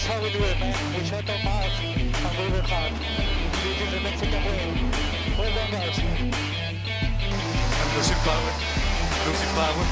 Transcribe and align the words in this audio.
That's 0.00 0.14
how 0.14 0.22
we 0.22 0.30
do 0.32 0.38
it, 0.42 0.58
man. 0.58 0.72
We 0.98 1.04
shut 1.04 1.28
our 1.28 1.44
mouth 1.44 1.78
and 1.84 1.94
we 2.00 2.48
work 2.56 2.64
hard. 2.64 2.92
This 3.60 3.80
is 3.82 3.90
the 3.92 4.00
Mexican 4.00 4.42
way. 4.46 4.72
Well 5.36 5.52
done, 5.52 5.70
guys. 5.70 5.98
I'm 7.76 7.88
losing 7.94 8.20
power. 8.24 8.52
Losing 9.26 9.52
power. 9.60 9.84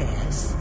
S 0.00 0.56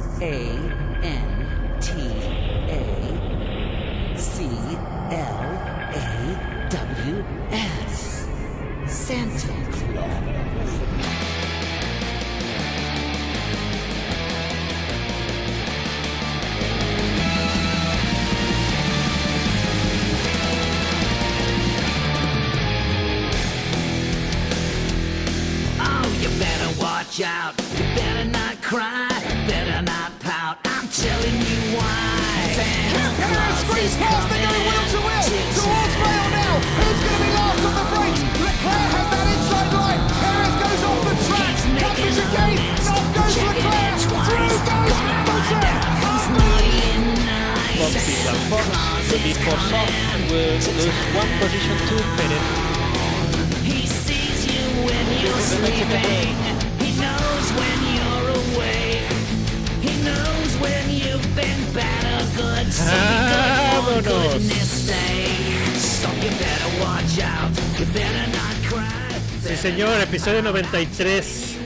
episodio 70.24 70.41
93. 70.44 71.57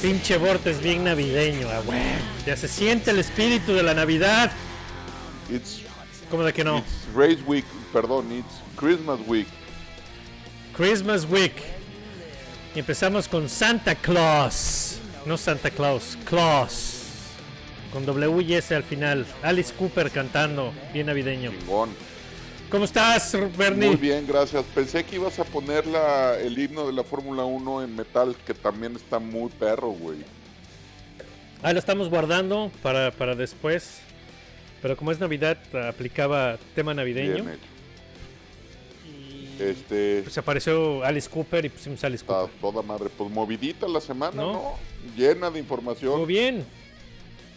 Pinche 0.00 0.36
Vortex 0.36 0.80
bien 0.80 1.02
navideño, 1.02 1.68
ah, 1.68 1.80
güey. 1.84 1.98
Ya 2.46 2.56
se 2.56 2.68
siente 2.68 3.10
el 3.10 3.18
espíritu 3.18 3.72
de 3.72 3.82
la 3.82 3.94
Navidad. 3.94 4.52
It's, 5.50 5.80
¿Cómo 6.30 6.44
de 6.44 6.52
que 6.52 6.62
no? 6.62 6.78
it's 6.78 7.08
Race 7.16 7.42
Week, 7.44 7.64
perdón, 7.92 8.30
it's 8.30 8.62
Christmas 8.76 9.18
Week. 9.26 9.48
Christmas 10.76 11.26
Week. 11.28 11.52
Y 12.76 12.78
empezamos 12.78 13.26
con 13.26 13.48
Santa 13.48 13.96
Claus. 13.96 15.00
No 15.26 15.36
Santa 15.36 15.68
Claus, 15.68 16.16
Claus. 16.26 17.00
Con 17.92 18.06
W 18.06 18.40
y 18.44 18.54
S 18.54 18.72
al 18.72 18.84
final. 18.84 19.26
Alice 19.42 19.74
Cooper 19.76 20.12
cantando, 20.12 20.72
bien 20.92 21.06
navideño. 21.06 21.50
Chingón. 21.50 21.90
¿Cómo 22.74 22.86
estás, 22.86 23.36
Bernie? 23.56 23.86
Muy 23.86 23.96
bien, 23.96 24.26
gracias. 24.26 24.64
Pensé 24.74 25.04
que 25.04 25.14
ibas 25.14 25.38
a 25.38 25.44
poner 25.44 25.86
la, 25.86 26.36
el 26.40 26.58
himno 26.58 26.84
de 26.84 26.92
la 26.92 27.04
Fórmula 27.04 27.44
1 27.44 27.84
en 27.84 27.94
metal, 27.94 28.34
que 28.44 28.52
también 28.52 28.96
está 28.96 29.20
muy 29.20 29.48
perro, 29.48 29.90
güey. 29.90 30.18
Ah, 31.62 31.72
lo 31.72 31.78
estamos 31.78 32.10
guardando 32.10 32.72
para, 32.82 33.12
para 33.12 33.36
después. 33.36 34.00
Pero 34.82 34.96
como 34.96 35.12
es 35.12 35.20
Navidad, 35.20 35.56
aplicaba 35.88 36.58
tema 36.74 36.92
navideño. 36.94 37.44
Bien 37.44 37.48
hecho. 37.50 37.60
Este, 39.62 40.22
Pues 40.24 40.36
apareció 40.36 41.04
Alice 41.04 41.30
Cooper 41.30 41.66
y 41.66 41.68
pusimos 41.68 42.02
Alice 42.02 42.24
Cooper. 42.24 42.50
toda 42.60 42.82
madre. 42.82 43.08
Pues 43.16 43.30
movidita 43.30 43.86
la 43.86 44.00
semana, 44.00 44.34
¿No? 44.34 44.52
¿no? 44.52 44.74
Llena 45.16 45.48
de 45.48 45.60
información. 45.60 46.18
Muy 46.18 46.26
bien. 46.26 46.64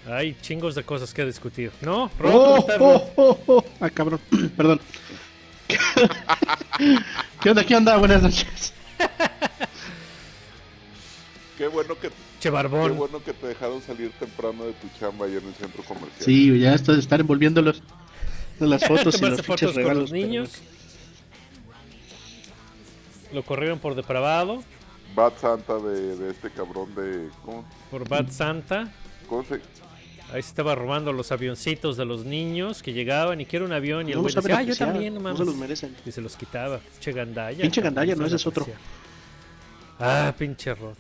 Hay 0.10 0.36
chingos 0.42 0.76
de 0.76 0.84
cosas 0.84 1.14
que 1.14 1.26
discutir. 1.26 1.72
¿No? 1.82 2.10
Ro, 2.20 2.32
¿cómo 2.32 2.66
Oh, 2.68 2.68
oh, 2.78 3.12
oh, 3.16 3.40
oh. 3.48 3.66
Ah, 3.80 3.90
cabrón. 3.90 4.20
Perdón. 4.58 4.80
¿Qué 7.42 7.50
onda? 7.50 7.66
¿Qué 7.66 7.76
onda? 7.76 7.98
Buenas 7.98 8.22
noches. 8.24 8.74
Qué 11.58 11.68
bueno 11.68 11.96
que 12.00 12.10
Che 12.40 12.52
qué 12.52 12.68
bueno 12.68 13.24
que 13.24 13.34
te 13.34 13.48
dejaron 13.48 13.82
salir 13.82 14.12
temprano 14.20 14.66
de 14.66 14.74
tu 14.74 14.88
chamba 15.00 15.26
ahí 15.26 15.36
en 15.38 15.48
el 15.48 15.56
centro 15.56 15.84
comercial. 15.84 16.24
Sí, 16.24 16.60
ya 16.60 16.76
esto 16.76 16.94
de 16.94 17.00
estar 17.00 17.20
envolviéndolos 17.20 17.82
en 18.60 18.70
las 18.70 18.84
fotos 18.88 19.20
y 19.20 19.26
los 19.26 19.42
fotos 19.42 19.72
con 19.74 19.76
regalos. 19.76 20.02
los 20.04 20.12
niños. 20.12 20.52
Lo 23.34 23.44
corrieron 23.44 23.80
por 23.80 23.96
depravado. 23.96 24.64
Bad 25.16 25.34
Santa 25.42 25.80
de, 25.80 26.16
de 26.16 26.30
este 26.32 26.52
cabrón 26.52 26.94
de. 26.94 27.28
¿Cómo, 27.44 27.66
Por 27.90 28.08
Bad 28.08 28.30
Santa. 28.30 28.94
cómo 29.28 29.44
se.? 29.44 29.60
Ahí 30.34 30.42
se 30.42 30.50
estaba 30.50 30.76
robando 30.76 31.14
los 31.14 31.32
avioncitos 31.32 31.96
de 31.96 32.04
los 32.06 32.26
niños 32.26 32.84
que 32.84 32.92
llegaban 32.92 33.40
y 33.40 33.46
quiero 33.46 33.66
un 33.66 33.72
avión 33.72 34.08
y 34.08 34.12
el 34.12 34.18
No 34.18 34.24
güey 34.24 34.34
decía, 34.36 34.58
ah, 34.58 34.62
yo 34.62 34.74
apreciar, 34.74 34.90
también, 34.92 35.14
no 35.14 35.20
no 35.22 35.24
mames. 35.24 35.40
se 35.40 35.46
los 35.46 35.56
merecen. 35.56 35.96
Y 36.06 36.12
se 36.12 36.20
los 36.22 36.36
quitaba. 36.36 36.80
Pinche 36.80 37.14
gandalla. 37.14 37.62
Pinche 37.62 37.82
gandalla, 37.82 38.16
no, 38.16 38.26
ese 38.26 38.36
es 38.36 38.46
otro. 38.46 38.68
Ah, 40.00 40.34
pinche 40.38 40.74
Rod. 40.76 40.98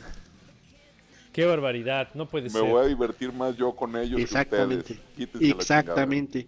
Qué 1.33 1.45
barbaridad, 1.45 2.09
no 2.13 2.25
puede 2.27 2.45
Me 2.45 2.49
ser. 2.51 2.63
voy 2.63 2.83
a 2.85 2.87
divertir 2.87 3.31
más 3.33 3.55
yo 3.57 3.75
con 3.75 3.95
ellos 3.97 4.19
Exactamente. 4.19 4.97
que 5.15 5.23
ustedes. 5.25 5.51
Exactamente. 5.51 6.47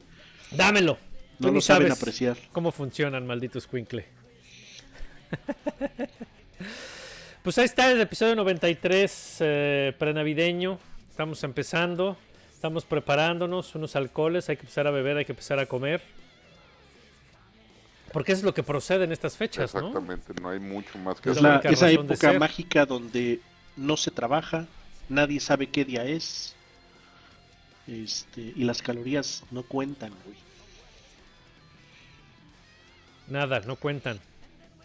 Dámelo. 0.51 0.95
Tú 1.37 1.45
No 1.45 1.49
ni 1.49 1.55
lo 1.55 1.61
saben 1.61 1.87
sabes 1.89 2.01
apreciar. 2.01 2.37
cómo 2.51 2.71
funcionan, 2.71 3.27
malditos 3.27 3.67
Quinkle. 3.67 4.05
pues 7.43 7.57
ahí 7.57 7.65
está 7.65 7.91
el 7.91 8.01
episodio 8.01 8.35
93 8.35 9.37
eh, 9.41 9.93
prenavideño. 9.97 10.79
Estamos 11.09 11.43
empezando. 11.43 12.17
Estamos 12.59 12.83
preparándonos 12.83 13.73
unos 13.75 13.95
alcoholes. 13.95 14.49
Hay 14.49 14.57
que 14.57 14.63
empezar 14.63 14.85
a 14.85 14.91
beber, 14.91 15.15
hay 15.15 15.23
que 15.23 15.31
empezar 15.31 15.59
a 15.59 15.65
comer. 15.65 16.01
Porque 18.11 18.33
eso 18.33 18.39
es 18.39 18.43
lo 18.43 18.53
que 18.53 18.63
procede 18.63 19.05
en 19.05 19.13
estas 19.13 19.37
fechas, 19.37 19.73
¿no? 19.73 19.79
Exactamente, 19.79 20.33
no 20.41 20.49
hay 20.49 20.59
mucho 20.59 20.97
más 20.97 21.21
que 21.21 21.29
Es 21.29 21.37
Es 21.37 21.43
hacer. 21.45 21.63
la 21.63 21.71
esa 21.71 21.89
época 21.89 22.33
mágica 22.33 22.85
donde 22.85 23.39
no 23.77 23.95
se 23.95 24.11
trabaja, 24.11 24.67
nadie 25.07 25.39
sabe 25.39 25.67
qué 25.67 25.85
día 25.85 26.03
es. 26.03 26.53
Este, 27.87 28.41
y 28.41 28.65
las 28.65 28.81
calorías 28.81 29.45
no 29.51 29.63
cuentan, 29.63 30.11
güey. 30.25 30.35
Nada, 33.29 33.61
no 33.61 33.77
cuentan. 33.77 34.19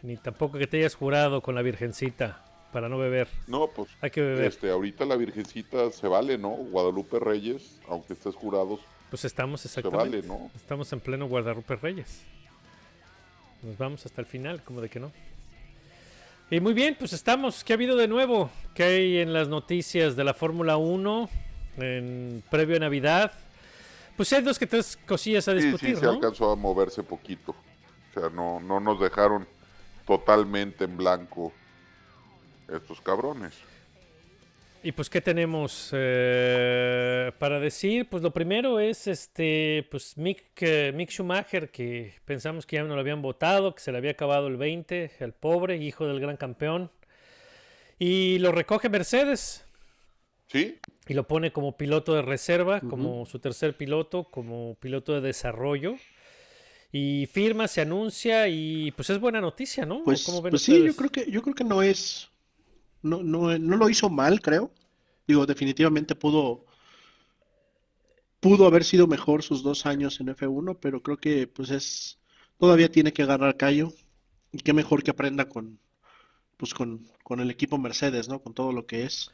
Ni 0.04 0.16
tampoco 0.16 0.58
que 0.58 0.68
te 0.68 0.76
hayas 0.78 0.94
jurado 0.94 1.40
con 1.40 1.56
la 1.56 1.62
virgencita 1.62 2.40
para 2.74 2.88
no 2.88 2.98
beber. 2.98 3.28
No, 3.46 3.68
pues 3.68 3.88
Hay 4.00 4.10
que 4.10 4.20
beber. 4.20 4.46
este, 4.46 4.68
ahorita 4.68 5.04
la 5.04 5.14
Virgencita 5.14 5.90
se 5.92 6.08
vale, 6.08 6.36
¿no? 6.36 6.48
Guadalupe 6.50 7.20
Reyes, 7.20 7.78
aunque 7.88 8.14
estés 8.14 8.34
jurados, 8.34 8.80
Pues 9.10 9.24
estamos 9.24 9.60
se 9.60 9.68
exactamente. 9.68 10.16
vale, 10.16 10.26
¿no? 10.26 10.50
Estamos 10.56 10.92
en 10.92 10.98
pleno 10.98 11.28
Guadalupe 11.28 11.76
Reyes. 11.76 12.22
Nos 13.62 13.78
vamos 13.78 14.04
hasta 14.04 14.20
el 14.20 14.26
final, 14.26 14.62
como 14.64 14.80
de 14.80 14.88
que 14.90 14.98
no. 14.98 15.12
Y 16.50 16.58
muy 16.60 16.74
bien, 16.74 16.96
pues 16.98 17.12
estamos. 17.12 17.62
¿Qué 17.62 17.72
ha 17.72 17.76
habido 17.76 17.96
de 17.96 18.08
nuevo? 18.08 18.50
¿Qué 18.74 18.82
hay 18.82 19.18
en 19.18 19.32
las 19.32 19.48
noticias 19.48 20.16
de 20.16 20.24
la 20.24 20.34
Fórmula 20.34 20.76
1 20.76 21.30
en 21.78 22.42
previo 22.50 22.76
a 22.76 22.80
Navidad? 22.80 23.32
Pues 24.16 24.32
hay 24.32 24.42
dos 24.42 24.58
que 24.58 24.66
tres 24.66 24.98
cosillas 25.06 25.46
a 25.48 25.52
Sí, 25.52 25.58
discutir, 25.62 25.90
sí, 25.94 25.96
se 26.00 26.06
¿no? 26.06 26.10
alcanzó 26.12 26.50
a 26.50 26.56
moverse 26.56 27.02
poquito. 27.04 27.52
O 27.52 28.20
sea, 28.20 28.28
no, 28.30 28.58
no 28.60 28.80
nos 28.80 29.00
dejaron 29.00 29.46
totalmente 30.06 30.84
en 30.84 30.96
blanco 30.96 31.52
estos 32.68 33.00
cabrones. 33.00 33.54
Y 34.82 34.92
pues, 34.92 35.08
¿qué 35.08 35.22
tenemos 35.22 35.88
eh, 35.92 37.32
para 37.38 37.58
decir? 37.58 38.06
Pues 38.06 38.22
lo 38.22 38.32
primero 38.32 38.78
es 38.80 39.06
este, 39.06 39.86
pues 39.90 40.18
Mick, 40.18 40.44
eh, 40.60 40.92
Mick 40.94 41.10
Schumacher, 41.10 41.70
que 41.70 42.12
pensamos 42.26 42.66
que 42.66 42.76
ya 42.76 42.82
no 42.82 42.94
lo 42.94 43.00
habían 43.00 43.22
votado, 43.22 43.74
que 43.74 43.80
se 43.80 43.92
le 43.92 43.98
había 43.98 44.10
acabado 44.10 44.46
el 44.46 44.58
20, 44.58 45.12
el 45.20 45.32
pobre 45.32 45.78
hijo 45.78 46.06
del 46.06 46.20
gran 46.20 46.36
campeón. 46.36 46.90
Y 47.98 48.38
lo 48.40 48.52
recoge 48.52 48.90
Mercedes 48.90 49.64
¿Sí? 50.48 50.78
y 51.08 51.14
lo 51.14 51.26
pone 51.26 51.50
como 51.50 51.78
piloto 51.78 52.14
de 52.14 52.20
reserva, 52.20 52.80
como 52.80 53.24
su 53.24 53.38
tercer 53.38 53.78
piloto, 53.78 54.24
como 54.24 54.74
piloto 54.80 55.14
de 55.14 55.22
desarrollo. 55.22 55.96
Y 56.92 57.26
firma, 57.32 57.68
se 57.68 57.80
anuncia 57.80 58.48
y 58.48 58.90
pues 58.92 59.10
es 59.10 59.18
buena 59.18 59.40
noticia, 59.40 59.86
¿no? 59.86 60.00
¿O 60.00 60.04
Pues, 60.04 60.24
cómo 60.24 60.42
ven 60.42 60.50
pues 60.50 60.62
sí, 60.62 60.84
yo 60.84 60.94
creo 60.94 61.10
que, 61.10 61.30
yo 61.30 61.42
creo 61.42 61.54
que 61.54 61.64
no 61.64 61.82
es, 61.82 62.28
no, 63.04 63.22
no, 63.22 63.58
no 63.58 63.76
lo 63.76 63.88
hizo 63.90 64.10
mal, 64.10 64.40
creo. 64.42 64.72
Digo, 65.28 65.46
definitivamente 65.46 66.14
pudo, 66.16 66.66
pudo 68.40 68.66
haber 68.66 68.84
sido 68.84 69.06
mejor 69.06 69.42
sus 69.42 69.62
dos 69.62 69.86
años 69.86 70.20
en 70.20 70.28
F1, 70.28 70.74
pero 70.78 71.02
creo 71.02 71.16
que 71.16 71.46
pues 71.48 71.70
es, 71.70 72.18
todavía 72.58 72.90
tiene 72.90 73.12
que 73.12 73.22
agarrar 73.22 73.56
callo. 73.56 73.92
Y 74.52 74.58
qué 74.58 74.72
mejor 74.72 75.02
que 75.02 75.10
aprenda 75.10 75.48
con, 75.48 75.80
pues 76.58 76.74
con, 76.74 77.06
con 77.24 77.40
el 77.40 77.50
equipo 77.50 77.78
Mercedes, 77.78 78.28
¿no? 78.28 78.40
Con 78.42 78.54
todo 78.54 78.72
lo 78.72 78.86
que 78.86 79.04
es. 79.04 79.30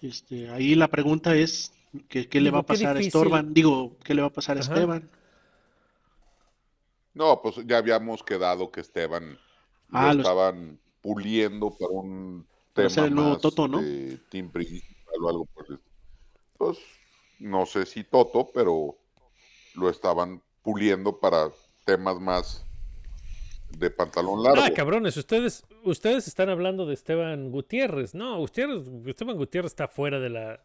Este, 0.00 0.48
ahí 0.50 0.74
la 0.74 0.88
pregunta 0.88 1.34
es, 1.36 1.72
¿qué, 2.08 2.28
qué 2.28 2.40
le 2.40 2.50
va 2.50 2.60
a 2.60 2.66
pasar 2.66 2.96
a. 2.96 3.00
Estorban? 3.00 3.52
Digo, 3.54 3.96
¿qué 4.04 4.14
le 4.14 4.22
va 4.22 4.28
a 4.28 4.32
pasar 4.32 4.56
a 4.56 4.60
Ajá. 4.60 4.60
Esteban? 4.60 5.10
No, 7.14 7.40
pues 7.42 7.56
ya 7.66 7.78
habíamos 7.78 8.22
quedado 8.22 8.70
que 8.70 8.80
Esteban 8.80 9.38
Ah, 9.92 10.12
lo 10.12 10.12
lo- 10.14 10.24
estaban 10.24 10.80
puliendo 11.06 11.70
para 11.70 11.92
un 11.92 12.44
tema 12.72 12.90
ser 12.90 13.04
el 13.04 13.14
nuevo 13.14 13.30
más 13.30 13.40
Toto, 13.40 13.68
¿no? 13.68 13.80
de 13.80 14.18
team 14.28 14.50
principal 14.50 15.14
o 15.22 15.28
algo 15.28 15.44
por 15.46 15.64
el 15.70 15.78
Pues 16.58 16.78
no 17.38 17.64
sé 17.64 17.86
si 17.86 18.02
Toto, 18.02 18.50
pero 18.52 18.98
lo 19.76 19.88
estaban 19.88 20.42
puliendo 20.62 21.20
para 21.20 21.48
temas 21.84 22.18
más 22.18 22.66
de 23.78 23.88
pantalón 23.90 24.42
largo. 24.42 24.62
Ah, 24.64 24.70
cabrones, 24.74 25.16
ustedes, 25.16 25.62
ustedes 25.84 26.26
están 26.26 26.48
hablando 26.48 26.86
de 26.86 26.94
Esteban 26.94 27.52
Gutiérrez. 27.52 28.14
No, 28.14 28.38
Gutiérrez, 28.38 28.82
Esteban 29.06 29.36
Gutiérrez 29.36 29.72
está 29.72 29.86
fuera 29.86 30.18
de 30.18 30.30
la, 30.30 30.64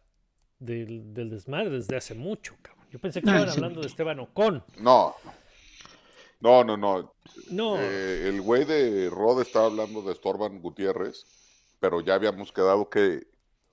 del, 0.58 1.14
del 1.14 1.30
desmadre 1.30 1.70
desde 1.70 1.96
hace 1.96 2.14
mucho, 2.14 2.56
cabrón. 2.62 2.86
Yo 2.90 2.98
pensé 2.98 3.22
que 3.22 3.28
estaban 3.28 3.48
hablando 3.48 3.80
de 3.80 3.86
Esteban 3.86 4.18
Ocon. 4.18 4.64
No, 4.78 5.14
no, 6.42 6.64
no, 6.64 6.76
no. 6.76 7.14
No, 7.50 7.76
Eh, 7.78 8.28
el 8.28 8.40
güey 8.42 8.64
de 8.64 9.08
Rod 9.10 9.40
estaba 9.40 9.66
hablando 9.66 10.02
de 10.02 10.12
Estorban 10.12 10.60
Gutiérrez, 10.60 11.24
pero 11.80 12.00
ya 12.00 12.14
habíamos 12.14 12.52
quedado 12.52 12.90
que, 12.90 13.26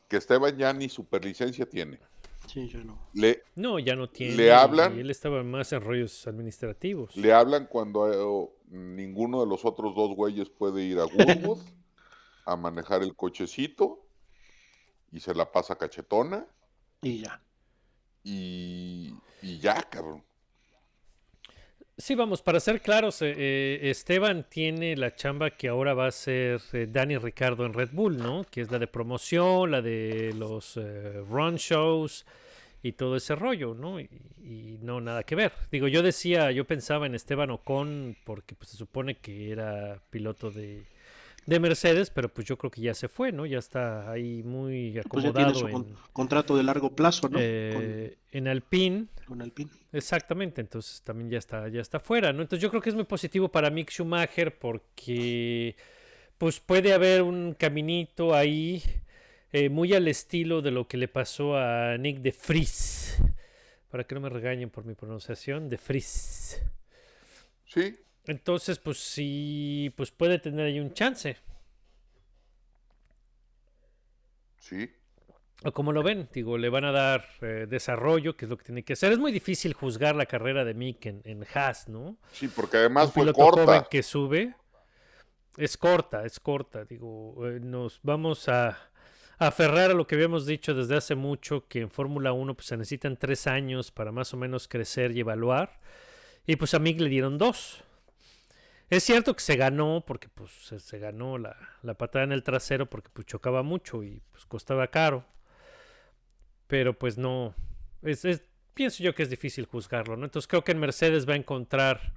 que 0.07 0.17
Esteban 0.17 0.57
ya 0.57 0.71
ni 0.73 0.87
superlicencia 0.89 1.65
tiene. 1.67 1.99
Sí, 2.47 2.67
yo 2.67 2.83
no. 2.83 2.97
Le, 3.13 3.43
no, 3.55 3.77
ya 3.79 3.95
no 3.95 4.09
tiene. 4.09 4.35
¿Le 4.35 4.51
hablan? 4.51 4.95
y 4.97 5.01
él 5.01 5.09
estaba 5.11 5.43
más 5.43 5.71
en 5.73 5.81
rollos 5.81 6.25
administrativos. 6.25 7.15
le 7.15 7.31
hablan 7.33 7.67
cuando 7.67 8.09
eh, 8.11 8.49
ninguno 8.69 9.41
de 9.41 9.47
los 9.47 9.65
otros 9.65 9.93
dos 9.95 10.15
güeyes 10.15 10.49
puede 10.49 10.83
ir 10.83 10.99
a 10.99 11.05
Woodwood 11.05 11.59
a 12.45 12.55
manejar 12.55 13.03
el 13.03 13.15
cochecito 13.15 14.05
y 15.11 15.19
se 15.19 15.35
la 15.35 15.51
pasa 15.51 15.75
cachetona 15.75 16.47
Y 17.01 17.21
ya. 17.21 17.41
y, 18.23 19.13
y 19.43 19.59
ya, 19.59 19.83
cabrón. 19.83 20.23
Sí, 22.01 22.15
vamos, 22.15 22.41
para 22.41 22.61
ser 22.61 22.81
claros, 22.81 23.21
eh, 23.21 23.35
eh, 23.37 23.89
Esteban 23.89 24.45
tiene 24.49 24.95
la 24.95 25.15
chamba 25.15 25.51
que 25.51 25.67
ahora 25.67 25.93
va 25.93 26.07
a 26.07 26.11
ser 26.11 26.61
eh, 26.71 26.87
Dani 26.89 27.17
Ricardo 27.17 27.65
en 27.65 27.73
Red 27.73 27.89
Bull, 27.91 28.17
¿no? 28.17 28.45
Que 28.49 28.61
es 28.61 28.71
la 28.71 28.79
de 28.79 28.87
promoción, 28.87 29.69
la 29.69 29.81
de 29.81 30.33
los 30.33 30.77
eh, 30.77 31.21
run 31.29 31.57
shows 31.57 32.25
y 32.81 32.93
todo 32.93 33.17
ese 33.17 33.35
rollo, 33.35 33.73
¿no? 33.75 33.99
Y, 33.99 34.09
y 34.41 34.79
no 34.81 35.01
nada 35.01 35.23
que 35.23 35.35
ver. 35.35 35.51
Digo, 35.71 35.89
yo 35.89 36.01
decía, 36.01 36.51
yo 36.51 36.63
pensaba 36.63 37.05
en 37.05 37.15
Esteban 37.15 37.51
Ocon 37.51 38.15
porque 38.23 38.55
pues, 38.55 38.69
se 38.69 38.77
supone 38.77 39.15
que 39.17 39.51
era 39.51 40.01
piloto 40.09 40.51
de, 40.51 40.85
de 41.45 41.59
Mercedes, 41.59 42.09
pero 42.09 42.29
pues 42.33 42.47
yo 42.47 42.57
creo 42.57 42.69
que 42.71 42.81
ya 42.81 42.93
se 42.93 43.07
fue, 43.07 43.31
¿no? 43.31 43.45
Ya 43.45 43.57
está 43.59 44.11
ahí 44.11 44.43
muy 44.43 44.99
Pues 45.09 45.23
ya 45.23 45.33
tiene 45.33 45.49
acomodado 45.49 45.55
su 45.55 45.69
con- 45.69 45.87
en, 45.87 45.95
contrato 46.13 46.55
de 46.55 46.63
largo 46.63 46.95
plazo, 46.95 47.27
¿no? 47.29 47.39
eh, 47.41 48.17
en 48.31 48.47
Alpine. 48.47 49.07
Con, 49.25 49.41
Alpine. 49.41 49.69
Exactamente, 49.91 50.61
entonces 50.61 51.01
también 51.03 51.29
ya 51.29 51.37
está, 51.39 51.67
ya 51.69 51.81
está 51.81 51.99
fuera, 51.99 52.31
¿no? 52.33 52.41
Entonces 52.41 52.61
yo 52.61 52.69
creo 52.69 52.81
que 52.81 52.89
es 52.89 52.95
muy 52.95 53.05
positivo 53.05 53.49
para 53.49 53.69
Mick 53.69 53.89
Schumacher 53.91 54.57
porque 54.59 55.75
pues 56.37 56.59
puede 56.59 56.93
haber 56.93 57.21
un 57.23 57.53
caminito 57.53 58.33
ahí 58.35 58.81
eh, 59.51 59.69
muy 59.69 59.93
al 59.93 60.07
estilo 60.07 60.61
de 60.61 60.71
lo 60.71 60.87
que 60.87 60.97
le 60.97 61.07
pasó 61.07 61.57
a 61.57 61.97
Nick 61.97 62.19
de 62.19 62.33
Vries. 62.47 63.17
Para 63.89 64.03
que 64.03 64.13
no 64.13 64.21
me 64.21 64.29
regañen 64.29 64.69
por 64.69 64.85
mi 64.85 64.93
pronunciación, 64.93 65.67
de 65.69 65.79
Vries. 65.87 66.61
Sí, 67.65 67.97
Entonces, 68.29 68.77
pues 68.77 68.99
sí, 68.99 69.91
pues 69.97 70.11
puede 70.11 70.37
tener 70.37 70.67
ahí 70.67 70.79
un 70.79 70.93
chance. 70.93 71.37
sí. 74.59 74.89
O 75.63 75.73
como 75.73 75.91
lo 75.91 76.03
ven, 76.03 76.29
digo, 76.31 76.57
le 76.57 76.69
van 76.69 76.85
a 76.85 76.91
dar 76.93 77.25
eh, 77.41 77.65
desarrollo, 77.67 78.37
que 78.37 78.45
es 78.45 78.49
lo 78.49 78.57
que 78.57 78.63
tiene 78.63 78.83
que 78.83 78.93
hacer. 78.93 79.11
Es 79.11 79.17
muy 79.19 79.33
difícil 79.33 79.73
juzgar 79.73 80.15
la 80.15 80.25
carrera 80.25 80.63
de 80.63 80.73
Mick 80.73 81.05
en, 81.07 81.21
en 81.25 81.45
Haas, 81.53 81.89
¿no? 81.89 82.17
Sí, 82.31 82.47
porque 82.47 82.77
además 82.77 83.07
un 83.07 83.11
fue 83.11 83.23
piloto 83.23 83.49
joven 83.57 83.65
corta. 83.65 83.89
que 83.89 84.01
sube. 84.03 84.55
Es 85.57 85.75
corta, 85.75 86.23
es 86.25 86.39
corta. 86.39 86.85
Digo, 86.85 87.35
eh, 87.45 87.59
nos 87.59 87.99
vamos 88.03 88.47
a, 88.47 88.69
a 88.69 89.47
aferrar 89.47 89.91
a 89.91 89.93
lo 89.95 90.07
que 90.07 90.15
habíamos 90.15 90.45
dicho 90.45 90.73
desde 90.73 90.95
hace 90.95 91.15
mucho, 91.15 91.67
que 91.67 91.81
en 91.81 91.89
Fórmula 91.91 92.31
1 92.31 92.53
pues, 92.53 92.67
se 92.67 92.77
necesitan 92.77 93.17
tres 93.17 93.45
años 93.47 93.91
para 93.91 94.13
más 94.13 94.33
o 94.33 94.37
menos 94.37 94.69
crecer 94.69 95.11
y 95.11 95.19
evaluar. 95.19 95.81
Y 96.47 96.55
pues 96.55 96.73
a 96.73 96.79
Mick 96.79 97.01
le 97.01 97.09
dieron 97.09 97.37
dos. 97.37 97.83
Es 98.89 99.03
cierto 99.03 99.35
que 99.35 99.41
se 99.41 99.55
ganó, 99.55 100.03
porque 100.05 100.29
pues 100.29 100.51
se, 100.51 100.99
ganó 100.99 101.37
la, 101.37 101.55
la 101.83 101.93
patada 101.95 102.25
en 102.25 102.31
el 102.31 102.43
trasero, 102.43 102.89
porque 102.89 103.09
pues 103.13 103.27
chocaba 103.27 103.61
mucho 103.63 104.03
y 104.03 104.21
pues 104.31 104.45
costaba 104.45 104.87
caro. 104.89 105.25
Pero 106.67 106.97
pues 106.97 107.17
no, 107.17 107.55
es, 108.01 108.25
es- 108.25 108.43
pienso 108.73 109.03
yo 109.03 109.15
que 109.15 109.23
es 109.23 109.29
difícil 109.29 109.65
juzgarlo, 109.65 110.15
¿no? 110.17 110.25
Entonces 110.25 110.47
creo 110.47 110.63
que 110.63 110.71
en 110.71 110.79
Mercedes 110.79 111.27
va 111.27 111.33
a 111.33 111.37
encontrar 111.37 112.13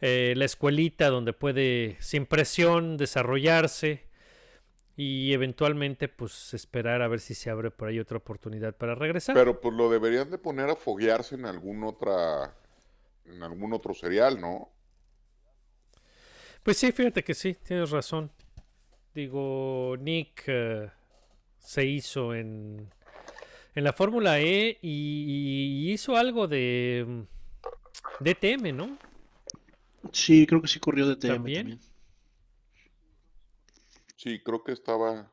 eh, 0.00 0.34
la 0.36 0.44
escuelita 0.46 1.08
donde 1.10 1.32
puede 1.32 1.96
sin 2.00 2.26
presión 2.26 2.96
desarrollarse 2.98 4.06
y 4.96 5.32
eventualmente 5.32 6.08
pues 6.08 6.54
esperar 6.54 7.02
a 7.02 7.08
ver 7.08 7.20
si 7.20 7.34
se 7.34 7.50
abre 7.50 7.70
por 7.70 7.88
ahí 7.88 8.00
otra 8.00 8.18
oportunidad 8.18 8.76
para 8.76 8.94
regresar. 8.94 9.34
Pero 9.34 9.60
pues 9.60 9.74
lo 9.74 9.90
deberían 9.90 10.30
de 10.30 10.38
poner 10.38 10.70
a 10.70 10.76
foguearse 10.76 11.34
en 11.36 11.46
algún 11.46 11.84
otra, 11.84 12.54
en 13.26 13.42
algún 13.44 13.74
otro 13.74 13.94
serial, 13.94 14.40
¿no? 14.40 14.71
Pues 16.62 16.76
sí, 16.78 16.92
fíjate 16.92 17.24
que 17.24 17.34
sí, 17.34 17.54
tienes 17.54 17.90
razón. 17.90 18.30
Digo, 19.14 19.96
Nick 19.98 20.44
eh, 20.46 20.90
se 21.58 21.84
hizo 21.86 22.34
en, 22.34 22.92
en 23.74 23.84
la 23.84 23.92
Fórmula 23.92 24.40
E 24.40 24.78
y, 24.82 25.86
y 25.88 25.92
hizo 25.92 26.16
algo 26.16 26.48
de 26.48 27.04
mm, 27.06 27.22
DTM, 28.20 28.72
¿no? 28.76 28.98
Sí, 30.12 30.46
creo 30.46 30.60
que 30.62 30.68
sí 30.68 30.78
corrió 30.80 31.06
de 31.08 31.16
TM 31.16 31.52
¿También? 31.52 31.52
también. 31.52 31.80
Sí, 34.16 34.42
creo 34.42 34.62
que 34.64 34.72
estaba. 34.72 35.30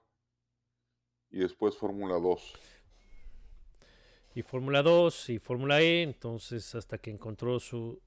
Y 1.32 1.40
después 1.40 1.76
Fórmula 1.78 2.20
2. 2.20 2.60
y 4.34 4.42
Fórmula 4.44 4.82
2 4.82 5.30
y 5.30 5.40
Fórmula 5.40 5.82
E, 5.82 6.02
entonces 6.04 6.76
hasta 6.76 6.98
que 6.98 7.12
encontró 7.12 7.60
su, 7.60 8.02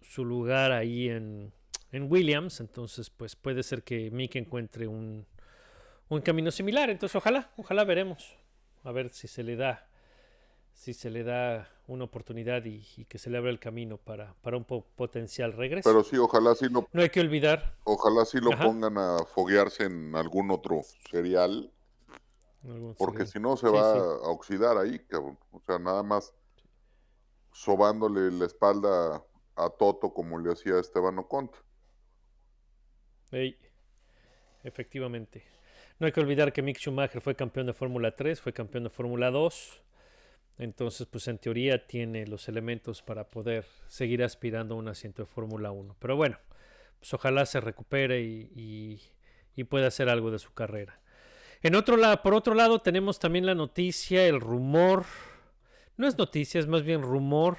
su 0.00 0.24
lugar 0.24 0.72
ahí 0.72 1.08
en, 1.08 1.52
en 1.92 2.10
Williams, 2.10 2.60
entonces 2.60 3.10
pues 3.10 3.36
puede 3.36 3.62
ser 3.62 3.82
que 3.82 4.10
Mick 4.10 4.36
encuentre 4.36 4.86
un, 4.86 5.26
un 6.08 6.20
camino 6.22 6.50
similar, 6.50 6.90
entonces 6.90 7.16
ojalá, 7.16 7.50
ojalá 7.56 7.84
veremos, 7.84 8.36
a 8.84 8.92
ver 8.92 9.10
si 9.10 9.28
se 9.28 9.42
le 9.42 9.56
da, 9.56 9.88
si 10.72 10.94
se 10.94 11.10
le 11.10 11.24
da 11.24 11.68
una 11.86 12.04
oportunidad 12.04 12.64
y, 12.66 12.86
y 12.96 13.04
que 13.06 13.18
se 13.18 13.30
le 13.30 13.38
abra 13.38 13.50
el 13.50 13.58
camino 13.60 13.98
para, 13.98 14.34
para 14.42 14.56
un 14.56 14.64
po- 14.64 14.84
potencial 14.96 15.52
regreso. 15.54 15.88
Pero 15.90 16.04
sí, 16.04 16.16
ojalá 16.18 16.54
sí 16.54 16.68
lo, 16.68 16.88
no 16.92 17.02
hay 17.02 17.10
que 17.10 17.20
olvidar, 17.20 17.74
ojalá 17.84 18.24
sí 18.24 18.38
lo 18.40 18.52
Ajá. 18.52 18.64
pongan 18.64 18.98
a 18.98 19.24
foguearse 19.24 19.84
en 19.84 20.14
algún 20.14 20.50
otro 20.50 20.82
serial. 21.10 21.72
algún 22.64 22.94
Porque 22.96 23.26
si 23.26 23.38
no 23.40 23.56
se 23.56 23.68
Sí, 23.68 23.72
va 23.72 23.92
sí. 23.92 23.98
a 23.98 24.28
oxidar 24.30 24.76
ahí, 24.78 24.98
cabrón. 25.06 25.38
O 25.52 25.60
sea, 25.60 25.78
nada 25.78 26.02
más 26.02 26.34
sobándole 27.52 28.30
la 28.30 28.46
espalda 28.46 29.22
a 29.56 29.70
Toto 29.70 30.12
como 30.12 30.38
le 30.38 30.52
hacía 30.52 30.78
Esteban 30.78 31.18
Ocon. 31.18 31.50
Efectivamente. 34.64 35.42
No 35.98 36.06
hay 36.06 36.12
que 36.12 36.20
olvidar 36.20 36.52
que 36.52 36.62
Mick 36.62 36.78
Schumacher 36.78 37.20
fue 37.20 37.34
campeón 37.34 37.66
de 37.66 37.72
Fórmula 37.72 38.14
3, 38.14 38.40
fue 38.40 38.52
campeón 38.52 38.84
de 38.84 38.90
Fórmula 38.90 39.30
2. 39.30 39.82
Entonces, 40.58 41.06
pues 41.06 41.28
en 41.28 41.38
teoría 41.38 41.86
tiene 41.86 42.26
los 42.26 42.48
elementos 42.48 43.02
para 43.02 43.24
poder 43.30 43.64
seguir 43.88 44.22
aspirando 44.24 44.74
a 44.74 44.78
un 44.78 44.88
asiento 44.88 45.22
de 45.22 45.26
Fórmula 45.26 45.70
1. 45.70 45.96
Pero 45.98 46.16
bueno, 46.16 46.38
pues 46.98 47.14
ojalá 47.14 47.46
se 47.46 47.60
recupere 47.60 48.20
y, 48.22 48.50
y- 48.56 49.00
y 49.56 49.64
pueda 49.64 49.88
hacer 49.88 50.08
algo 50.08 50.30
de 50.30 50.38
su 50.38 50.52
carrera. 50.54 51.00
En 51.62 51.74
otro 51.74 51.96
lado, 51.96 52.22
por 52.22 52.34
otro 52.34 52.54
lado, 52.54 52.80
tenemos 52.80 53.18
también 53.18 53.44
la 53.46 53.54
noticia, 53.56 54.26
el 54.26 54.40
rumor. 54.40 55.04
No 55.96 56.06
es 56.06 56.16
noticia, 56.16 56.60
es 56.60 56.68
más 56.68 56.82
bien 56.84 57.02
rumor 57.02 57.58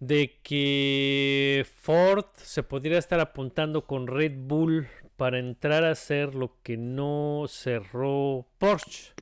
de 0.00 0.38
que 0.42 1.66
Ford 1.80 2.26
se 2.36 2.62
podría 2.62 2.98
estar 2.98 3.20
apuntando 3.20 3.86
con 3.86 4.06
Red 4.06 4.32
Bull 4.36 4.88
para 5.16 5.38
entrar 5.38 5.84
a 5.84 5.92
hacer 5.92 6.34
lo 6.34 6.60
que 6.62 6.76
no 6.76 7.46
cerró 7.48 8.46
Porsche. 8.58 9.12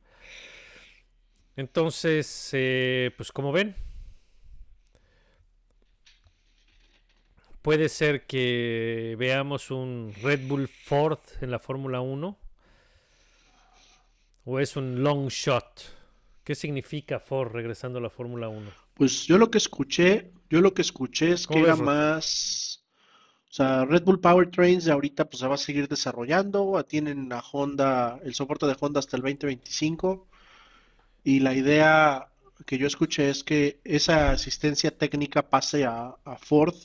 Entonces, 1.57 2.50
eh, 2.52 3.12
pues 3.16 3.31
como 3.31 3.52
ven, 3.52 3.76
puede 7.62 7.88
ser 7.88 8.26
que 8.26 9.14
veamos 9.19 9.71
un 9.71 10.12
Red 10.23 10.49
Bull 10.49 10.69
Ford 10.69 11.21
en 11.40 11.50
la 11.52 11.61
Fórmula 11.61 12.00
1 12.00 12.38
o 14.45 14.61
es 14.61 14.76
un 14.76 15.02
long 15.02 15.28
shot. 15.28 15.83
¿Qué 16.43 16.54
significa 16.54 17.21
Ford 17.21 17.52
regresando 17.52 18.00
a 18.00 18.02
la 18.02 18.11
Fórmula 18.11 18.49
1? 18.49 18.71
Pues 18.93 19.26
yo 19.26 19.38
lo 19.38 19.50
que 19.50 19.59
escuché, 19.59 20.33
yo 20.55 20.61
lo 20.61 20.73
que 20.73 20.83
escuché 20.83 21.33
es 21.33 21.49
que 21.49 21.55
¿Cómo 21.55 21.67
era 21.67 21.75
más, 21.75 22.85
o 23.51 23.53
sea, 23.53 23.85
Red 23.85 24.05
Bull 24.05 24.21
Powertrains 24.21 24.85
de 24.85 24.93
ahorita 24.93 25.25
pues 25.25 25.41
se 25.41 25.49
va 25.49 25.57
a 25.57 25.59
seguir 25.59 25.89
desarrollando, 25.89 26.81
tienen 26.85 27.33
a 27.33 27.41
Honda, 27.41 28.21
el 28.23 28.35
soporte 28.35 28.65
de 28.67 28.77
Honda 28.79 29.01
hasta 29.01 29.17
el 29.17 29.23
2025 29.23 30.29
Y 31.25 31.41
la 31.41 31.55
idea 31.55 32.29
que 32.67 32.79
yo 32.79 32.87
escuché 32.87 33.31
es 33.31 33.43
que 33.43 33.81
esa 33.83 34.31
asistencia 34.31 34.97
técnica 34.97 35.43
pase 35.51 35.87
a, 35.87 36.15
a 36.25 36.37
Ford 36.37 36.77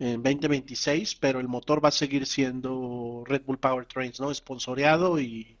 en 0.00 0.20
2026, 0.20 1.14
pero 1.14 1.38
el 1.38 1.46
motor 1.46 1.84
va 1.84 1.90
a 1.90 1.92
seguir 1.92 2.26
siendo 2.26 3.22
Red 3.24 3.42
Bull 3.46 3.58
Powertrains, 3.58 4.18
¿no? 4.18 4.32
Esponsoreado 4.32 5.20
y, 5.20 5.56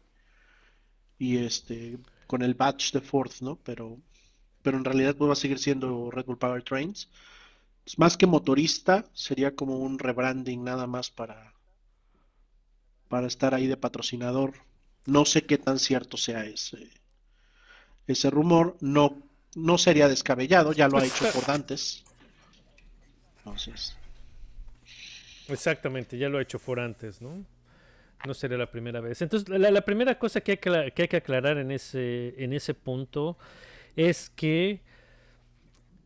y 1.16 1.36
este 1.36 1.96
con 2.26 2.42
el 2.42 2.54
badge 2.54 2.90
de 2.92 3.00
Ford, 3.00 3.30
¿no? 3.40 3.54
Pero, 3.62 3.98
pero 4.62 4.78
en 4.78 4.84
realidad 4.84 5.16
pues, 5.16 5.28
va 5.28 5.32
a 5.32 5.36
seguir 5.36 5.58
siendo 5.58 6.10
Red 6.10 6.26
Bull 6.26 6.38
Powertrains. 6.38 7.08
Pues, 7.84 7.98
más 7.98 8.16
que 8.16 8.26
motorista, 8.26 9.04
sería 9.12 9.54
como 9.54 9.78
un 9.78 9.98
rebranding 9.98 10.64
nada 10.64 10.86
más 10.86 11.10
para, 11.10 11.52
para 13.08 13.26
estar 13.26 13.54
ahí 13.54 13.66
de 13.66 13.76
patrocinador. 13.76 14.54
No 15.06 15.24
sé 15.24 15.44
qué 15.44 15.58
tan 15.58 15.78
cierto 15.78 16.16
sea 16.16 16.44
ese, 16.44 16.88
ese 18.06 18.30
rumor. 18.30 18.76
No, 18.80 19.18
no 19.54 19.78
sería 19.78 20.08
descabellado, 20.08 20.72
ya 20.72 20.88
lo 20.88 20.98
ha 20.98 21.04
hecho 21.04 21.24
Ford 21.26 21.50
antes. 21.50 22.04
Entonces, 23.38 23.96
Exactamente, 25.48 26.18
ya 26.18 26.28
lo 26.28 26.38
ha 26.38 26.42
hecho 26.42 26.58
Ford 26.58 26.80
antes, 26.80 27.20
¿no? 27.20 27.44
No 28.24 28.34
sería 28.34 28.56
la 28.56 28.70
primera 28.70 29.00
vez. 29.00 29.20
Entonces, 29.20 29.48
la, 29.48 29.70
la 29.70 29.80
primera 29.80 30.18
cosa 30.18 30.40
que 30.40 30.52
hay 30.52 30.58
que, 30.58 30.92
que 30.94 31.02
hay 31.02 31.08
que 31.08 31.16
aclarar 31.16 31.58
en 31.58 31.70
ese, 31.72 32.34
en 32.42 32.52
ese 32.52 32.74
punto 32.74 33.36
es 33.96 34.30
que 34.30 34.80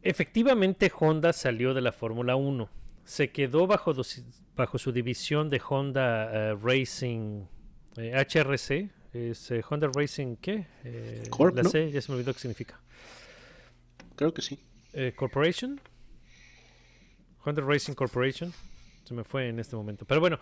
efectivamente 0.02 0.90
Honda 0.98 1.32
salió 1.32 1.74
de 1.74 1.80
la 1.80 1.92
Fórmula 1.92 2.36
1. 2.36 2.68
Se 3.04 3.30
quedó 3.30 3.66
bajo, 3.66 3.94
su 4.02 4.92
división 4.92 5.48
de 5.50 5.60
Honda 5.68 6.30
eh, 6.50 6.54
Racing 6.60 7.44
eh, 7.96 8.12
HRC. 8.14 8.90
Es 9.12 9.50
eh, 9.50 9.62
Honda 9.68 9.88
Racing, 9.94 10.36
¿qué? 10.36 10.66
Eh, 10.84 11.22
Corp, 11.30 11.54
la 11.56 11.62
¿no? 11.62 11.70
C, 11.70 11.90
ya 11.90 12.00
se 12.02 12.10
me 12.12 12.16
olvidó 12.16 12.32
qué 12.34 12.40
significa. 12.40 12.80
creo 14.16 14.34
que 14.34 14.42
sí. 14.42 14.58
Eh, 14.92 15.12
Corporation. 15.16 15.80
Honda 17.44 17.62
Racing 17.62 17.94
Corporation. 17.94 18.52
Se 19.04 19.14
me 19.14 19.22
fue 19.24 19.48
en 19.48 19.60
este 19.60 19.76
momento. 19.76 20.04
Pero 20.04 20.20
bueno. 20.20 20.38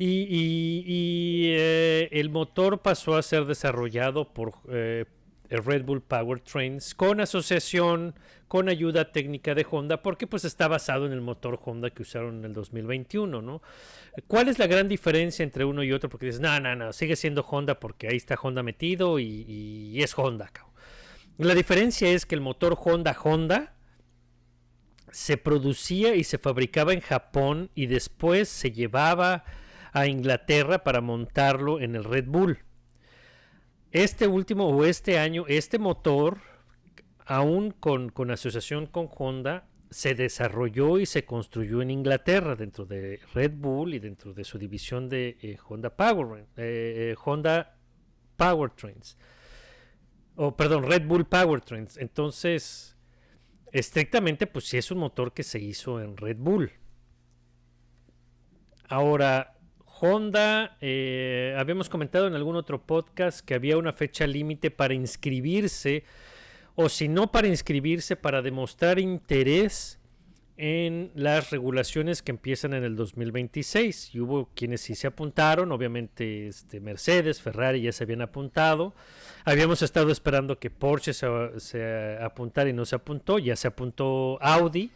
Y, 0.00 0.06
y- 0.06 0.84
y, 0.86 1.46
eh, 1.50 2.08
el 2.12 2.30
motor 2.30 2.80
pasó 2.80 3.16
a 3.16 3.22
ser 3.22 3.44
desarrollado 3.46 4.32
por 4.32 4.52
eh, 4.70 5.04
el 5.48 5.64
Red 5.64 5.84
Bull 5.84 6.02
Powertrains 6.02 6.94
con 6.94 7.20
asociación, 7.20 8.14
con 8.48 8.68
ayuda 8.68 9.12
técnica 9.12 9.54
de 9.54 9.66
Honda, 9.70 10.02
porque 10.02 10.26
pues 10.26 10.44
está 10.44 10.68
basado 10.68 11.06
en 11.06 11.12
el 11.12 11.20
motor 11.20 11.60
Honda 11.64 11.90
que 11.90 12.02
usaron 12.02 12.38
en 12.38 12.44
el 12.46 12.52
2021, 12.52 13.42
¿no? 13.42 13.62
¿Cuál 14.26 14.48
es 14.48 14.58
la 14.58 14.66
gran 14.66 14.88
diferencia 14.88 15.42
entre 15.42 15.64
uno 15.64 15.82
y 15.82 15.92
otro? 15.92 16.08
Porque 16.08 16.26
dices, 16.26 16.40
no, 16.40 16.58
no, 16.60 16.74
no, 16.74 16.92
sigue 16.92 17.16
siendo 17.16 17.42
Honda 17.42 17.78
porque 17.78 18.08
ahí 18.08 18.16
está 18.16 18.36
Honda 18.40 18.62
metido 18.62 19.18
y, 19.18 20.00
es 20.02 20.18
Honda. 20.18 20.50
La 21.38 21.54
diferencia 21.54 22.08
es 22.10 22.26
que 22.26 22.34
el 22.34 22.40
motor 22.40 22.76
Honda 22.82 23.16
Honda 23.22 23.74
se 25.10 25.36
producía 25.36 26.14
y 26.14 26.24
se 26.24 26.38
fabricaba 26.38 26.92
en 26.92 27.00
Japón 27.00 27.70
y 27.74 27.86
después 27.86 28.48
se 28.48 28.72
llevaba 28.72 29.44
a 29.92 30.06
Inglaterra 30.06 30.84
para 30.84 31.00
montarlo 31.00 31.80
en 31.80 31.96
el 31.96 32.04
Red 32.04 32.26
Bull. 32.26 32.58
Este 33.90 34.26
último 34.26 34.68
o 34.68 34.84
este 34.84 35.18
año, 35.18 35.46
este 35.48 35.78
motor, 35.78 36.38
aún 37.24 37.70
con, 37.70 38.12
asociación 38.30 38.86
con 38.86 39.08
Honda, 39.16 39.66
se 39.90 40.14
desarrolló 40.14 40.98
y 40.98 41.06
se 41.06 41.24
construyó 41.24 41.80
en 41.80 41.90
Inglaterra 41.90 42.54
dentro 42.54 42.84
de 42.84 43.20
Red 43.32 43.52
Bull 43.54 43.94
y 43.94 43.98
dentro 43.98 44.34
de 44.34 44.44
su 44.44 44.58
división 44.58 45.08
de 45.08 45.38
eh, 45.40 45.56
Honda 45.66 45.96
Power, 45.96 46.44
eh, 46.58 47.12
eh, 47.12 47.16
Honda 47.24 47.78
Powertrains. 48.36 49.16
O 50.36 50.54
perdón, 50.54 50.82
Red 50.82 51.06
Bull 51.06 51.26
Powertrains. 51.26 51.96
Entonces, 51.96 52.94
estrictamente, 53.72 54.46
pues 54.46 54.66
sí 54.66 54.76
es 54.76 54.90
un 54.90 54.98
motor 54.98 55.32
que 55.32 55.42
se 55.42 55.58
hizo 55.58 56.02
en 56.02 56.14
Red 56.16 56.36
Bull. 56.36 56.72
Ahora, 58.86 59.57
Honda, 60.00 60.76
eh, 60.80 61.54
habíamos 61.58 61.88
comentado 61.88 62.26
en 62.26 62.34
algún 62.34 62.56
otro 62.56 62.82
podcast 62.82 63.40
que 63.40 63.54
había 63.54 63.76
una 63.76 63.92
fecha 63.92 64.26
límite 64.26 64.70
para 64.70 64.94
inscribirse, 64.94 66.04
o 66.74 66.88
si 66.88 67.08
no 67.08 67.32
para 67.32 67.48
inscribirse, 67.48 68.16
para 68.16 68.42
demostrar 68.42 68.98
interés 68.98 69.98
en 70.56 71.12
las 71.14 71.50
regulaciones 71.50 72.20
que 72.20 72.32
empiezan 72.32 72.74
en 72.74 72.84
el 72.84 72.96
2026. 72.96 74.14
Y 74.14 74.20
hubo 74.20 74.50
quienes 74.54 74.80
sí 74.80 74.94
se 74.94 75.06
apuntaron, 75.06 75.72
obviamente 75.72 76.48
este, 76.48 76.80
Mercedes, 76.80 77.40
Ferrari 77.40 77.82
ya 77.82 77.92
se 77.92 78.04
habían 78.04 78.22
apuntado. 78.22 78.94
Habíamos 79.44 79.82
estado 79.82 80.10
esperando 80.10 80.58
que 80.58 80.70
Porsche 80.70 81.12
se, 81.12 81.28
se 81.58 82.18
apuntara 82.20 82.68
y 82.68 82.72
no 82.72 82.84
se 82.84 82.96
apuntó, 82.96 83.38
ya 83.38 83.56
se 83.56 83.68
apuntó 83.68 84.38
Audi. 84.40 84.90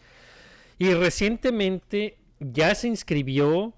Y 0.78 0.94
recientemente 0.94 2.18
ya 2.40 2.74
se 2.74 2.88
inscribió 2.88 3.72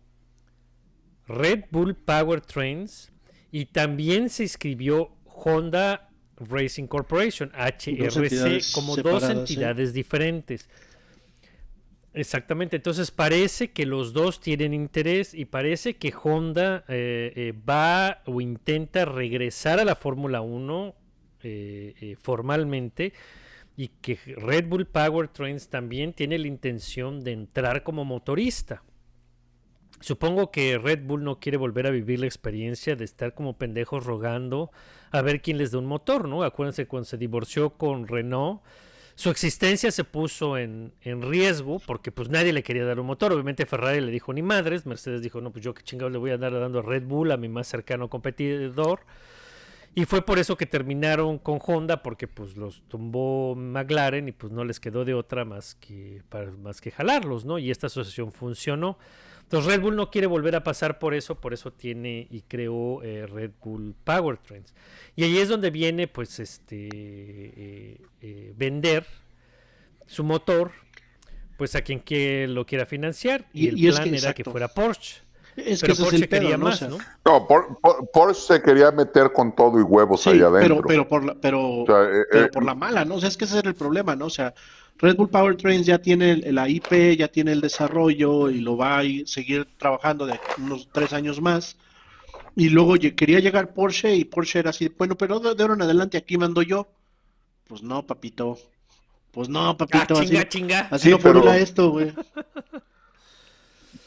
Red 1.26 1.64
Bull 1.70 1.94
Powertrains 1.94 3.12
y 3.50 3.66
también 3.66 4.30
se 4.30 4.44
inscribió 4.44 5.10
Honda 5.24 6.10
Racing 6.36 6.86
Corporation, 6.86 7.52
HRC, 7.54 8.72
como 8.72 8.96
dos 8.96 9.24
¿sí? 9.24 9.32
entidades 9.32 9.92
diferentes. 9.92 10.68
Exactamente, 12.12 12.76
entonces 12.76 13.10
parece 13.10 13.72
que 13.72 13.86
los 13.86 14.12
dos 14.12 14.40
tienen 14.40 14.72
interés 14.72 15.34
y 15.34 15.46
parece 15.46 15.96
que 15.96 16.12
Honda 16.22 16.84
eh, 16.88 17.32
eh, 17.34 17.52
va 17.68 18.22
o 18.26 18.40
intenta 18.40 19.04
regresar 19.04 19.80
a 19.80 19.84
la 19.84 19.96
Fórmula 19.96 20.40
1 20.40 20.94
eh, 21.46 21.94
eh, 22.00 22.16
formalmente 22.18 23.12
y 23.76 23.88
que 23.88 24.18
Red 24.24 24.66
Bull 24.66 24.86
Powertrains 24.86 25.68
también 25.68 26.14
tiene 26.14 26.38
la 26.38 26.46
intención 26.46 27.20
de 27.22 27.32
entrar 27.32 27.82
como 27.82 28.06
motorista. 28.06 28.82
Supongo 30.04 30.50
que 30.50 30.76
Red 30.76 31.06
Bull 31.06 31.24
no 31.24 31.40
quiere 31.40 31.56
volver 31.56 31.86
a 31.86 31.90
vivir 31.90 32.20
la 32.20 32.26
experiencia 32.26 32.94
de 32.94 33.06
estar 33.06 33.32
como 33.32 33.56
pendejos 33.56 34.04
rogando 34.04 34.70
a 35.10 35.22
ver 35.22 35.40
quién 35.40 35.56
les 35.56 35.70
da 35.70 35.78
un 35.78 35.86
motor, 35.86 36.28
¿no? 36.28 36.42
Acuérdense 36.42 36.86
cuando 36.86 37.06
se 37.06 37.16
divorció 37.16 37.70
con 37.70 38.06
Renault, 38.06 38.60
su 39.14 39.30
existencia 39.30 39.90
se 39.90 40.04
puso 40.04 40.58
en, 40.58 40.92
en 41.00 41.22
riesgo 41.22 41.80
porque 41.86 42.12
pues 42.12 42.28
nadie 42.28 42.52
le 42.52 42.62
quería 42.62 42.84
dar 42.84 43.00
un 43.00 43.06
motor. 43.06 43.32
Obviamente 43.32 43.64
Ferrari 43.64 44.02
le 44.02 44.12
dijo 44.12 44.30
ni 44.34 44.42
madres, 44.42 44.84
Mercedes 44.84 45.22
dijo, 45.22 45.40
no, 45.40 45.50
pues 45.52 45.64
yo 45.64 45.72
qué 45.72 45.82
chingados 45.82 46.12
le 46.12 46.18
voy 46.18 46.32
a 46.32 46.34
andar 46.34 46.52
dando 46.52 46.80
a 46.80 46.82
Red 46.82 47.04
Bull, 47.04 47.32
a 47.32 47.38
mi 47.38 47.48
más 47.48 47.66
cercano 47.66 48.10
competidor. 48.10 49.06
Y 49.94 50.04
fue 50.04 50.20
por 50.20 50.38
eso 50.38 50.58
que 50.58 50.66
terminaron 50.66 51.38
con 51.38 51.60
Honda, 51.66 52.02
porque 52.02 52.28
pues 52.28 52.58
los 52.58 52.82
tumbó 52.88 53.54
McLaren 53.54 54.28
y 54.28 54.32
pues 54.32 54.52
no 54.52 54.66
les 54.66 54.80
quedó 54.80 55.06
de 55.06 55.14
otra 55.14 55.46
más 55.46 55.76
que, 55.76 56.22
más 56.62 56.82
que 56.82 56.90
jalarlos, 56.90 57.46
¿no? 57.46 57.58
Y 57.58 57.70
esta 57.70 57.86
asociación 57.86 58.32
funcionó. 58.32 58.98
Entonces 59.44 59.72
Red 59.72 59.80
Bull 59.82 59.94
no 59.96 60.10
quiere 60.10 60.26
volver 60.26 60.56
a 60.56 60.64
pasar 60.64 60.98
por 60.98 61.14
eso, 61.14 61.36
por 61.36 61.54
eso 61.54 61.72
tiene 61.72 62.26
y 62.30 62.42
creó 62.42 63.02
eh, 63.02 63.26
Red 63.26 63.52
Bull 63.62 63.94
Powertrains. 64.04 64.74
Y 65.16 65.24
ahí 65.24 65.38
es 65.38 65.48
donde 65.48 65.70
viene 65.70 66.08
pues 66.08 66.40
este 66.40 66.88
eh, 66.92 68.00
eh, 68.20 68.52
vender 68.56 69.06
su 70.06 70.24
motor 70.24 70.72
pues 71.56 71.76
a 71.76 71.82
quien 71.82 72.00
que 72.00 72.46
lo 72.48 72.66
quiera 72.66 72.84
financiar. 72.86 73.44
Y, 73.52 73.66
Y- 73.66 73.68
el 73.68 73.78
y 73.78 73.88
es 73.88 73.94
plan 73.96 74.10
que- 74.10 74.16
era 74.16 74.32
que 74.34 74.44
fuera 74.44 74.68
Porsche. 74.68 75.22
Es 75.56 75.80
que 75.80 75.86
Pero 75.86 75.92
es 75.92 76.00
Porsche 76.00 76.26
pedo, 76.26 76.40
quería 76.40 76.56
¿no? 76.56 76.64
Más, 76.64 76.82
¿no? 76.82 76.98
No, 77.24 77.46
Por- 77.46 77.78
Por- 77.80 78.10
Porsche 78.10 78.54
se 78.54 78.62
quería 78.62 78.90
meter 78.90 79.30
con 79.32 79.54
todo 79.54 79.78
y 79.78 79.82
huevos 79.84 80.22
Sí, 80.22 80.30
ahí 80.30 80.40
adentro. 80.40 80.76
pero, 80.78 80.88
pero 80.88 81.06
por 81.08 81.24
la, 81.24 81.34
pero, 81.36 81.82
O 81.82 81.86
sea, 81.86 82.02
eh, 82.10 82.24
pero 82.28 82.46
eh, 82.46 82.48
por 82.52 82.64
la 82.64 82.74
mala, 82.74 83.04
¿no? 83.04 83.14
O 83.14 83.20
sea, 83.20 83.28
es 83.28 83.36
que 83.36 83.44
ese 83.44 83.60
era 83.60 83.68
el 83.68 83.76
problema, 83.76 84.16
¿no? 84.16 84.26
O 84.26 84.30
sea, 84.30 84.52
Red 84.98 85.16
Bull 85.16 85.28
Powertrains 85.28 85.86
ya 85.86 85.98
tiene 85.98 86.30
el- 86.32 86.54
la 86.54 86.68
IP, 86.68 87.16
ya 87.16 87.28
tiene 87.28 87.52
el 87.52 87.60
desarrollo 87.60 88.48
y 88.50 88.60
lo 88.60 88.76
va 88.76 88.98
a 88.98 89.04
ir- 89.04 89.26
seguir 89.26 89.66
trabajando 89.76 90.24
de 90.26 90.38
unos 90.58 90.88
tres 90.92 91.12
años 91.12 91.40
más. 91.40 91.76
Y 92.56 92.68
luego 92.68 92.94
quería 93.16 93.40
llegar 93.40 93.74
Porsche 93.74 94.14
y 94.14 94.24
Porsche 94.24 94.60
era 94.60 94.70
así, 94.70 94.88
bueno, 94.96 95.16
pero 95.16 95.40
de, 95.40 95.60
ahora 95.60 95.74
en 95.74 95.82
adelante 95.82 96.16
aquí 96.16 96.38
mando 96.38 96.62
yo. 96.62 96.86
Pues 97.66 97.82
no, 97.82 98.06
papito. 98.06 98.56
Pues 99.32 99.48
no, 99.48 99.70
Ah, 99.70 99.76
papito, 99.76 100.14
así, 100.14 100.26
chinga, 100.28 100.48
chinga. 100.48 100.80
así 100.92 101.04
Sí, 101.06 101.10
no 101.10 101.18
pero- 101.18 101.52
esto, 101.52 101.90
güey. 101.90 102.12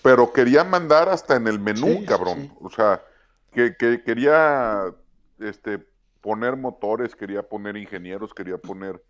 pero 0.02 0.32
quería 0.32 0.64
mandar 0.64 1.10
hasta 1.10 1.36
en 1.36 1.48
el 1.48 1.60
menú, 1.60 1.98
sí, 2.00 2.06
cabrón. 2.06 2.44
sí. 2.44 2.52
O 2.62 2.70
sea, 2.70 3.02
que, 3.54 3.76
que 3.78 4.02
quería 4.04 4.84
este, 5.40 5.80
poner 6.22 6.56
motores, 6.56 7.16
quería 7.16 7.44
poner 7.44 7.76
ingenieros, 7.78 8.34
quería 8.34 8.58
poner 8.58 9.04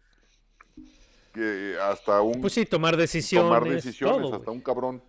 que 1.38 1.78
hasta 1.80 2.22
un 2.22 2.42
Pues 2.42 2.54
sí, 2.54 2.66
tomar 2.66 2.98
decisiones. 2.98 3.48
tomar 3.48 3.64
decisiones, 3.70 4.24
todo, 4.30 4.36
hasta 4.36 4.52
un 4.52 4.62
cabrón 4.62 5.04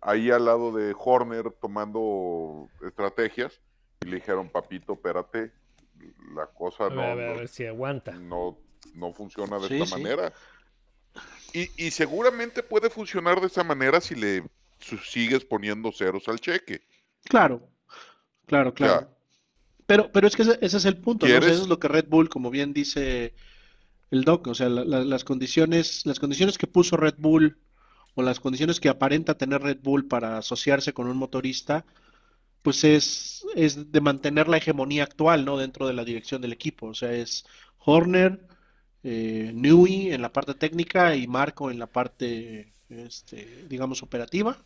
ahí 0.00 0.30
al 0.30 0.44
lado 0.44 0.72
de 0.72 0.94
Horner 0.98 1.50
tomando 1.60 2.68
estrategias 2.86 3.60
y 4.04 4.06
le 4.08 4.16
dijeron, 4.16 4.48
papito, 4.48 4.92
espérate, 4.94 5.52
la 6.34 6.46
cosa 6.46 6.84
A 6.84 6.88
ver, 6.88 6.96
no, 6.96 7.02
a 7.02 7.14
ver, 7.14 7.28
a 7.28 7.32
no- 7.32 7.38
ver 7.40 7.48
si 7.48 7.66
aguanta. 7.66 8.12
no, 8.12 8.58
no 8.94 9.12
funciona 9.12 9.58
de 9.58 9.68
Sí, 9.68 9.74
esta 9.74 9.96
sí. 9.96 10.02
manera. 10.02 10.32
Y, 11.52 11.86
y 11.86 11.90
seguramente 11.90 12.62
puede 12.62 12.90
funcionar 12.90 13.40
de 13.40 13.46
esa 13.46 13.64
manera 13.64 14.00
si 14.00 14.14
le 14.14 14.44
su- 14.78 14.98
sigues 14.98 15.44
poniendo 15.44 15.90
ceros 15.92 16.28
al 16.28 16.40
cheque. 16.40 16.82
Claro, 17.24 17.68
claro, 18.46 18.74
claro. 18.74 19.08
Pero, 19.86 20.12
pero 20.12 20.26
es 20.26 20.36
que 20.36 20.42
ese, 20.42 20.58
ese 20.60 20.76
es 20.76 20.84
el 20.84 20.98
punto, 20.98 21.26
¿no? 21.26 21.30
O 21.30 21.30
sea, 21.30 21.38
¿Quieres? 21.40 21.54
eso 21.56 21.62
es 21.64 21.68
lo 21.68 21.78
que 21.80 21.88
Red 21.88 22.06
Bull, 22.08 22.28
como 22.28 22.50
bien 22.50 22.72
dice 22.74 23.34
el 24.10 24.24
Doc, 24.24 24.46
o 24.48 24.54
sea, 24.54 24.68
la- 24.68 24.84
la- 24.84 25.04
las 25.04 25.24
condiciones, 25.24 26.04
las 26.06 26.18
condiciones 26.20 26.58
que 26.58 26.66
puso 26.66 26.96
Red 26.96 27.16
Bull 27.18 27.58
o 28.14 28.22
las 28.22 28.40
condiciones 28.40 28.80
que 28.80 28.88
aparenta 28.88 29.36
tener 29.38 29.62
Red 29.62 29.78
Bull 29.82 30.06
para 30.08 30.38
asociarse 30.38 30.92
con 30.92 31.06
un 31.08 31.16
motorista, 31.16 31.84
pues 32.62 32.84
es, 32.84 33.44
es 33.54 33.92
de 33.92 34.00
mantener 34.00 34.48
la 34.48 34.56
hegemonía 34.58 35.04
actual, 35.04 35.44
¿no? 35.44 35.56
Dentro 35.58 35.86
de 35.86 35.94
la 35.94 36.04
dirección 36.04 36.42
del 36.42 36.52
equipo. 36.52 36.88
O 36.88 36.94
sea, 36.94 37.12
es 37.12 37.44
Horner, 37.84 38.40
eh, 39.04 39.52
Newey 39.54 40.12
en 40.12 40.22
la 40.22 40.32
parte 40.32 40.54
técnica 40.54 41.14
y 41.16 41.26
Marco 41.28 41.70
en 41.70 41.78
la 41.78 41.86
parte, 41.86 42.72
este, 42.90 43.66
digamos, 43.68 44.02
operativa. 44.02 44.58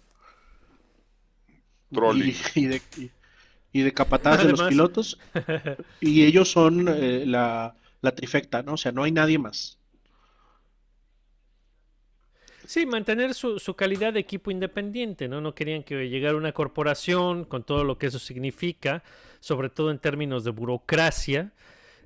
Trolling. 1.93 2.35
Y, 2.55 2.61
y 2.61 2.67
de, 2.67 2.83
y- 2.99 3.11
y 3.75 3.81
de 3.83 3.93
capataz 3.93 4.39
de 4.43 4.51
los 4.51 4.63
pilotos. 4.63 5.19
Y 6.01 6.25
ellos 6.25 6.51
son 6.51 6.89
eh, 6.89 7.25
la, 7.27 7.75
la 8.03 8.15
trifecta, 8.15 8.63
¿no? 8.63 8.75
O 8.75 8.77
sea, 8.77 8.93
no 8.93 9.03
hay 9.05 9.13
nadie 9.13 9.39
más. 9.39 9.79
Sí, 12.67 12.87
mantener 12.87 13.35
su, 13.35 13.59
su 13.59 13.75
calidad 13.75 14.13
de 14.13 14.21
equipo 14.21 14.51
independiente, 14.51 15.27
¿no? 15.29 15.41
No 15.41 15.55
querían 15.55 15.83
que 15.83 16.09
llegara 16.09 16.37
una 16.37 16.53
corporación 16.53 17.45
con 17.45 17.65
todo 17.65 17.83
lo 17.85 17.99
que 17.99 18.07
eso 18.07 18.19
significa, 18.21 19.03
sobre 19.41 19.69
todo 19.69 19.91
en 19.91 19.99
términos 19.99 20.45
de 20.45 20.53
burocracia, 20.53 21.53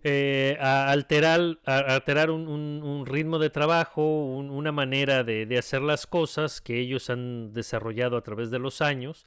eh, 0.02 0.56
a 0.60 0.90
alterar, 0.90 1.58
a 1.66 1.78
alterar 1.96 2.30
un, 2.30 2.48
un- 2.48 2.82
un 2.82 3.06
ritmo 3.06 3.38
de 3.38 3.50
trabajo, 3.50 4.02
un- 4.26 4.50
una 4.50 4.72
manera 4.72 5.24
de, 5.24 5.46
de 5.46 5.58
hacer 5.58 5.82
las 5.82 6.06
cosas 6.06 6.60
que 6.60 6.78
ellos 6.80 7.10
han 7.10 7.52
desarrollado 7.52 8.16
a 8.16 8.22
través 8.22 8.50
de 8.50 8.58
los 8.58 8.80
años 8.82 9.26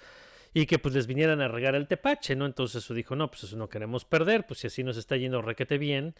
y 0.53 0.65
que 0.65 0.79
pues 0.79 0.95
les 0.95 1.07
vinieran 1.07 1.41
a 1.41 1.47
regar 1.47 1.75
el 1.75 1.87
tepache, 1.87 2.35
¿no? 2.35 2.45
Entonces 2.45 2.83
eso 2.83 2.93
dijo, 2.93 3.15
no, 3.15 3.29
pues 3.31 3.43
eso 3.43 3.57
no 3.57 3.69
queremos 3.69 4.05
perder, 4.05 4.45
pues 4.47 4.61
si 4.61 4.67
así 4.67 4.83
nos 4.83 4.97
está 4.97 5.17
yendo 5.17 5.41
requete 5.41 5.77
bien, 5.77 6.15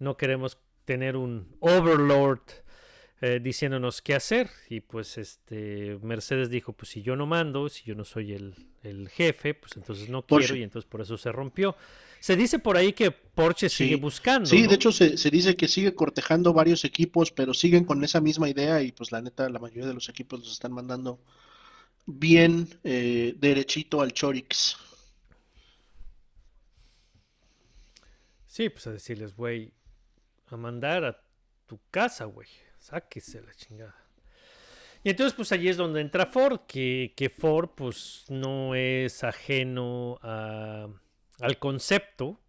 no 0.00 0.16
queremos 0.16 0.58
tener 0.84 1.16
un 1.16 1.54
overlord 1.60 2.40
eh, 3.20 3.38
diciéndonos 3.40 4.02
qué 4.02 4.14
hacer. 4.14 4.50
Y 4.68 4.80
pues 4.80 5.18
este 5.18 5.98
Mercedes 6.02 6.50
dijo, 6.50 6.72
pues 6.72 6.90
si 6.90 7.02
yo 7.02 7.14
no 7.16 7.26
mando, 7.26 7.68
si 7.68 7.84
yo 7.84 7.94
no 7.94 8.04
soy 8.04 8.32
el, 8.32 8.54
el 8.82 9.08
jefe, 9.08 9.54
pues 9.54 9.76
entonces 9.76 10.08
no 10.08 10.22
quiero 10.26 10.56
y 10.56 10.62
entonces 10.62 10.88
por 10.90 11.00
eso 11.02 11.16
se 11.16 11.30
rompió. 11.30 11.76
Se 12.18 12.34
dice 12.36 12.58
por 12.58 12.76
ahí 12.76 12.92
que 12.92 13.10
Porsche 13.10 13.68
Sí. 13.68 13.84
sigue 13.84 13.96
buscando. 13.96 14.46
Sí, 14.48 14.62
¿no? 14.62 14.68
de 14.68 14.74
hecho 14.74 14.90
se, 14.92 15.16
se 15.16 15.30
dice 15.30 15.54
que 15.56 15.68
sigue 15.68 15.94
cortejando 15.94 16.52
varios 16.52 16.84
equipos, 16.84 17.30
pero 17.30 17.54
siguen 17.54 17.84
con 17.84 18.02
esa 18.04 18.20
misma 18.20 18.48
idea 18.48 18.82
y 18.82 18.92
pues 18.92 19.12
la 19.12 19.22
neta 19.22 19.48
la 19.48 19.58
mayoría 19.58 19.86
de 19.86 19.94
los 19.94 20.08
equipos 20.08 20.40
los 20.40 20.52
están 20.52 20.72
mandando 20.72 21.18
bien 22.06 22.68
eh, 22.84 23.34
derechito 23.38 24.00
al 24.02 24.12
Chorix. 24.12 24.76
Sí, 28.46 28.68
pues 28.68 28.86
a 28.86 28.92
decirles, 28.92 29.34
güey, 29.36 29.72
a 30.52 30.56
mandar 30.56 31.04
a 31.04 31.22
tu 31.66 31.80
casa, 31.90 32.24
güey. 32.26 32.48
Sáquese 32.78 33.42
la 33.42 33.52
chingada. 33.54 33.96
Y 35.02 35.10
entonces, 35.10 35.34
pues 35.34 35.50
allí 35.52 35.68
es 35.68 35.76
donde 35.76 36.00
entra 36.00 36.26
Ford, 36.26 36.60
que, 36.66 37.14
que 37.16 37.30
Ford, 37.30 37.70
pues 37.74 38.24
no 38.28 38.74
es 38.74 39.24
ajeno 39.24 40.18
a- 40.22 40.88
al 41.40 41.58
concepto. 41.58 42.40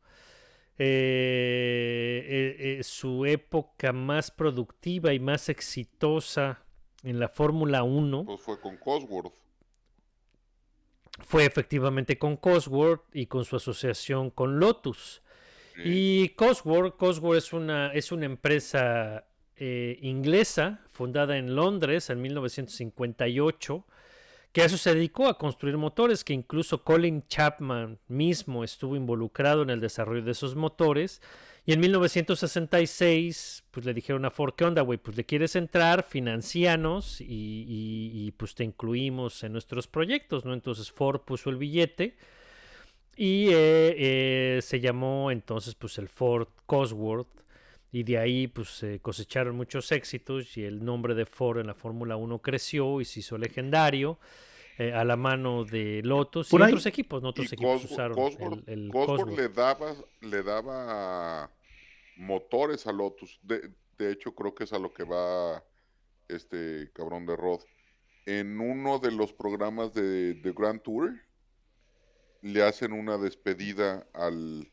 Eh, 0.77 2.25
eh, 2.27 2.77
eh, 2.79 2.83
su 2.83 3.25
época 3.25 3.93
más 3.93 4.31
productiva 4.31 5.13
y 5.13 5.19
más 5.19 5.47
exitosa 5.49 6.63
en 7.03 7.19
la 7.19 7.29
Fórmula 7.29 7.83
1 7.83 8.25
Pues 8.25 8.41
fue 8.41 8.59
con 8.59 8.77
Cosworth. 8.77 9.33
fue 11.19 11.45
efectivamente 11.45 12.17
con 12.17 12.35
Cosworth 12.35 13.03
y 13.13 13.27
con 13.27 13.45
su 13.45 13.57
asociación 13.57 14.29
con 14.31 14.59
Lotus. 14.59 15.20
Y 15.83 16.29
Cosworth, 16.29 16.95
Cosworth 16.97 17.37
es 17.37 17.53
una, 17.53 17.93
es 17.93 18.11
una 18.11 18.25
empresa 18.25 19.25
eh, 19.55 19.97
inglesa 20.01 20.81
fundada 20.91 21.37
en 21.37 21.55
Londres 21.55 22.09
en 22.09 22.21
1958 22.21 23.85
que 24.51 24.61
a 24.61 24.65
eso 24.65 24.77
se 24.77 24.93
dedicó 24.93 25.27
a 25.29 25.37
construir 25.37 25.77
motores, 25.77 26.25
que 26.25 26.33
incluso 26.33 26.83
Colin 26.83 27.23
Chapman 27.27 27.99
mismo 28.09 28.65
estuvo 28.65 28.97
involucrado 28.97 29.61
en 29.61 29.69
el 29.69 29.79
desarrollo 29.79 30.23
de 30.23 30.31
esos 30.31 30.55
motores. 30.57 31.21
Y 31.65 31.71
en 31.71 31.79
1966, 31.79 33.63
pues 33.71 33.85
le 33.85 33.93
dijeron 33.93 34.25
a 34.25 34.31
Ford, 34.31 34.53
¿qué 34.57 34.65
onda, 34.65 34.81
güey? 34.81 34.97
Pues 34.97 35.15
le 35.15 35.25
quieres 35.25 35.55
entrar, 35.55 36.03
financianos 36.03 37.21
y, 37.21 37.25
y- 37.25 38.11
y, 38.27 38.31
pues 38.31 38.53
te 38.55 38.63
incluimos 38.63 39.43
en 39.43 39.53
nuestros 39.53 39.87
proyectos, 39.87 40.43
¿no? 40.43 40.53
Entonces 40.53 40.91
Ford 40.91 41.21
puso 41.21 41.49
el 41.49 41.57
billete 41.57 42.17
y 43.23 43.49
eh, 43.49 43.93
eh, 44.57 44.59
se 44.63 44.79
llamó 44.79 45.29
entonces 45.29 45.75
pues 45.75 45.97
el 45.99 46.07
Ford 46.09 46.47
Cosworth 46.65 47.27
y 47.91 48.01
de 48.03 48.17
ahí 48.17 48.47
pues 48.47 48.69
se 48.69 48.99
cosecharon 48.99 49.55
muchos 49.55 49.91
éxitos 49.91 50.57
y 50.57 50.63
el 50.63 50.83
nombre 50.83 51.13
de 51.13 51.25
Ford 51.25 51.59
en 51.59 51.67
la 51.67 51.75
Fórmula 51.75 52.15
1 52.15 52.39
creció 52.39 52.99
y 52.99 53.05
se 53.05 53.19
hizo 53.19 53.37
legendario 53.37 54.17
eh, 54.79 54.93
a 54.93 55.03
la 55.03 55.17
mano 55.17 55.65
de 55.65 56.01
Lotus 56.03 56.49
Por 56.49 56.61
y 56.61 56.63
ahí- 56.63 56.69
otros 56.71 56.85
equipos, 56.87 57.21
¿no? 57.21 57.29
otros 57.29 57.51
Y 57.51 57.53
equipos 57.55 57.81
Cosworth, 57.81 57.91
usaron 57.91 58.17
Cosworth- 58.17 58.63
el, 58.67 58.85
el 58.85 58.91
Cosworth 58.91 59.19
Cosworth. 59.25 59.37
le 59.39 59.49
daba, 59.49 59.95
le 60.21 60.43
daba 60.43 61.51
motores 62.17 62.87
a 62.87 62.91
Lotus. 62.91 63.39
De, 63.43 63.69
de 63.99 64.11
hecho, 64.11 64.33
creo 64.33 64.55
que 64.55 64.63
es 64.63 64.73
a 64.73 64.79
lo 64.79 64.91
que 64.93 65.03
va 65.03 65.63
este 66.27 66.89
cabrón 66.93 67.25
de 67.25 67.35
Rod. 67.35 67.59
En 68.25 68.59
uno 68.59 68.97
de 68.99 69.11
los 69.11 69.33
programas 69.33 69.93
de, 69.93 70.33
de 70.35 70.51
Grand 70.53 70.81
Tour 70.81 71.11
le 72.41 72.63
hacen 72.63 72.91
una 72.91 73.17
despedida 73.17 74.07
al, 74.13 74.71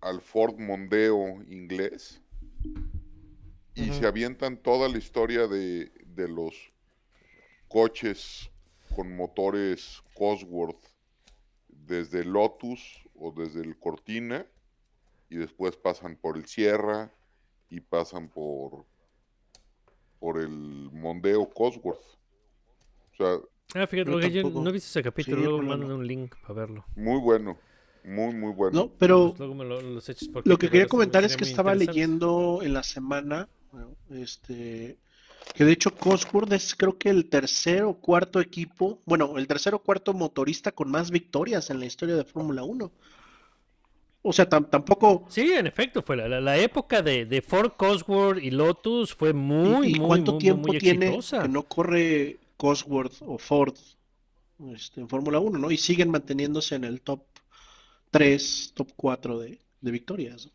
al 0.00 0.20
Ford 0.20 0.58
Mondeo 0.58 1.42
inglés 1.42 2.22
y 3.74 3.90
se 3.92 4.06
avientan 4.06 4.56
toda 4.56 4.88
la 4.88 4.98
historia 4.98 5.46
de, 5.46 5.92
de 6.06 6.28
los 6.28 6.54
coches 7.68 8.50
con 8.94 9.14
motores 9.14 10.02
Cosworth 10.14 10.84
desde 11.68 12.24
Lotus 12.24 13.08
o 13.14 13.32
desde 13.32 13.60
el 13.60 13.78
Cortina 13.78 14.46
y 15.28 15.36
después 15.36 15.76
pasan 15.76 16.16
por 16.16 16.36
el 16.36 16.46
Sierra 16.46 17.14
y 17.68 17.80
pasan 17.80 18.28
por 18.28 18.86
por 20.20 20.38
el 20.38 20.90
Mondeo 20.92 21.48
Cosworth. 21.48 22.18
O 23.12 23.16
sea, 23.16 23.38
Ah, 23.74 23.86
fíjate, 23.86 24.10
Yo 24.10 24.12
porque 24.12 24.30
yo 24.30 24.42
tampoco. 24.42 24.60
no 24.62 24.70
he 24.70 24.72
visto 24.72 24.88
ese 24.88 25.02
capítulo, 25.02 25.42
Sí, 25.42 25.42
luego 25.42 25.62
no. 25.62 25.88
un 25.96 26.06
link 26.06 26.34
para 26.42 26.54
verlo. 26.54 26.84
muy 26.94 27.20
bueno, 27.20 27.58
muy 28.04 28.32
muy 28.34 28.52
bueno. 28.52 28.72
No, 28.76 28.88
pero 28.98 29.28
Pues 29.28 29.38
luego 29.38 29.54
me 29.54 29.64
lo, 29.64 29.80
los 29.80 30.08
eches 30.08 30.28
porque 30.28 30.48
lo 30.48 30.58
que 30.58 30.70
quería 30.70 30.86
comentar 30.88 31.24
es 31.24 31.36
que 31.36 31.44
estaba 31.44 31.74
leyendo 31.74 32.60
en 32.62 32.72
la 32.74 32.82
semana, 32.82 33.48
bueno, 33.72 33.96
este, 34.10 34.98
que 35.54 35.64
de 35.64 35.72
hecho 35.72 35.94
Cosworth 35.96 36.52
es 36.52 36.74
creo 36.76 36.98
que 36.98 37.10
el 37.10 37.28
tercer 37.28 37.82
o 37.84 37.94
cuarto 37.94 38.40
equipo, 38.40 39.02
bueno, 39.06 39.36
el 39.38 39.46
tercer 39.46 39.74
o 39.74 39.80
cuarto 39.82 40.14
motorista 40.14 40.72
con 40.72 40.90
más 40.90 41.10
victorias 41.10 41.70
en 41.70 41.80
la 41.80 41.86
historia 41.86 42.16
de 42.16 42.24
Fórmula 42.24 42.62
1. 42.64 42.92
O 44.22 44.32
sea, 44.32 44.48
tam- 44.48 44.68
tampoco... 44.70 45.24
Sí, 45.28 45.52
en 45.52 45.66
efecto, 45.66 46.02
fue 46.02 46.16
la, 46.16 46.28
la- 46.28 46.40
la 46.40 46.58
época 46.58 47.02
de, 47.02 47.24
de 47.24 47.40
Ford 47.42 47.72
Cosworth 47.76 48.42
y 48.42 48.50
Lotus 48.50 49.14
fue 49.14 49.32
¿Y, 49.62 49.74
muy, 49.74 49.94
y 49.94 50.00
muy, 50.00 50.00
cuánto 50.00 50.32
muy, 50.32 50.40
muy, 50.40 50.40
tiempo 50.40 50.68
muy 50.72 50.78
tiene 50.78 51.18
exitosa. 51.18 51.42
que 51.42 51.48
no 51.48 51.62
corre 51.68 52.38
Cosworth 52.60 53.22
o 53.22 53.38
Ford 53.38 53.74
este, 54.74 55.00
en 55.00 55.08
Fórmula 55.08 55.40
1, 55.40 55.58
¿no? 55.58 55.70
Y 55.70 55.78
siguen 55.78 56.10
manteniéndose 56.10 56.74
en 56.74 56.84
el 56.84 57.00
top 57.00 57.24
3, 58.10 58.72
top 58.74 58.92
4 58.96 59.38
de, 59.38 59.58
de 59.80 59.90
victorias. 59.90 60.44
¿no? 60.44 60.52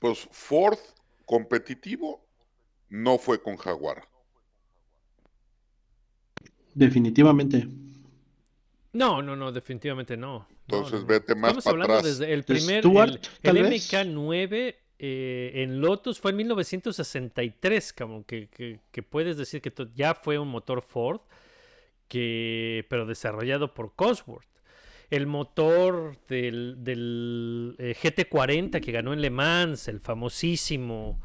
Pues 0.00 0.26
Ford 0.32 0.78
competitivo 1.26 2.24
no 2.88 3.18
fue 3.18 3.42
con 3.42 3.58
Jaguar. 3.58 4.08
Definitivamente. 6.72 7.68
No, 8.94 9.20
no, 9.20 9.36
no, 9.36 9.52
definitivamente 9.52 10.16
no. 10.16 10.48
Entonces 10.62 10.94
no, 10.94 11.00
no. 11.00 11.06
vete 11.06 11.34
más 11.34 11.50
Estamos 11.50 11.64
para 11.64 11.72
hablando 11.72 11.94
atrás. 11.98 12.18
desde 12.18 12.32
el 12.32 12.44
primer, 12.44 12.82
Stewart, 12.82 13.20
el, 13.42 13.56
el 13.58 13.62
vez. 13.64 13.92
MK9 13.92 14.76
eh, 14.98 15.52
en 15.56 15.80
Lotus 15.80 16.20
fue 16.20 16.30
en 16.32 16.36
1963, 16.38 17.92
como 17.92 18.24
que, 18.24 18.48
que, 18.48 18.80
que 18.92 19.02
puedes 19.02 19.36
decir 19.36 19.60
que 19.60 19.72
ya 19.94 20.14
fue 20.14 20.38
un 20.38 20.48
motor 20.48 20.82
Ford, 20.82 21.20
que, 22.08 22.84
pero 22.88 23.06
desarrollado 23.06 23.74
por 23.74 23.94
Cosworth. 23.94 24.46
El 25.10 25.26
motor 25.26 26.16
del, 26.28 26.76
del 26.82 27.76
eh, 27.78 27.94
GT40 28.00 28.80
que 28.80 28.92
ganó 28.92 29.12
en 29.12 29.20
Le 29.20 29.30
Mans, 29.30 29.86
el 29.88 30.00
famosísimo 30.00 31.20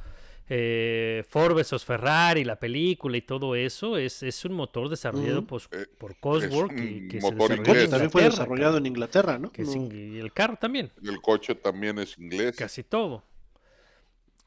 eh, 0.51 1.23
Ford 1.29 1.55
vs 1.55 1.85
Ferrari, 1.85 2.43
la 2.43 2.59
película 2.59 3.15
y 3.17 3.21
todo 3.21 3.55
eso, 3.55 3.97
es, 3.97 4.21
es 4.23 4.43
un 4.45 4.53
motor 4.53 4.89
desarrollado 4.89 5.45
por, 5.45 5.61
Eh, 5.71 5.85
por 5.97 6.17
Cosworth. 6.19 6.71
que, 6.75 7.07
que 7.07 7.19
motor 7.21 7.47
se 7.47 7.53
El 7.53 7.59
inglés. 7.59 7.89
también 7.89 8.11
fue 8.11 8.23
desarrollado 8.23 8.77
en 8.77 8.85
Inglaterra, 8.87 9.37
¿no? 9.37 9.51
que 9.51 9.61
es 9.61 9.67
No. 9.75 9.75
ing- 9.83 10.15
y 10.15 10.19
el 10.19 10.33
carro 10.33 10.57
también, 10.57 10.91
Y 11.01 11.07
el 11.09 11.21
coche 11.21 11.53
también 11.55 11.99
es 11.99 12.17
inglés. 12.17 12.55
casi 12.55 12.83
todo. 12.83 13.23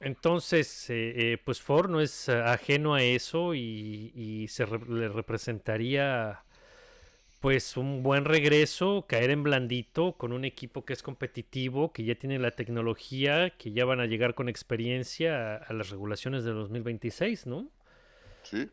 Entonces, 0.02 0.90
eh, 0.90 1.32
eh, 1.34 1.38
pues 1.44 1.60
Ford 1.62 1.88
no 1.88 2.00
es 2.00 2.28
eh, 2.28 2.32
ajeno 2.34 2.94
a 2.94 3.02
eso 3.02 3.54
y, 3.54 4.12
y 4.16 4.48
se 4.48 4.66
le 4.66 5.08
representaría 5.08 6.42
pues 7.40 7.76
un 7.76 8.02
buen 8.02 8.24
regreso, 8.24 9.06
caer 9.08 9.30
en 9.30 9.42
blandito 9.42 10.12
con 10.14 10.32
un 10.32 10.44
equipo 10.44 10.84
que 10.84 10.92
es 10.92 11.02
competitivo, 11.02 11.92
que 11.92 12.04
ya 12.04 12.14
tiene 12.14 12.38
la 12.38 12.52
tecnología, 12.52 13.50
que 13.50 13.72
ya 13.72 13.84
van 13.84 14.00
a 14.00 14.06
llegar 14.06 14.34
con 14.34 14.48
experiencia 14.48 15.56
a, 15.56 15.58
a 15.58 15.72
las 15.72 15.90
regulaciones 15.90 16.44
de 16.44 16.52
2026, 16.52 17.46
¿no? 17.46 17.68
Sí. 18.42 18.70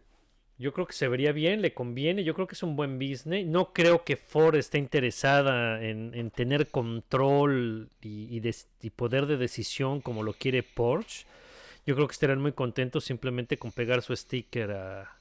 Yo 0.59 0.73
creo 0.73 0.85
que 0.85 0.93
se 0.93 1.07
vería 1.07 1.31
bien, 1.31 1.61
le 1.61 1.73
conviene, 1.73 2.23
yo 2.25 2.33
creo 2.35 2.45
que 2.47 2.55
es 2.55 2.63
un 2.63 2.75
buen 2.75 2.99
business. 2.99 3.45
No 3.47 3.73
creo 3.73 4.03
que 4.03 4.17
Ford 4.17 4.55
esté 4.55 4.77
interesada 4.77 5.81
en, 5.83 6.13
en 6.13 6.31
tener 6.31 6.67
control 6.69 7.89
y, 8.01 8.41
y 8.81 8.89
poder 8.91 9.25
de 9.25 9.37
decisión 9.37 10.01
como 10.01 10.21
lo 10.23 10.33
quiere 10.33 10.63
Porsche. 10.63 11.25
Yo 11.85 11.95
creo 11.95 12.07
que 12.07 12.13
estarán 12.13 12.41
muy 12.41 12.53
contentos 12.53 13.05
simplemente 13.05 13.57
con 13.57 13.71
pegar 13.71 14.01
su 14.01 14.15
sticker 14.15 14.71
a- 14.71 15.17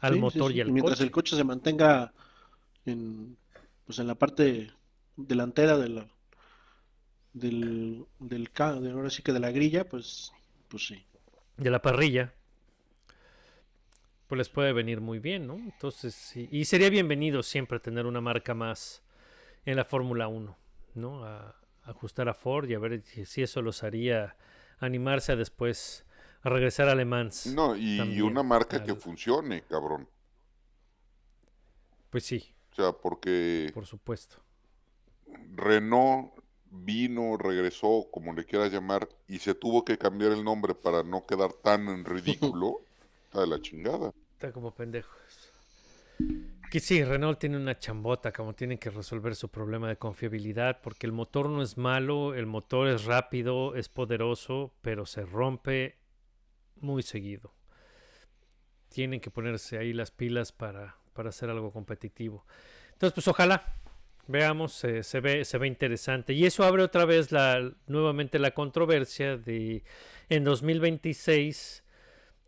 al 0.00 0.16
Sí, 0.16 0.18
motor 0.18 0.52
sí. 0.52 0.56
y 0.56 0.60
al 0.60 0.74
Mientras 0.74 1.00
coche. 1.00 1.00
el 1.00 1.10
coche 1.10 1.36
se 1.36 1.44
mantenga 1.44 2.12
en, 2.86 3.36
pues 3.86 3.98
en 4.00 4.06
la 4.08 4.14
parte 4.16 4.72
delantera 5.16 5.78
de 5.78 5.88
la, 5.90 6.08
del, 7.34 8.06
del, 8.18 8.48
de, 8.54 8.90
ahora 8.90 9.10
sí 9.10 9.22
que 9.22 9.32
de 9.32 9.40
la 9.40 9.50
grilla, 9.50 9.88
pues, 9.88 10.32
pues 10.68 10.86
sí. 10.86 11.04
de 11.56 11.70
la 11.70 11.80
parrilla, 11.80 12.34
pues 14.32 14.38
les 14.38 14.48
puede 14.48 14.72
venir 14.72 15.02
muy 15.02 15.18
bien, 15.18 15.46
¿no? 15.46 15.56
Entonces, 15.56 16.34
y 16.34 16.64
sería 16.64 16.88
bienvenido 16.88 17.42
siempre 17.42 17.78
tener 17.80 18.06
una 18.06 18.22
marca 18.22 18.54
más 18.54 19.02
en 19.66 19.76
la 19.76 19.84
Fórmula 19.84 20.26
1, 20.26 20.56
¿no? 20.94 21.24
A, 21.26 21.54
ajustar 21.82 22.30
a 22.30 22.32
Ford 22.32 22.66
y 22.70 22.72
a 22.72 22.78
ver 22.78 23.02
si, 23.02 23.42
eso 23.42 23.60
los 23.60 23.82
haría 23.82 24.34
animarse 24.78 25.32
a 25.32 25.36
después 25.36 26.06
a 26.40 26.48
regresar 26.48 26.88
a 26.88 26.94
Le 26.94 27.04
Mans. 27.04 27.48
No, 27.48 27.76
y, 27.76 28.22
una 28.22 28.42
marca 28.42 28.82
que 28.82 28.94
funcione, 28.94 29.64
cabrón. 29.64 30.08
Pues 32.08 32.24
sí, 32.24 32.54
O 32.70 32.74
sea, 32.74 32.92
porque 32.92 33.70
por 33.74 33.84
supuesto. 33.84 34.36
Renault 35.50 36.32
vino, 36.70 37.36
regresó, 37.36 38.06
como 38.10 38.32
le 38.32 38.46
quieras 38.46 38.72
llamar, 38.72 39.10
y 39.28 39.40
se 39.40 39.54
tuvo 39.54 39.84
que 39.84 39.98
cambiar 39.98 40.32
el 40.32 40.42
nombre 40.42 40.74
para 40.74 41.02
no 41.02 41.26
quedar 41.26 41.52
tan 41.52 41.86
en 41.90 42.06
ridículo. 42.06 42.78
Está 43.26 43.42
de 43.42 43.46
la 43.46 43.60
chingada. 43.60 44.12
Como 44.50 44.74
pendejos. 44.74 45.52
Que 46.70 46.80
sí, 46.80 47.04
Renault 47.04 47.38
tiene 47.38 47.58
una 47.58 47.78
chambota, 47.78 48.32
como 48.32 48.54
tienen 48.54 48.78
que 48.78 48.90
resolver 48.90 49.36
su 49.36 49.50
problema 49.50 49.88
de 49.88 49.96
confiabilidad, 49.96 50.80
porque 50.80 51.06
el 51.06 51.12
motor 51.12 51.50
no 51.50 51.62
es 51.62 51.76
malo, 51.76 52.34
el 52.34 52.46
motor 52.46 52.88
es 52.88 53.04
rápido, 53.04 53.74
es 53.76 53.88
poderoso, 53.88 54.74
pero 54.80 55.04
se 55.04 55.26
rompe 55.26 55.98
muy 56.80 57.02
seguido. 57.02 57.54
Tienen 58.88 59.20
que 59.20 59.30
ponerse 59.30 59.78
ahí 59.78 59.92
las 59.92 60.10
pilas 60.10 60.50
para, 60.52 60.96
para 61.12 61.28
hacer 61.28 61.50
algo 61.50 61.70
competitivo. 61.72 62.46
Entonces, 62.92 63.12
pues 63.12 63.28
ojalá, 63.28 63.76
veamos, 64.26 64.82
eh, 64.84 65.02
se, 65.02 65.20
ve, 65.20 65.44
se 65.44 65.58
ve 65.58 65.66
interesante. 65.66 66.32
Y 66.32 66.46
eso 66.46 66.64
abre 66.64 66.82
otra 66.82 67.04
vez 67.04 67.32
la, 67.32 67.72
nuevamente 67.86 68.38
la 68.38 68.52
controversia 68.52 69.36
de 69.36 69.84
en 70.30 70.44
2026 70.44 71.82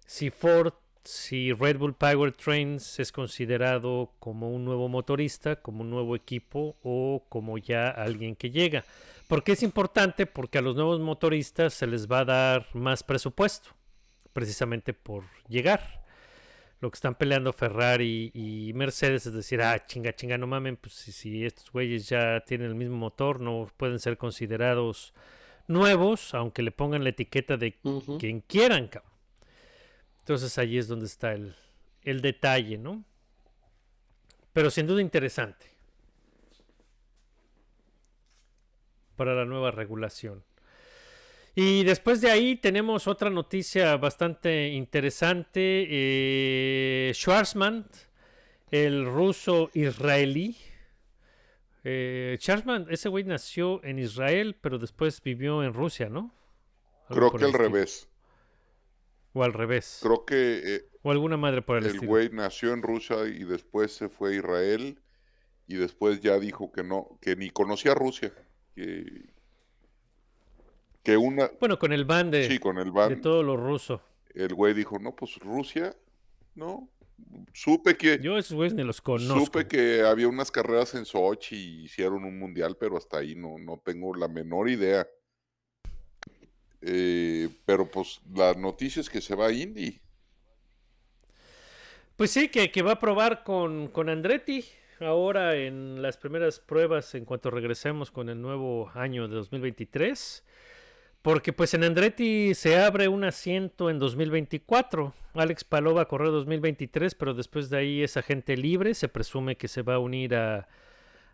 si 0.07 0.31
Ford, 0.31 0.75
si 1.05 1.53
Red 1.53 1.79
Bull 1.79 1.95
Powertrains 1.95 2.99
es 2.99 3.13
considerado 3.13 4.13
como 4.19 4.51
un 4.51 4.65
nuevo 4.65 4.89
motorista, 4.89 5.57
como 5.57 5.83
un 5.83 5.91
nuevo 5.91 6.17
equipo 6.17 6.77
o 6.83 7.25
como 7.29 7.59
ya 7.59 7.89
alguien 7.89 8.37
que 8.37 8.51
llega. 8.51 8.85
¿Por 9.29 9.45
qué 9.45 9.53
es 9.53 9.63
importante? 9.63 10.27
Porque 10.27 10.59
a 10.59 10.63
los 10.63 10.75
nuevos 10.75 11.01
motoristas 11.01 11.75
se 11.75 11.87
les 11.87 12.11
va 12.11 12.21
a 12.21 12.25
dar 12.25 12.67
más 12.75 13.03
presupuesto, 13.03 13.71
precisamente 14.33 14.93
por 14.93 15.25
llegar. 15.49 16.03
Lo 16.81 16.91
que 16.91 16.97
están 16.97 17.15
peleando 17.15 17.53
Ferrari 17.53 18.31
y 18.35 18.73
Mercedes 18.75 19.27
es 19.27 19.33
decir, 19.33 19.63
ah, 19.63 19.87
chinga, 19.87 20.15
chinga, 20.15 20.37
no 20.37 20.47
mamen, 20.47 20.77
pues 20.77 20.95
si, 20.95 21.13
si 21.13 21.45
estos 21.45 21.71
güeyes 21.71 22.09
ya 22.09 22.41
tienen 22.41 22.69
el 22.69 22.75
mismo 22.75 22.97
motor, 22.97 23.41
no 23.41 23.71
pueden 23.77 23.99
ser 23.99 24.19
considerados 24.19 25.15
nuevos, 25.67 26.35
aunque 26.35 26.63
le 26.63 26.73
pongan 26.73 27.05
la 27.05 27.11
etiqueta 27.11 27.57
de 27.57 27.79
quien 28.19 28.41
quieran, 28.41 28.89
cabrón. 28.89 29.14
Entonces 30.25 30.57
ahí 30.57 30.79
es 30.79 30.89
donde 30.89 31.05
está 31.05 31.35
el, 31.35 31.55
el 32.03 32.23
detalle, 32.23 32.79
¿no? 32.79 33.05
Pero 34.55 34.71
sin 34.71 34.87
duda 34.87 35.03
interesante 35.03 35.67
para 39.17 39.35
la 39.35 39.45
nueva 39.45 39.71
regulación. 39.71 40.43
Y 41.55 41.85
después 41.85 42.23
de 42.23 42.31
ahí 42.31 42.57
tenemos 42.57 43.07
otra 43.07 43.29
noticia 43.29 43.99
bastante 43.99 44.69
interesante. 44.69 45.87
Eh, 45.91 47.13
Schwarzman, 47.15 47.87
el 48.71 49.05
ruso 49.05 49.71
israelí. 49.75 50.57
Eh, 51.85 52.39
Schwarzman, 52.41 52.87
ese 52.89 53.11
güey 53.11 53.25
nació 53.25 53.85
en 53.85 53.99
Israel, 53.99 54.57
pero 54.59 54.79
después 54.79 55.23
vivió 55.23 55.63
en 55.63 55.75
Rusia, 55.75 56.09
¿no? 56.09 56.35
Algo 57.09 57.29
Creo 57.29 57.37
que 57.37 57.45
al 57.45 57.51
estilo. 57.51 57.69
revés. 57.69 58.09
O 59.35 59.45
al 59.45 59.53
revés. 59.53 59.99
Creo 60.03 60.25
que 60.25 60.63
eh, 60.77 60.85
O 61.03 61.11
alguna 61.11 61.37
madre 61.37 61.61
por 61.61 61.77
el, 61.77 61.85
el 61.85 61.91
estilo. 61.91 62.09
güey 62.09 62.31
nació 62.31 62.73
en 62.73 62.83
Rusia 62.83 63.27
y 63.27 63.45
después 63.45 63.93
se 63.93 64.09
fue 64.09 64.31
a 64.33 64.37
Israel 64.37 64.99
y 65.67 65.75
después 65.77 66.21
ya 66.21 66.39
dijo 66.39 66.73
que 66.73 66.83
no, 66.83 67.19
que 67.21 67.37
ni 67.37 67.51
conocía 67.51 67.95
Rusia. 67.95 68.33
Que, 68.75 69.05
que 71.03 71.17
una, 71.17 71.51
Bueno, 71.61 71.79
con 71.79 71.93
el 71.93 72.05
ban 72.05 72.31
de, 72.31 72.49
sí, 72.49 72.59
con 72.59 72.79
el 72.79 72.87
de 72.87 72.91
ban, 72.91 73.21
todo 73.21 73.43
lo 73.43 73.57
ruso. 73.57 74.01
el 74.35 74.55
güey 74.55 74.73
dijo, 74.73 74.99
no, 74.99 75.15
pues 75.15 75.37
Rusia, 75.39 75.95
no. 76.55 76.89
Supe 77.53 77.97
que, 77.97 78.19
Yo 78.21 78.37
esos 78.39 78.55
güeyes 78.57 78.75
ni 78.75 78.83
los 78.83 79.01
conozco. 79.01 79.45
supe 79.45 79.67
que 79.69 80.03
había 80.03 80.27
unas 80.29 80.51
carreras 80.51 80.95
en 80.95 81.05
Sochi 81.05 81.57
y 81.57 81.85
hicieron 81.85 82.25
un 82.25 82.39
mundial, 82.39 82.77
pero 82.79 82.97
hasta 82.97 83.19
ahí 83.19 83.35
no, 83.35 83.57
no 83.59 83.81
tengo 83.85 84.15
la 84.15 84.29
menor 84.29 84.69
idea. 84.69 85.07
Eh, 86.87 87.49
pero 87.65 87.91
pues 87.91 88.21
la 88.35 88.53
noticia 88.55 89.01
es 89.01 89.09
que 89.09 89.21
se 89.21 89.35
va 89.35 89.47
a 89.47 89.53
Indy. 89.53 90.01
Pues 92.17 92.31
sí, 92.31 92.49
que, 92.49 92.71
que 92.71 92.83
va 92.83 92.93
a 92.93 93.01
probar 93.01 93.43
con, 93.43 93.89
con 93.89 94.09
Andretti 94.09 94.65
ahora 95.01 95.57
en 95.57 96.03
las 96.03 96.17
primeras 96.17 96.61
pruebas 96.61 97.15
en 97.15 97.25
cuanto 97.25 97.51
regresemos 97.51 98.11
con 98.11 98.29
el 98.29 98.41
nuevo 98.41 98.91
año 98.95 99.27
de 99.29 99.35
2023. 99.35 100.45
Porque 101.23 101.55
pues 101.55 101.73
en 101.73 101.85
Andretti 101.85 102.55
se 102.55 102.79
abre 102.79 103.09
un 103.09 103.25
asiento 103.25 103.89
en 103.89 103.99
2024. 103.99 105.15
Alex 105.33 105.65
Palou 105.65 105.95
va 105.95 106.03
a 106.03 106.09
correr 106.09 106.29
2023, 106.29 107.15
pero 107.15 107.33
después 107.33 107.71
de 107.71 107.79
ahí 107.79 108.03
es 108.03 108.19
agente 108.19 108.59
libre. 108.59 108.93
Se 108.93 109.09
presume 109.09 109.57
que 109.57 109.67
se 109.67 109.81
va 109.81 109.95
a 109.95 109.99
unir 110.01 110.35
a, 110.35 110.69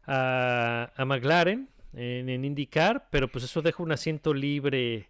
a, 0.07 0.93
a 0.95 1.05
McLaren 1.05 1.69
en, 1.93 2.29
en 2.29 2.45
IndyCar, 2.45 3.09
pero 3.11 3.27
pues 3.27 3.45
eso 3.45 3.63
deja 3.63 3.83
un 3.83 3.91
asiento 3.91 4.33
libre 4.33 5.09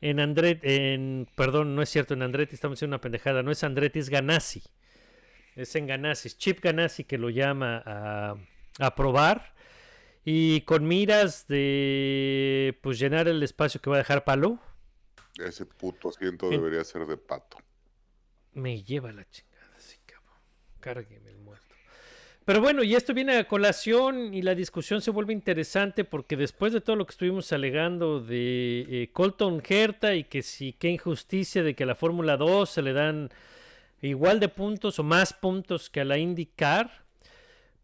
en 0.00 0.20
Andretti. 0.20 0.66
En, 0.68 1.28
perdón, 1.34 1.74
no 1.74 1.82
es 1.82 1.88
cierto, 1.90 2.14
en 2.14 2.22
Andretti 2.22 2.54
estamos 2.54 2.78
haciendo 2.78 2.96
una 2.96 3.00
pendejada. 3.00 3.42
No 3.42 3.50
es 3.50 3.62
Andretti, 3.64 3.98
es 3.98 4.08
Ganassi. 4.08 4.62
Es 5.56 5.74
en 5.76 5.86
Ganassi, 5.86 6.28
es 6.28 6.38
Chip 6.38 6.60
Ganassi 6.60 7.04
que 7.04 7.18
lo 7.18 7.28
llama 7.30 7.82
a, 7.84 8.36
a 8.78 8.94
probar. 8.94 9.54
Y 10.24 10.60
con 10.62 10.86
miras 10.86 11.46
de 11.48 12.78
pues 12.82 12.98
llenar 12.98 13.26
el 13.28 13.42
espacio 13.42 13.80
que 13.80 13.90
va 13.90 13.96
a 13.96 14.00
dejar 14.00 14.24
Palou. 14.24 14.58
Ese 15.38 15.64
puto 15.66 16.10
asiento 16.10 16.46
En- 16.46 16.52
debería 16.52 16.84
ser 16.84 17.06
de 17.06 17.16
pato. 17.16 17.56
Me 18.52 18.82
lleva 18.82 19.12
la 19.12 19.28
chingada, 19.30 19.78
sí, 19.78 19.96
cabrón. 20.04 20.36
Cárgueme. 20.80 21.30
Pero 22.50 22.62
bueno, 22.62 22.82
y 22.82 22.96
esto 22.96 23.14
viene 23.14 23.36
a 23.38 23.46
colación 23.46 24.34
y 24.34 24.42
la 24.42 24.56
discusión 24.56 25.00
se 25.00 25.12
vuelve 25.12 25.32
interesante 25.32 26.02
porque 26.02 26.36
después 26.36 26.72
de 26.72 26.80
todo 26.80 26.96
lo 26.96 27.06
que 27.06 27.12
estuvimos 27.12 27.52
alegando 27.52 28.18
de 28.18 28.86
eh, 28.88 29.10
Colton 29.12 29.62
Herta 29.64 30.16
y 30.16 30.24
que 30.24 30.42
si 30.42 30.72
qué 30.72 30.88
injusticia 30.88 31.62
de 31.62 31.76
que 31.76 31.84
a 31.84 31.86
la 31.86 31.94
Fórmula 31.94 32.36
2 32.36 32.68
se 32.68 32.82
le 32.82 32.92
dan 32.92 33.30
igual 34.02 34.40
de 34.40 34.48
puntos 34.48 34.98
o 34.98 35.04
más 35.04 35.32
puntos 35.32 35.90
que 35.90 36.00
a 36.00 36.04
la 36.04 36.18
IndyCar, 36.18 37.04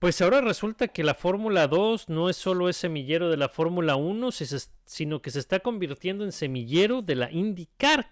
pues 0.01 0.21
ahora 0.21 0.41
resulta 0.41 0.89
que 0.89 1.05
la 1.05 1.15
Fórmula 1.15 1.69
2 1.69 2.09
no 2.09 2.29
es 2.29 2.37
solo 2.37 2.69
ese 2.69 2.81
semillero 2.81 3.31
de 3.31 3.37
la 3.37 3.49
Fórmula 3.49 3.95
1, 3.95 4.33
si 4.33 4.47
se- 4.47 4.69
sino 4.85 5.23
que 5.23 5.31
se 5.31 5.39
está 5.39 5.61
convirtiendo 5.61 6.25
en 6.25 6.33
semillero 6.33 7.03
de 7.03 7.15
la 7.15 7.31
IndyCar. 7.31 8.09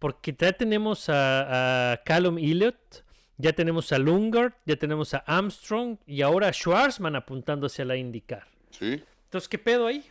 Porque 0.00 0.34
ya 0.36 0.50
tenemos 0.52 1.08
a, 1.08 1.92
a 1.92 1.96
Callum 1.98 2.38
Elliott, 2.38 3.04
ya 3.40 3.52
tenemos 3.52 3.92
a 3.92 3.98
Lungard, 3.98 4.52
ya 4.66 4.76
tenemos 4.76 5.14
a 5.14 5.18
Armstrong 5.18 5.98
y 6.06 6.22
ahora 6.22 6.48
a 6.48 6.52
Schwarzman 6.52 7.16
apuntando 7.16 7.66
hacia 7.66 7.84
la 7.84 7.96
IndyCar. 7.96 8.46
¿Sí? 8.70 9.02
Entonces, 9.24 9.48
¿qué 9.48 9.58
pedo 9.58 9.86
ahí? 9.86 10.04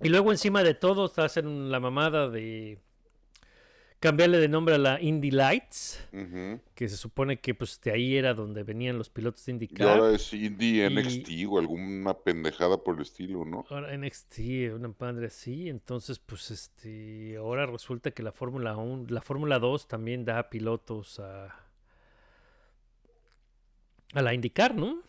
Y 0.00 0.08
luego 0.08 0.32
encima 0.32 0.62
de 0.62 0.74
todo 0.74 1.10
hacen 1.16 1.70
la 1.70 1.80
mamada 1.80 2.28
de 2.28 2.78
cambiarle 4.00 4.38
de 4.38 4.48
nombre 4.48 4.74
a 4.74 4.78
la 4.78 5.00
Indy 5.00 5.30
Lights, 5.30 6.06
que 6.74 6.88
se 6.88 6.96
supone 6.96 7.40
que 7.40 7.54
pues 7.54 7.80
de 7.80 7.90
ahí 7.92 8.16
era 8.16 8.34
donde 8.34 8.62
venían 8.62 8.98
los 8.98 9.08
pilotos 9.08 9.44
de 9.46 9.52
Y 9.52 9.54
IndyCar. 9.54 9.98
ahora 9.98 10.14
es 10.14 10.32
Indy 10.34 10.82
Y- 10.82 10.90
NXT 10.90 11.46
o 11.48 11.58
alguna 11.58 12.12
pendejada 12.14 12.76
por 12.76 12.96
el 12.96 13.02
estilo, 13.02 13.44
¿no? 13.46 13.64
Ahora 13.70 13.96
NXT, 13.96 14.74
una 14.74 14.92
madre 14.98 15.28
así, 15.28 15.68
entonces 15.70 16.18
pues 16.18 16.50
este, 16.50 17.36
ahora 17.38 17.64
resulta 17.66 18.10
que 18.10 18.22
la 18.22 18.32
Fórmula 18.32 18.76
1, 18.76 19.06
la 19.08 19.22
Fórmula 19.22 19.58
2 19.58 19.88
también 19.88 20.24
da 20.26 20.50
pilotos 20.50 21.18
a, 21.20 21.46
a 24.14 24.22
la 24.22 24.34
indicar, 24.34 24.74
¿no? 24.74 25.00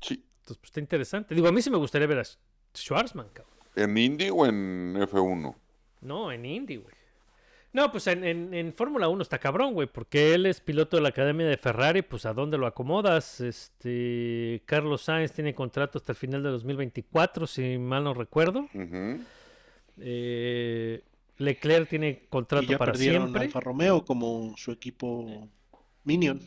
Sí. 0.00 0.24
Entonces, 0.40 0.58
pues 0.58 0.68
está 0.70 0.80
interesante. 0.80 1.34
Digo, 1.34 1.46
a 1.48 1.52
mí 1.52 1.62
sí 1.62 1.70
me 1.70 1.76
gustaría 1.78 2.06
ver 2.06 2.18
a 2.18 2.22
Sch- 2.22 2.36
Schwarzman, 2.74 3.28
cabrón. 3.32 3.54
¿En 3.76 3.96
Indy 3.96 4.28
o 4.30 4.44
en 4.44 4.94
F1? 4.96 5.54
No, 6.02 6.32
en 6.32 6.44
Indy, 6.44 6.76
güey. 6.76 6.94
No, 7.72 7.90
pues 7.90 8.06
en, 8.06 8.22
en, 8.24 8.52
en 8.52 8.74
Fórmula 8.74 9.08
1 9.08 9.22
está 9.22 9.38
cabrón, 9.38 9.72
güey, 9.72 9.88
porque 9.88 10.34
él 10.34 10.44
es 10.44 10.60
piloto 10.60 10.96
de 10.96 11.02
la 11.02 11.08
Academia 11.08 11.46
de 11.46 11.56
Ferrari, 11.56 12.02
pues 12.02 12.26
¿a 12.26 12.34
dónde 12.34 12.58
lo 12.58 12.66
acomodas? 12.66 13.40
Este, 13.40 14.62
Carlos 14.66 15.02
Sainz 15.02 15.32
tiene 15.32 15.54
contrato 15.54 15.96
hasta 15.96 16.12
el 16.12 16.16
final 16.16 16.42
de 16.42 16.50
2024, 16.50 17.46
si 17.46 17.78
mal 17.78 18.04
no 18.04 18.12
recuerdo. 18.12 18.68
Eh, 19.98 21.02
Leclerc 21.38 21.88
tiene 21.88 22.22
Y 22.24 22.26
contrato 22.28 22.66
ya 22.66 22.76
para 22.78 22.92
perdieron 22.92 23.22
a 23.22 23.24
siempre. 23.26 23.42
Alfa 23.46 23.60
Romeo 23.60 24.04
como 24.04 24.54
su 24.58 24.70
equipo 24.70 25.48
Minion. 26.04 26.40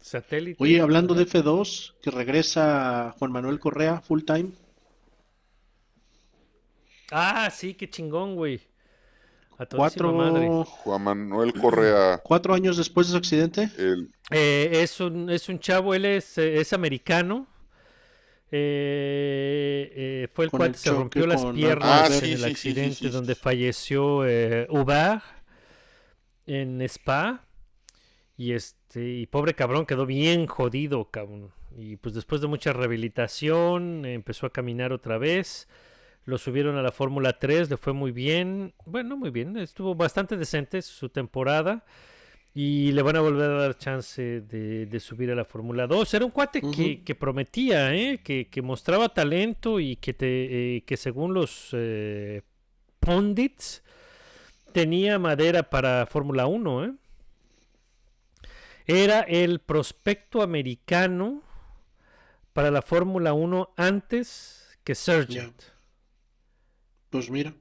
Satélite. 0.00 0.62
Oye, 0.62 0.80
hablando 0.80 1.14
de 1.14 1.26
F2, 1.26 1.94
que 2.00 2.10
regresa 2.10 3.14
Juan 3.18 3.32
Manuel 3.32 3.58
Correa 3.58 4.00
full 4.00 4.22
time. 4.22 4.50
Ah, 7.10 7.50
sí, 7.50 7.74
qué 7.74 7.90
chingón, 7.90 8.34
güey. 8.36 8.60
A 9.58 9.66
Cuatro, 9.66 10.12
madre. 10.12 10.56
Juan 10.64 11.02
Manuel 11.02 11.54
Correa, 11.54 12.18
cuatro 12.24 12.54
años 12.54 12.76
después 12.76 13.06
de 13.06 13.12
su 13.12 13.16
accidente. 13.18 13.70
el, 13.78 14.12
Eh, 14.30 14.70
es, 14.82 15.00
un, 15.00 15.30
es 15.30 15.48
un 15.48 15.58
chavo, 15.58 15.94
él 15.94 16.04
es, 16.04 16.38
eh, 16.38 16.60
es 16.60 16.72
americano. 16.72 17.46
Eh, 18.54 19.90
eh, 20.24 20.28
fue 20.32 20.44
el 20.46 20.50
Con 20.50 20.58
cual 20.58 20.70
el 20.70 20.74
se 20.74 20.90
rompió 20.90 21.26
las 21.26 21.46
piernas 21.46 22.10
Ah, 22.10 22.10
en 22.10 22.12
sí, 22.20 22.32
el 22.32 22.44
sí, 22.44 22.54
sí, 22.56 22.74
sí, 22.74 22.74
accidente 22.74 22.94
sí, 22.94 23.04
sí, 23.06 23.08
donde 23.10 23.34
falleció 23.34 24.26
eh, 24.26 24.66
Hubert 24.70 25.22
en 26.46 26.80
Spa. 26.82 27.44
Y 28.36 28.52
este, 28.52 29.08
y 29.08 29.26
pobre 29.26 29.54
cabrón, 29.54 29.86
quedó 29.86 30.06
bien 30.06 30.46
jodido, 30.46 31.10
cabrón. 31.10 31.52
Y 31.76 31.96
pues 31.96 32.14
después 32.14 32.40
de 32.40 32.48
mucha 32.48 32.72
rehabilitación, 32.72 34.04
eh, 34.04 34.14
empezó 34.14 34.46
a 34.46 34.50
caminar 34.52 34.92
otra 34.92 35.18
vez. 35.18 35.68
Lo 36.24 36.38
subieron 36.38 36.76
a 36.76 36.82
la 36.82 36.92
Fórmula 36.92 37.38
3, 37.38 37.70
le 37.70 37.76
fue 37.76 37.92
muy 37.92 38.12
bien. 38.12 38.74
Bueno, 38.86 39.16
muy 39.16 39.30
bien, 39.30 39.56
estuvo 39.56 39.94
bastante 39.94 40.36
decente 40.36 40.80
su 40.82 41.08
temporada. 41.08 41.84
Y 42.54 42.92
le 42.92 43.00
van 43.00 43.16
a 43.16 43.20
volver 43.20 43.50
a 43.50 43.54
dar 43.54 43.78
chance 43.78 44.42
de, 44.42 44.84
de 44.84 45.00
subir 45.00 45.30
a 45.30 45.34
la 45.34 45.46
Fórmula 45.46 45.86
2. 45.86 46.12
Era 46.12 46.26
un 46.26 46.30
cuate 46.30 46.60
que, 47.02 47.14
prometía, 47.14 47.94
¿eh? 47.94 48.20
que, 48.22 48.48
que 48.48 48.60
mostraba 48.60 49.08
talento 49.08 49.80
y 49.80 49.96
que, 49.96 50.12
te, 50.12 50.76
eh, 50.76 50.84
que 50.84 50.98
según 50.98 51.32
los 51.32 51.70
eh, 51.72 52.42
pundits 53.00 53.82
tenía 54.72 55.18
madera 55.18 55.70
para 55.70 56.04
Fórmula 56.04 56.46
1. 56.46 56.84
¿eh? 56.84 56.92
Era 58.86 59.20
el 59.20 59.60
prospecto 59.60 60.42
americano 60.42 61.42
para 62.52 62.70
la 62.70 62.82
Fórmula 62.82 63.32
1 63.32 63.70
antes 63.78 64.78
que 64.84 64.94
Sargent. 64.94 65.71
Pues 67.12 67.28
mira, 67.30 67.54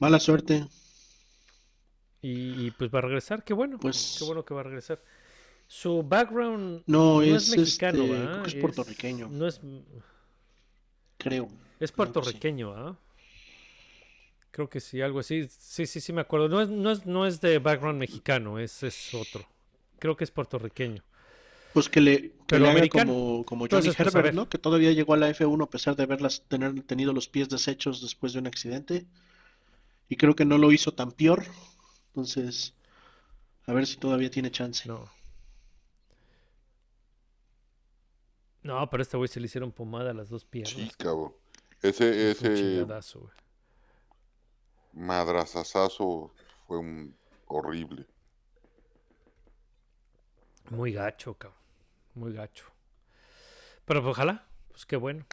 mala 0.00 0.18
suerte. 0.18 0.66
Y, 2.20 2.66
y, 2.66 2.70
pues 2.72 2.90
va 2.92 2.98
a 2.98 3.02
regresar, 3.02 3.44
qué 3.44 3.54
bueno. 3.54 3.78
Pues- 3.78 4.16
Qué 4.18 4.24
bueno 4.24 4.44
que 4.44 4.52
va 4.52 4.60
a 4.60 4.64
regresar. 4.64 5.00
Su 5.68 6.02
background 6.02 6.82
No, 6.86 7.14
no 7.16 7.22
es, 7.22 7.48
es 7.50 7.56
mexicano, 7.56 8.02
este, 8.02 8.16
creo 8.26 8.42
que 8.42 8.48
es 8.48 8.54
puertorriqueño. 8.56 9.28
No 9.30 9.46
es, 9.46 9.60
Creo. 11.18 11.48
es 11.78 11.92
puertorriqueño, 11.92 12.74
¿ah? 12.74 12.98
Creo 14.50 14.68
que 14.68 14.80
sí, 14.80 15.00
algo 15.00 15.20
así. 15.20 15.48
Sí, 15.48 15.86
sí, 15.86 16.00
sí 16.00 16.12
me 16.12 16.20
acuerdo. 16.20 16.48
No 16.48 16.60
es, 16.60 16.68
no 16.68 16.90
es, 16.90 17.06
no 17.06 17.26
es 17.26 17.40
de 17.40 17.58
background 17.60 17.98
mexicano, 18.00 18.58
es, 18.58 18.82
es 18.82 19.14
otro. 19.14 19.46
Creo 20.00 20.16
que 20.16 20.24
es 20.24 20.30
puertorriqueño. 20.32 21.02
Pues 21.74 21.88
que 21.88 22.00
le, 22.00 22.22
que 22.22 22.34
Pero 22.46 22.64
le 22.66 22.70
haga 22.70 22.88
como, 22.88 23.44
como 23.44 23.64
Johnny 23.64 23.64
Entonces, 23.64 23.96
pues, 23.96 24.14
Herbert. 24.14 24.32
¿no? 24.32 24.48
Que 24.48 24.58
todavía 24.58 24.92
llegó 24.92 25.14
a 25.14 25.16
la 25.16 25.28
F1 25.28 25.64
a 25.64 25.68
pesar 25.68 25.96
de 25.96 26.04
haberlas, 26.04 26.44
tener 26.46 26.80
tenido 26.84 27.12
los 27.12 27.28
pies 27.28 27.48
deshechos 27.48 28.00
después 28.00 28.32
de 28.32 28.38
un 28.38 28.46
accidente. 28.46 29.06
Y 30.08 30.14
creo 30.14 30.36
que 30.36 30.44
no 30.44 30.56
lo 30.56 30.70
hizo 30.70 30.94
tan 30.94 31.10
peor. 31.10 31.44
Entonces, 32.06 32.74
a 33.66 33.72
ver 33.72 33.88
si 33.88 33.96
todavía 33.96 34.30
tiene 34.30 34.52
chance. 34.52 34.88
No. 34.88 35.10
No, 38.62 38.88
pero 38.88 39.00
a 39.00 39.02
este 39.02 39.16
güey 39.16 39.26
se 39.26 39.40
le 39.40 39.46
hicieron 39.46 39.72
pomada 39.72 40.12
a 40.12 40.14
las 40.14 40.28
dos 40.28 40.44
piernas. 40.44 40.76
sí, 40.76 40.90
cabrón. 40.96 41.34
Ese, 41.82 42.30
ese 42.30 42.86
madrazazazo 44.92 46.32
fue 46.68 46.78
un 46.78 47.16
horrible. 47.46 48.06
Muy 50.70 50.92
gacho, 50.92 51.34
cabrón. 51.34 51.63
Muy 52.14 52.32
gacho. 52.32 52.64
Pero 53.84 54.02
pues, 54.02 54.12
ojalá, 54.12 54.46
pues 54.70 54.86
qué 54.86 54.96
bueno. 54.96 55.26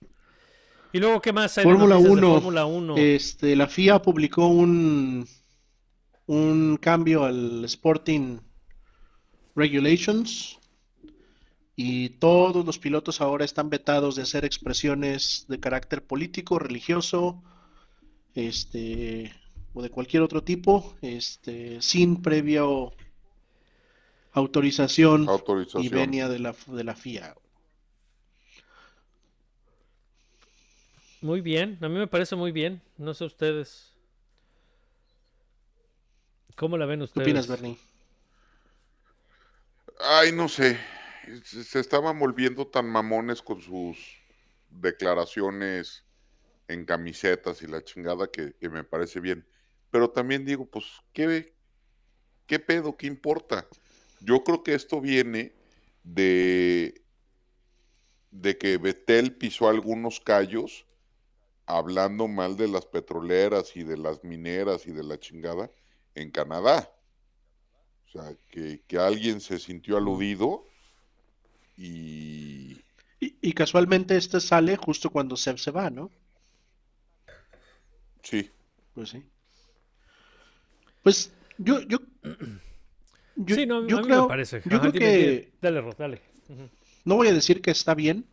Y 0.93 0.99
luego, 0.99 1.21
¿qué 1.21 1.31
más 1.31 1.57
hay 1.57 1.63
Fórmula 1.63 1.95
noticias 1.95 2.15
de 2.15 2.25
1. 2.25 2.33
Fórmula 2.33 2.65
1? 2.65 2.97
Este, 2.97 3.55
la 3.55 3.67
FIA 3.67 4.01
publicó 4.01 4.47
un, 4.47 5.27
un 6.25 6.77
cambio 6.77 7.23
al 7.23 7.63
Sporting 7.65 8.39
Regulations 9.55 10.59
y 11.75 12.09
todos 12.09 12.65
los 12.65 12.77
pilotos 12.77 13.21
ahora 13.21 13.45
están 13.45 13.69
vetados 13.69 14.15
de 14.15 14.23
hacer 14.23 14.45
expresiones 14.45 15.45
de 15.47 15.59
carácter 15.59 16.05
político, 16.05 16.59
religioso, 16.59 17.41
este, 18.35 19.33
o 19.73 19.81
de 19.81 19.89
cualquier 19.89 20.23
otro 20.23 20.43
tipo, 20.43 20.95
este, 21.01 21.81
sin 21.81 22.21
previo 22.21 22.93
autorización 24.33 25.27
y 25.73 25.89
venia 25.89 26.29
de 26.29 26.39
la, 26.39 26.55
de 26.67 26.83
la 26.83 26.95
FIA. 26.95 27.35
Muy 31.21 31.41
bien, 31.41 31.77
a 31.81 31.87
mí 31.87 31.95
me 31.97 32.07
parece 32.07 32.35
muy 32.35 32.51
bien. 32.51 32.81
No 32.97 33.13
sé 33.13 33.25
ustedes. 33.25 33.93
¿Cómo 36.55 36.77
la 36.77 36.85
ven 36.85 36.99
¿Qué 36.99 37.03
ustedes? 37.05 37.25
opinas, 37.25 37.47
Bernie? 37.47 37.77
Ay, 39.99 40.31
no 40.31 40.47
sé. 40.49 40.79
Se 41.43 41.63
se 41.63 41.79
estaban 41.79 42.17
volviendo 42.19 42.67
tan 42.67 42.89
mamones 42.89 43.41
con 43.41 43.61
sus 43.61 43.97
declaraciones 44.69 46.05
en 46.67 46.85
camisetas 46.85 47.61
y 47.61 47.67
la 47.67 47.83
chingada 47.83 48.29
que, 48.31 48.55
que 48.55 48.69
me 48.69 48.83
parece 48.83 49.19
bien. 49.19 49.47
Pero 49.91 50.11
también 50.11 50.45
digo, 50.45 50.69
pues, 50.69 50.85
¿qué, 51.13 51.55
qué 52.47 52.59
pedo? 52.59 52.97
¿Qué 52.97 53.07
importa? 53.07 53.67
Yo 54.21 54.43
creo 54.43 54.63
que 54.63 54.75
esto 54.75 55.01
viene 55.01 55.55
de, 56.03 57.03
de 58.31 58.57
que 58.57 58.77
Betel 58.77 59.35
pisó 59.37 59.69
algunos 59.69 60.19
callos 60.19 60.85
hablando 61.67 62.27
mal 62.27 62.57
de 62.57 62.67
las 62.67 62.85
petroleras 62.85 63.75
y 63.77 63.83
de 63.83 63.97
las 63.97 64.23
mineras 64.23 64.87
y 64.87 64.91
de 64.93 65.03
la 65.03 65.19
chingada 65.19 65.71
en 66.15 66.31
Canadá. 66.31 66.91
O 68.07 68.11
sea, 68.11 68.35
que, 68.49 68.83
que 68.87 68.97
alguien 68.99 69.41
se 69.41 69.57
sintió 69.59 69.97
aludido 69.97 70.65
y 71.77 72.83
Y, 73.21 73.37
y 73.41 73.53
casualmente 73.53 74.17
este 74.17 74.41
sale 74.41 74.75
justo 74.75 75.09
cuando 75.11 75.37
Seb 75.37 75.57
se 75.59 75.71
va, 75.71 75.89
¿no? 75.89 76.11
sí, 78.23 78.51
Pues 78.93 79.09
sí. 79.09 79.23
Pues 81.03 81.31
yo, 81.57 81.81
yo, 81.81 81.99
yo, 83.35 83.55
sí, 83.55 83.65
no, 83.65 83.87
yo 83.87 83.99
a 83.99 84.01
mí 84.03 84.07
creo, 84.07 84.23
me 84.23 84.27
parece. 84.27 84.61
yo 84.65 84.77
Ajá, 84.77 84.79
creo 84.79 84.91
dime, 84.91 85.05
que 85.05 85.51
Dale, 85.61 85.81
Ros, 85.81 85.97
dale. 85.97 86.21
No 87.05 87.15
voy 87.15 87.27
a 87.27 87.33
decir 87.33 87.61
que 87.61 87.71
está 87.71 87.93
bien. 87.95 88.25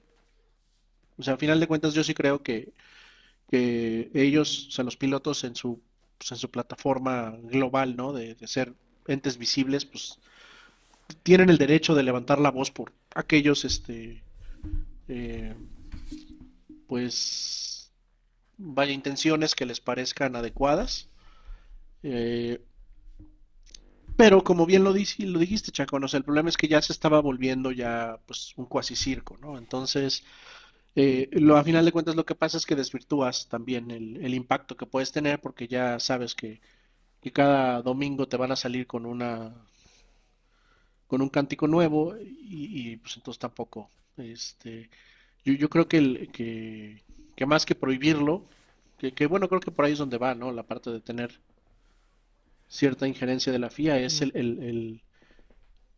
O 1.18 1.22
sea, 1.22 1.34
al 1.34 1.38
final 1.38 1.58
de 1.60 1.66
cuentas 1.66 1.94
yo 1.94 2.04
sí 2.04 2.14
creo 2.14 2.42
que, 2.42 2.72
que 3.50 4.10
ellos, 4.14 4.68
o 4.68 4.70
sea, 4.72 4.84
los 4.84 4.96
pilotos 4.96 5.44
en 5.44 5.56
su, 5.56 5.80
pues, 6.18 6.32
en 6.32 6.38
su 6.38 6.50
plataforma 6.50 7.36
global, 7.42 7.96
¿no? 7.96 8.12
De, 8.12 8.34
de 8.34 8.46
ser 8.46 8.74
entes 9.06 9.38
visibles, 9.38 9.84
pues 9.84 10.18
tienen 11.22 11.50
el 11.50 11.58
derecho 11.58 11.94
de 11.94 12.02
levantar 12.02 12.38
la 12.38 12.50
voz 12.50 12.70
por 12.70 12.92
aquellos, 13.14 13.64
este, 13.64 14.22
eh, 15.08 15.54
pues, 16.86 17.90
vaya, 18.56 18.92
intenciones 18.92 19.54
que 19.54 19.66
les 19.66 19.80
parezcan 19.80 20.36
adecuadas. 20.36 21.08
Eh, 22.02 22.60
pero 24.18 24.44
como 24.44 24.66
bien 24.66 24.84
lo, 24.84 24.92
dici- 24.94 25.26
lo 25.26 25.38
dijiste, 25.40 25.72
Chaco, 25.72 25.98
¿no? 26.00 26.06
O 26.06 26.08
sea, 26.10 26.18
el 26.18 26.24
problema 26.24 26.50
es 26.50 26.58
que 26.58 26.68
ya 26.68 26.82
se 26.82 26.92
estaba 26.92 27.20
volviendo 27.22 27.72
ya 27.72 28.18
pues 28.26 28.52
un 28.56 28.66
cuasi 28.66 28.96
circo, 28.96 29.38
¿no? 29.38 29.58
Entonces, 29.58 30.24
eh, 30.96 31.28
lo, 31.32 31.56
a 31.58 31.64
final 31.64 31.84
de 31.86 31.92
cuentas 31.92 32.16
lo 32.16 32.26
que 32.26 32.34
pasa 32.36 32.58
es 32.58 32.66
que 32.66 32.76
desvirtúas 32.76 33.48
también 33.48 33.90
el, 33.92 34.18
el 34.24 34.34
impacto 34.34 34.76
que 34.76 34.86
puedes 34.86 35.12
tener 35.12 35.40
porque 35.40 35.68
ya 35.68 36.00
sabes 36.00 36.34
que, 36.34 36.60
que 37.22 37.32
cada 37.32 37.82
domingo 37.82 38.28
te 38.28 38.36
van 38.38 38.52
a 38.52 38.56
salir 38.56 38.86
con 38.88 39.06
una 39.06 39.54
con 41.06 41.22
un 41.22 41.28
cántico 41.28 41.66
nuevo 41.66 42.16
y, 42.18 42.90
y, 42.92 42.96
pues 42.96 43.16
entonces 43.16 43.38
tampoco 43.38 43.90
este 44.16 44.90
yo, 45.44 45.54
yo 45.54 45.68
creo 45.70 45.88
que, 45.88 45.98
el, 45.98 46.30
que 46.32 47.02
que 47.36 47.46
más 47.46 47.66
que 47.66 47.74
prohibirlo 47.74 48.46
que, 48.98 49.12
que 49.14 49.26
bueno 49.26 49.48
creo 49.48 49.60
que 49.60 49.70
por 49.70 49.84
ahí 49.84 49.92
es 49.92 49.98
donde 49.98 50.18
va 50.18 50.34
no 50.34 50.52
la 50.52 50.64
parte 50.64 50.90
de 50.90 51.00
tener 51.00 51.40
cierta 52.68 53.08
injerencia 53.08 53.52
de 53.52 53.58
la 53.58 53.70
FIA 53.70 53.98
es 53.98 54.20
el, 54.22 54.32
el, 54.34 54.62
el, 54.62 55.02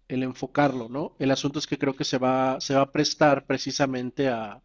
el 0.09 0.23
enfocarlo, 0.23 0.89
¿no? 0.89 1.15
El 1.19 1.31
asunto 1.31 1.59
es 1.59 1.67
que 1.67 1.79
creo 1.79 1.95
que 1.95 2.05
se 2.05 2.19
va, 2.19 2.61
se 2.61 2.75
va 2.75 2.83
a 2.83 2.93
prestar 2.93 3.47
precisamente 3.47 4.29
a, 4.29 4.63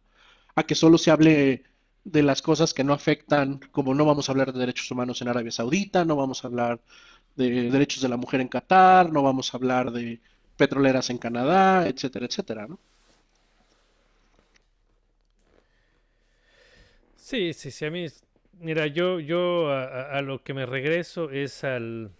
a 0.54 0.62
que 0.64 0.74
solo 0.74 0.98
se 0.98 1.10
hable 1.10 1.64
de 2.04 2.22
las 2.22 2.42
cosas 2.42 2.74
que 2.74 2.84
no 2.84 2.92
afectan, 2.92 3.60
como 3.72 3.94
no 3.94 4.04
vamos 4.04 4.28
a 4.28 4.32
hablar 4.32 4.52
de 4.52 4.60
derechos 4.60 4.90
humanos 4.90 5.20
en 5.22 5.28
Arabia 5.28 5.52
Saudita, 5.52 6.04
no 6.04 6.16
vamos 6.16 6.44
a 6.44 6.48
hablar 6.48 6.80
de 7.36 7.70
derechos 7.70 8.02
de 8.02 8.08
la 8.08 8.16
mujer 8.16 8.40
en 8.40 8.48
Qatar, 8.48 9.12
no 9.12 9.22
vamos 9.22 9.52
a 9.52 9.56
hablar 9.58 9.92
de 9.92 10.20
petroleras 10.56 11.10
en 11.10 11.18
Canadá, 11.18 11.86
etcétera, 11.88 12.26
etcétera, 12.26 12.66
¿no? 12.68 12.78
Sí, 17.16 17.52
sí, 17.54 17.70
sí, 17.70 17.84
a 17.84 17.90
mí, 17.90 18.06
mira, 18.60 18.86
yo, 18.86 19.20
yo 19.20 19.70
a, 19.70 20.20
lo 20.22 20.42
que 20.42 20.54
me 20.54 20.66
regreso 20.66 21.30
es 21.30 21.64
al, 21.64 22.10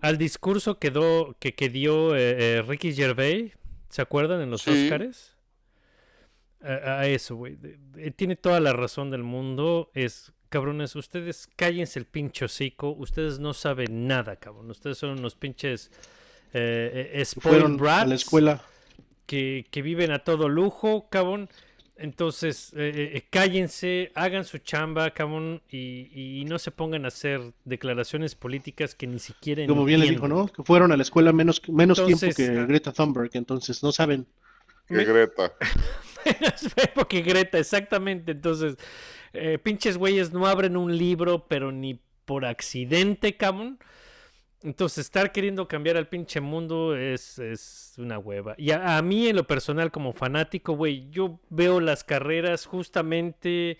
al 0.00 0.18
discurso 0.18 0.78
que, 0.78 0.90
do- 0.90 1.36
que, 1.38 1.54
que 1.54 1.68
dio 1.68 2.14
eh, 2.16 2.56
eh, 2.58 2.62
Ricky 2.62 2.92
Gervais, 2.94 3.52
¿se 3.88 4.02
acuerdan? 4.02 4.40
En 4.40 4.50
los 4.50 4.62
Sí. 4.62 4.84
Óscares. 4.84 5.36
A, 6.62 7.00
a 7.00 7.06
eso, 7.08 7.34
güey. 7.36 7.56
Tiene 8.16 8.36
toda 8.36 8.60
la 8.60 8.72
razón 8.72 9.10
del 9.10 9.22
mundo. 9.24 9.90
Es, 9.94 10.32
cabrones, 10.48 10.94
ustedes 10.94 11.48
cállense 11.56 11.98
el 11.98 12.06
pinche 12.06 12.44
hocico. 12.44 12.90
Ustedes 12.90 13.40
no 13.40 13.52
saben 13.52 14.06
nada, 14.06 14.36
cabrón. 14.36 14.70
Ustedes 14.70 14.98
son 14.98 15.18
unos 15.18 15.34
pinches 15.34 15.90
eh, 16.52 17.10
eh, 17.14 17.24
spoiled 17.24 17.58
Fueron 17.62 17.72
a 17.72 17.76
la 17.76 18.04
brats 18.04 18.12
escuela. 18.12 18.62
que, 19.26 19.66
que 19.72 19.82
viven 19.82 20.12
a 20.12 20.20
todo 20.20 20.48
lujo, 20.48 21.08
cabrón. 21.10 21.48
Entonces, 22.02 22.72
eh, 22.74 22.92
eh, 22.94 23.10
eh, 23.14 23.26
cállense, 23.30 24.10
hagan 24.16 24.44
su 24.44 24.58
chamba, 24.58 25.12
cabrón, 25.12 25.62
y, 25.70 26.40
y 26.40 26.44
no 26.46 26.58
se 26.58 26.72
pongan 26.72 27.04
a 27.04 27.08
hacer 27.08 27.40
declaraciones 27.64 28.34
políticas 28.34 28.96
que 28.96 29.06
ni 29.06 29.20
siquiera 29.20 29.64
Como 29.68 29.84
bien 29.84 30.00
le 30.00 30.10
dijo. 30.10 30.26
¿no? 30.26 30.48
Que 30.48 30.64
fueron 30.64 30.90
a 30.90 30.96
la 30.96 31.02
escuela 31.04 31.32
menos, 31.32 31.62
menos 31.68 32.00
Entonces, 32.00 32.34
tiempo 32.34 32.54
que 32.54 32.60
ah. 32.60 32.66
Greta 32.66 32.92
Thunberg, 32.92 33.30
entonces 33.34 33.84
no 33.84 33.92
saben. 33.92 34.26
Que 34.88 35.04
Greta. 35.04 35.52
Porque 36.96 37.22
Greta, 37.22 37.58
exactamente. 37.58 38.32
Entonces, 38.32 38.76
eh, 39.32 39.58
pinches 39.62 39.96
güeyes 39.96 40.32
no 40.32 40.48
abren 40.48 40.76
un 40.76 40.98
libro, 40.98 41.46
pero 41.46 41.70
ni 41.70 42.00
por 42.24 42.44
accidente, 42.44 43.36
cabrón. 43.36 43.78
Entonces, 44.64 45.06
estar 45.06 45.32
queriendo 45.32 45.66
cambiar 45.68 45.96
al 45.96 46.08
pinche 46.08 46.40
mundo 46.40 46.96
es, 46.96 47.38
es 47.38 47.94
una 47.98 48.18
hueva. 48.18 48.54
Y 48.58 48.70
a, 48.70 48.96
a 48.96 49.02
mí, 49.02 49.28
en 49.28 49.36
lo 49.36 49.46
personal, 49.46 49.90
como 49.90 50.12
fanático, 50.12 50.74
güey, 50.74 51.08
yo 51.10 51.40
veo 51.50 51.80
las 51.80 52.04
carreras 52.04 52.66
justamente 52.66 53.78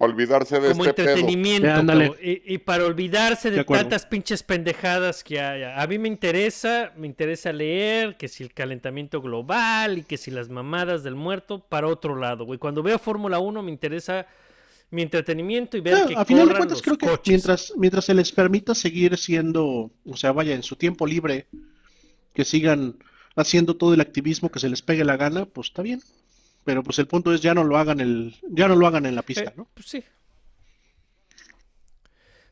Olvidarse 0.00 0.60
de 0.60 0.70
como 0.70 0.84
este 0.84 1.02
pedo. 1.02 1.08
entretenimiento. 1.08 1.68
Cabrón. 1.68 2.14
Y, 2.22 2.54
y 2.54 2.58
para 2.58 2.84
olvidarse 2.84 3.50
De 3.50 3.64
tantas 3.64 4.06
pinches 4.06 4.44
pendejadas 4.44 5.24
que 5.24 5.40
hay. 5.40 5.64
A 5.64 5.84
mí 5.88 5.98
me 5.98 6.06
interesa, 6.06 6.92
me 6.96 7.08
interesa 7.08 7.52
leer 7.52 8.16
que 8.16 8.28
si 8.28 8.44
el 8.44 8.54
calentamiento 8.54 9.20
global 9.20 9.98
y 9.98 10.02
que 10.04 10.16
si 10.16 10.30
las 10.30 10.48
mamadas 10.48 11.02
del 11.02 11.16
muerto 11.16 11.58
para 11.58 11.88
otro 11.88 12.14
lado, 12.14 12.44
güey. 12.44 12.60
Cuando 12.60 12.84
veo 12.84 12.96
Fórmula 13.00 13.40
1 13.40 13.60
me 13.60 13.72
interesa 13.72 14.26
mi 14.90 15.02
entretenimiento 15.02 15.76
y 15.76 15.80
ver 15.80 15.94
Ah, 15.94 16.06
que 16.08 16.14
a 16.16 16.24
final 16.24 16.48
de 16.48 16.54
cuentas, 16.56 16.80
creo 16.82 16.96
que 16.96 17.06
coches. 17.06 17.28
mientras, 17.28 17.72
mientras 17.76 18.04
se 18.06 18.14
les 18.14 18.32
permita 18.32 18.74
seguir 18.74 19.16
siendo, 19.18 19.90
o 20.06 20.16
sea, 20.16 20.32
vaya, 20.32 20.54
en 20.54 20.62
su 20.62 20.76
tiempo 20.76 21.06
libre, 21.06 21.46
que 22.34 22.44
sigan 22.44 22.96
haciendo 23.36 23.76
todo 23.76 23.94
el 23.94 24.00
activismo 24.00 24.50
que 24.50 24.58
se 24.60 24.68
les 24.68 24.82
pegue 24.82 25.04
la 25.04 25.16
gana, 25.16 25.44
pues 25.46 25.68
está 25.68 25.82
bien. 25.82 26.00
Pero 26.64 26.82
pues 26.82 26.98
el 26.98 27.06
punto 27.06 27.32
es 27.32 27.40
ya 27.40 27.54
no 27.54 27.64
lo 27.64 27.78
hagan 27.78 28.00
el, 28.00 28.34
ya 28.50 28.68
no 28.68 28.76
lo 28.76 28.86
hagan 28.86 29.06
en 29.06 29.14
la 29.14 29.22
pista, 29.22 29.50
Eh, 29.50 29.54
¿no? 29.56 29.68
pues 29.74 29.86
sí. 29.88 30.04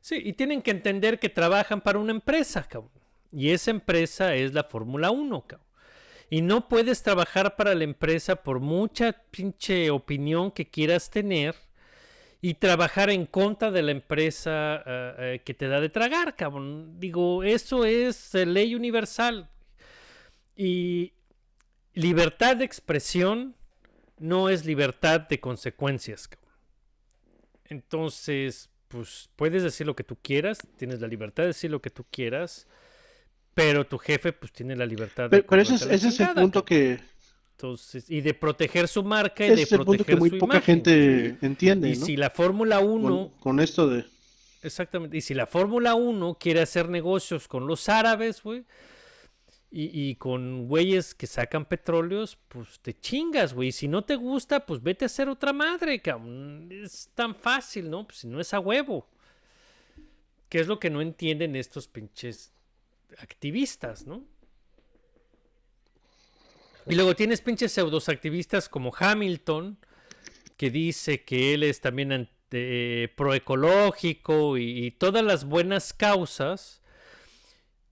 Sí, 0.01 0.21
y 0.25 0.33
tienen 0.35 0.63
que 0.63 0.71
entender 0.71 1.19
que 1.19 1.29
trabajan 1.29 1.81
para 1.81 1.99
una 1.99 2.13
empresa, 2.13 2.63
cabrón. 2.69 2.93
Y 3.33 3.51
esa 3.51 3.71
empresa 3.73 4.35
es 4.37 4.55
la 4.55 4.65
Fórmula 4.65 5.11
1, 5.11 5.47
cabrón. 5.47 5.67
Y 6.31 6.43
no 6.43 6.69
puedes 6.69 7.03
trabajar 7.03 7.57
para 7.57 7.75
la 7.75 7.85
empresa 7.85 8.37
por 8.37 8.61
mucha 8.61 9.13
pinche 9.31 9.91
opinión 9.91 10.51
que 10.51 10.69
quieras 10.69 11.11
tener 11.11 11.55
y 12.41 12.55
trabajar 12.55 13.11
en 13.11 13.27
contra 13.27 13.71
de 13.71 13.83
la 13.83 13.93
empresa 13.93 14.83
eh, 14.87 15.15
eh, 15.19 15.43
que 15.45 15.55
te 15.55 15.69
da 15.69 15.81
de 15.81 15.89
tragar, 15.89 16.37
cabrón. 16.37 17.01
Digo, 17.01 17.43
eso 17.43 17.85
es 17.85 18.35
eh, 18.35 18.47
ley 18.47 18.75
universal. 18.75 19.49
Y 20.55 21.13
libertad 21.95 22.57
de 22.57 22.65
expresión 22.65 23.55
no 24.19 24.49
es 24.49 24.65
libertad 24.65 25.21
de 25.21 25.41
consecuencias, 25.41 26.29
cabrón. 26.29 26.47
Entonces, 27.65 28.71
pues 28.89 29.29
puedes 29.37 29.63
decir 29.63 29.87
lo 29.87 29.97
que 29.97 30.05
tú 30.05 30.17
quieras, 30.23 30.59
tienes 30.77 31.01
la 31.01 31.09
libertad 31.09 31.43
de 31.43 31.49
decir 31.49 31.71
lo 31.71 31.83
que 31.83 31.91
tú 31.91 32.05
quieras, 32.11 32.67
pero 33.55 33.87
tu 33.87 33.99
jefe 33.99 34.33
pues 34.33 34.53
tiene 34.53 34.77
la 34.77 34.87
libertad 34.87 35.25
de 35.25 35.31
Pero, 35.31 35.47
pero 35.49 35.63
ese 35.63 35.75
es, 35.75 35.83
ese 35.83 36.09
es 36.09 36.21
el 36.21 36.35
punto 36.35 36.65
que, 36.65 37.01
Entonces, 37.57 38.11
y 38.11 38.21
de 38.21 38.35
proteger 38.35 38.87
su 38.87 39.03
marca 39.03 39.47
y 39.47 39.55
ese 39.55 39.57
de 39.57 39.63
es 39.63 39.73
el 39.73 39.83
punto 39.83 40.05
proteger 40.05 40.05
que 40.05 40.17
muy 40.17 40.29
su 40.29 40.37
poca 40.39 40.59
imagen. 40.59 40.85
gente 40.85 41.39
entiende, 41.41 41.89
Y 41.89 41.97
¿no? 41.97 42.05
si 42.05 42.17
la 42.17 42.29
Fórmula 42.29 42.81
1 42.81 43.01
Con, 43.01 43.31
con 43.41 43.61
esto 43.61 43.89
de, 43.89 44.05
Exactamente. 44.63 45.17
Y 45.17 45.21
si 45.23 45.33
la 45.35 45.47
Fórmula 45.47 45.95
1 45.95 46.37
quiere 46.39 46.61
hacer 46.61 46.89
negocios 46.91 47.49
con 47.49 47.67
los 47.67 47.89
árabes, 47.89 48.43
güey, 48.43 48.65
y, 49.71 50.11
y 50.11 50.17
con 50.17 50.67
güeyes 50.69 51.15
que 51.15 51.27
sacan 51.27 51.65
petróleos, 51.65 52.37
pues 52.49 52.81
te 52.81 52.93
chingas, 52.99 53.55
güey. 53.55 53.73
Si 53.73 53.89
no 53.89 54.05
te 54.05 54.17
gusta, 54.17 54.67
pues 54.67 54.83
vete 54.83 55.05
a 55.05 55.07
hacer 55.07 55.29
otra 55.29 55.53
madre, 55.53 56.01
cabrón. 56.01 56.69
Es 56.71 57.09
tan 57.15 57.35
fácil, 57.35 57.89
¿no? 57.91 58.07
Pues 58.07 58.19
si 58.19 58.27
no 58.29 58.41
es 58.41 58.53
a 58.55 58.61
huevo. 58.61 59.07
¿Qué 60.49 60.61
es 60.61 60.67
lo 60.67 60.79
que 60.79 60.91
no 60.91 61.01
entienden 61.01 61.57
estos 61.57 61.89
pinches 61.89 62.53
activistas, 63.19 64.07
¿no? 64.07 64.25
Y 66.89 66.95
luego 66.95 67.15
tienes 67.17 67.41
pinches 67.41 67.73
pseudos 67.73 68.09
activistas 68.09 68.69
como 68.69 68.93
Hamilton, 68.97 69.79
que 70.57 70.71
dice 70.71 71.25
que 71.25 71.55
él 71.55 71.63
es 71.65 71.81
también 71.81 72.13
ante- 72.13 72.33
eh, 72.51 73.09
proecológico 73.09 74.57
y, 74.57 74.87
y 74.87 74.91
todas 74.93 75.25
las 75.25 75.45
buenas 75.45 75.93
causas. 75.93 76.81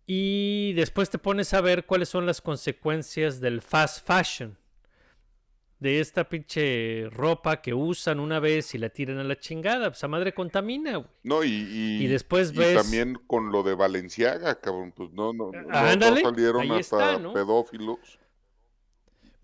Y 0.07 0.75
después 0.75 1.11
te 1.11 1.19
pones 1.19 1.55
a 1.55 1.61
ver 1.61 1.87
cuáles 1.87 2.09
son 2.09 2.27
las 2.27 2.41
consecuencias 2.41 3.41
del 3.41 3.63
fast 3.63 4.07
fashion. 4.07 4.57
De 5.81 6.01
esta 6.01 6.29
pinche 6.29 7.09
ropa 7.11 7.61
que 7.61 7.75
usan 7.75 8.21
una 8.21 8.39
vez 8.39 8.75
y 8.75 8.79
la 8.79 8.91
tiran 8.91 9.19
a 9.19 9.25
la 9.25 9.37
chingada. 9.39 9.89
Pues 9.89 9.99
esa 9.99 10.09
madre 10.09 10.33
contamina, 10.33 10.97
güey. 10.97 11.09
No, 11.25 11.43
y, 11.43 11.49
y, 11.51 12.05
Y 12.05 12.07
después 12.07 12.53
y 12.55 12.59
ves- 12.59 12.81
también 12.83 13.19
con 13.27 13.51
lo 13.51 13.63
de 13.63 13.75
Valenciaga, 13.75 14.61
cabrón, 14.61 14.93
pues 14.93 15.11
no, 15.13 15.33
no, 15.33 15.51
no, 15.53 15.63
no 15.63 15.77
Ándale, 15.77 16.23
salieron 16.23 16.71
hasta 16.71 16.79
está, 16.79 17.19
¿no? 17.19 17.33
pedófilos. 17.35 17.99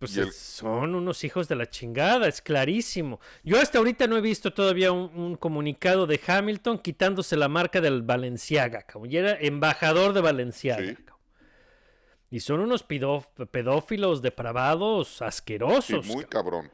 Pues 0.01 0.17
el- 0.17 0.33
son 0.33 0.95
unos 0.97 1.23
hijos 1.25 1.47
de 1.47 1.55
la 1.57 1.69
chingada, 1.69 2.27
es 2.27 2.41
clarísimo. 2.43 3.21
Yo 3.45 3.61
hasta 3.61 3.79
ahorita 3.79 4.07
no 4.09 4.17
he 4.17 4.21
visto 4.21 4.53
todavía 4.53 4.91
un, 4.93 5.15
un 5.15 5.37
comunicado 5.37 6.07
de 6.07 6.19
Hamilton 6.27 6.79
quitándose 6.79 7.37
la 7.37 7.49
marca 7.49 7.81
del 7.81 8.03
Valenciaga, 8.03 8.83
cabrón. 8.83 9.13
Y 9.13 9.17
era 9.19 9.39
embajador 9.39 10.13
de 10.15 10.21
Valenciaga. 10.23 10.83
Sí. 10.89 10.97
Y 12.31 12.41
son 12.41 12.61
unos 12.61 12.83
pedófilos 12.85 14.23
depravados, 14.23 15.17
Sí, 15.19 15.25
asquerosos. 15.25 16.07
muy 16.07 16.25
cabrón. 16.25 16.63
cabrón. 16.69 16.71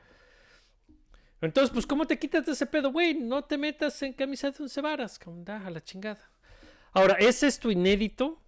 Entonces, 1.41 1.71
pues, 1.73 1.87
¿cómo 1.87 2.07
te 2.07 2.19
quitas 2.19 2.47
de 2.47 2.53
ese 2.53 2.67
pedo, 2.67 2.93
güey? 2.93 3.15
No 3.15 3.43
te 3.45 3.59
metas 3.59 4.01
en 4.03 4.13
camisa 4.13 4.51
de 4.51 4.63
once 4.63 4.81
varas, 4.81 5.19
cabrón. 5.19 5.45
Da, 5.45 5.67
a 5.67 5.71
la 5.71 5.83
chingada. 5.83 6.31
Ahora, 6.93 7.15
¿es 7.15 7.43
esto 7.43 7.71
inédito? 7.71 8.41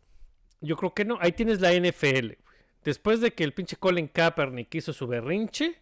Yo 0.61 0.77
creo 0.77 0.95
que 0.95 1.05
no. 1.05 1.19
Ahí 1.21 1.33
tienes 1.33 1.61
la 1.61 1.73
NFL. 1.73 2.33
Después 2.85 3.21
de 3.21 3.33
que 3.33 3.45
el 3.45 3.53
pinche 3.53 3.77
Colin 3.77 4.09
Kaepernick 4.09 4.75
hizo 4.75 4.93
su 4.93 5.07
berrinche, 5.07 5.77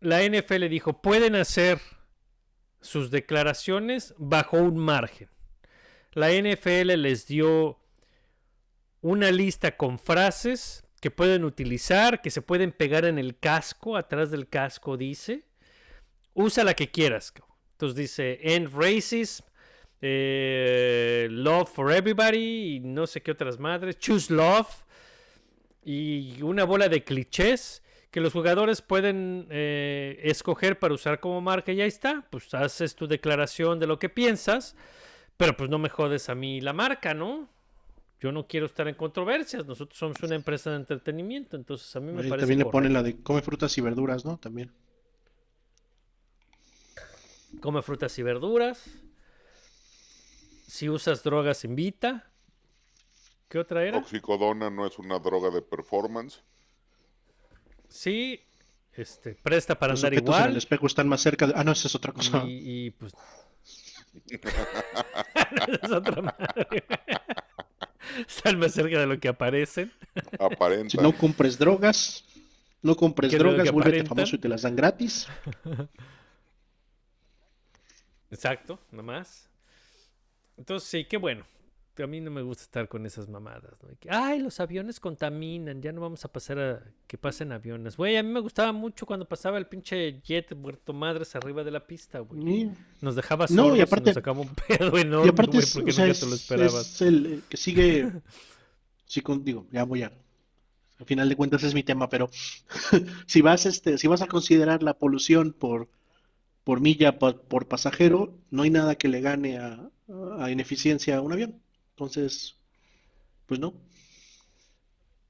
la 0.00 0.22
NFL 0.22 0.68
dijo, 0.68 1.00
pueden 1.00 1.34
hacer 1.34 1.80
sus 2.80 3.10
declaraciones 3.10 4.14
bajo 4.18 4.58
un 4.58 4.78
margen. 4.78 5.28
La 6.12 6.30
NFL 6.30 6.94
les 6.96 7.26
dio 7.26 7.78
una 9.00 9.30
lista 9.30 9.76
con 9.76 9.98
frases 9.98 10.84
que 11.00 11.10
pueden 11.10 11.44
utilizar, 11.44 12.22
que 12.22 12.30
se 12.30 12.42
pueden 12.42 12.72
pegar 12.72 13.04
en 13.04 13.18
el 13.18 13.38
casco, 13.38 13.96
atrás 13.96 14.30
del 14.30 14.48
casco 14.48 14.96
dice. 14.96 15.44
Usa 16.34 16.64
la 16.64 16.74
que 16.74 16.90
quieras. 16.90 17.32
Entonces 17.72 17.96
dice, 17.96 18.38
end 18.42 18.72
racism, 18.74 19.44
eh, 20.00 21.28
love 21.30 21.68
for 21.70 21.92
everybody, 21.92 22.76
y 22.76 22.80
no 22.80 23.06
sé 23.06 23.22
qué 23.22 23.32
otras 23.32 23.58
madres, 23.58 23.98
choose 23.98 24.32
love, 24.32 24.85
y 25.86 26.42
una 26.42 26.64
bola 26.64 26.88
de 26.88 27.04
clichés 27.04 27.80
que 28.10 28.20
los 28.20 28.32
jugadores 28.32 28.82
pueden 28.82 29.46
eh, 29.50 30.18
escoger 30.24 30.80
para 30.80 30.94
usar 30.94 31.20
como 31.20 31.40
marca 31.40 31.70
y 31.70 31.80
ahí 31.80 31.86
está, 31.86 32.26
pues 32.28 32.52
haces 32.54 32.96
tu 32.96 33.06
declaración 33.06 33.78
de 33.78 33.86
lo 33.86 34.00
que 34.00 34.08
piensas, 34.08 34.74
pero 35.36 35.56
pues 35.56 35.70
no 35.70 35.78
me 35.78 35.88
jodes 35.88 36.28
a 36.28 36.34
mí 36.34 36.60
la 36.60 36.72
marca, 36.72 37.14
¿no? 37.14 37.48
Yo 38.18 38.32
no 38.32 38.48
quiero 38.48 38.66
estar 38.66 38.88
en 38.88 38.96
controversias, 38.96 39.64
nosotros 39.64 39.96
somos 39.96 40.20
una 40.24 40.34
empresa 40.34 40.70
de 40.70 40.76
entretenimiento, 40.76 41.56
entonces 41.56 41.94
a 41.94 42.00
mí 42.00 42.10
me 42.10 42.22
ahí 42.22 42.28
parece 42.28 42.46
también 42.46 42.58
le 42.60 42.64
ponen 42.64 42.92
la 42.92 43.04
de 43.04 43.22
come 43.22 43.42
frutas 43.42 43.78
y 43.78 43.80
verduras, 43.80 44.24
¿no? 44.24 44.38
También. 44.38 44.72
Come 47.60 47.80
frutas 47.82 48.18
y 48.18 48.24
verduras. 48.24 48.82
Si 50.66 50.88
usas 50.88 51.22
drogas, 51.22 51.64
invita. 51.64 52.28
¿Qué 53.48 53.58
otra 53.58 53.84
era? 53.84 53.98
Oxicodona 53.98 54.70
no 54.70 54.86
es 54.86 54.98
una 54.98 55.18
droga 55.18 55.50
de 55.50 55.62
performance. 55.62 56.42
Sí, 57.88 58.40
este, 58.92 59.34
presta 59.34 59.78
para 59.78 59.92
Los 59.92 60.02
andar 60.02 60.14
objetos 60.14 60.34
en 60.34 60.40
el 60.40 60.46
igual. 60.48 60.56
espejo 60.56 60.86
están 60.86 61.08
más 61.08 61.20
cerca 61.20 61.46
de... 61.46 61.52
Ah, 61.54 61.62
no, 61.62 61.72
esa 61.72 61.86
es 61.88 61.94
otra 61.94 62.12
cosa. 62.12 62.42
Y, 62.46 62.86
y, 62.86 62.90
pues. 62.90 63.12
es 65.82 65.90
otra 65.90 66.22
madre. 66.22 66.84
Están 68.26 68.58
más 68.58 68.72
cerca 68.72 68.98
de 68.98 69.06
lo 69.06 69.20
que 69.20 69.28
aparecen. 69.28 69.92
Aparenta. 70.38 70.90
Si 70.90 70.96
no 70.96 71.12
compres 71.16 71.58
drogas, 71.58 72.24
no 72.80 72.96
compres 72.96 73.30
¿Qué 73.30 73.36
es 73.36 73.42
lo 73.42 73.50
drogas, 73.52 73.70
vuélvete 73.72 74.04
famoso 74.04 74.36
y 74.36 74.38
te 74.38 74.48
las 74.48 74.62
dan 74.62 74.76
gratis. 74.76 75.26
Exacto, 78.30 78.78
nada 78.90 79.02
más. 79.02 79.50
Entonces, 80.56 80.88
sí, 80.88 81.04
qué 81.04 81.16
bueno. 81.16 81.44
A 82.02 82.06
mí 82.06 82.20
no 82.20 82.30
me 82.30 82.42
gusta 82.42 82.62
estar 82.64 82.88
con 82.88 83.06
esas 83.06 83.28
mamadas, 83.28 83.74
¿no? 83.82 83.88
Que, 83.98 84.08
Ay, 84.10 84.40
los 84.40 84.60
aviones 84.60 85.00
contaminan, 85.00 85.80
ya 85.82 85.92
no 85.92 86.00
vamos 86.00 86.24
a 86.24 86.28
pasar 86.32 86.58
a 86.58 86.82
que 87.06 87.16
pasen 87.18 87.52
aviones. 87.52 87.96
Güey, 87.96 88.16
a 88.16 88.22
mí 88.22 88.30
me 88.30 88.40
gustaba 88.40 88.72
mucho 88.72 89.06
cuando 89.06 89.26
pasaba 89.26 89.58
el 89.58 89.66
pinche 89.66 90.20
jet 90.22 90.54
muerto 90.54 90.92
madres 90.92 91.34
arriba 91.36 91.64
de 91.64 91.70
la 91.70 91.86
pista, 91.86 92.18
güey. 92.20 92.70
Nos 93.00 93.16
dejaba 93.16 93.46
No, 93.50 93.52
y 93.52 93.56
solos 93.56 93.78
y, 93.78 93.80
aparte- 93.82 94.10
nos 94.10 94.14
sacaba 94.14 94.40
un 94.40 94.50
pedo 94.68 94.98
enorme, 94.98 95.26
y 95.26 95.30
aparte, 95.30 95.56
güey, 95.58 95.66
porque 95.72 95.90
o 95.90 95.92
sea, 95.94 96.06
nunca 96.06 96.18
te 96.20 96.26
lo 96.26 96.34
es- 96.34 96.40
esperabas. 96.42 96.94
es 96.94 97.02
el 97.02 97.26
eh, 97.26 97.40
que 97.48 97.56
sigue... 97.56 98.12
Sí, 99.08 99.20
con- 99.20 99.44
digo, 99.44 99.66
ya 99.70 99.84
voy 99.84 100.02
a... 100.02 100.12
Al 100.98 101.06
final 101.06 101.28
de 101.28 101.36
cuentas 101.36 101.62
es 101.62 101.74
mi 101.74 101.82
tema, 101.84 102.08
pero 102.08 102.28
si 103.26 103.40
vas, 103.40 103.66
este, 103.66 103.98
si 103.98 104.08
vas 104.08 104.22
a 104.22 104.26
considerar 104.26 104.82
la 104.82 104.94
polución 104.94 105.52
por, 105.52 105.88
por 106.64 106.80
milla 106.80 107.18
por, 107.18 107.40
por 107.42 107.68
pasajero, 107.68 108.34
no 108.50 108.62
hay 108.62 108.70
nada 108.70 108.96
que 108.96 109.08
le 109.08 109.20
gane 109.20 109.58
a, 109.58 109.88
a 110.38 110.50
ineficiencia 110.50 111.18
a 111.18 111.20
un 111.20 111.32
avión. 111.32 111.60
Entonces, 111.96 112.54
pues 113.46 113.58
no. 113.58 113.72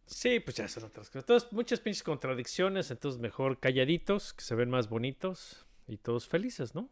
Sí, 0.07 0.41
pues 0.41 0.57
ya 0.57 0.67
son 0.67 0.83
otras 0.83 1.09
cosas. 1.09 1.23
Entonces, 1.23 1.53
muchas 1.53 1.79
pinches 1.79 2.03
contradicciones, 2.03 2.91
entonces 2.91 3.21
mejor 3.21 3.61
calladitos, 3.61 4.35
que 4.35 4.43
se 4.43 4.57
ven 4.57 4.69
más 4.69 4.89
bonitos 4.89 5.64
y 5.87 5.97
todos 5.97 6.27
felices, 6.27 6.75
¿no? 6.75 6.91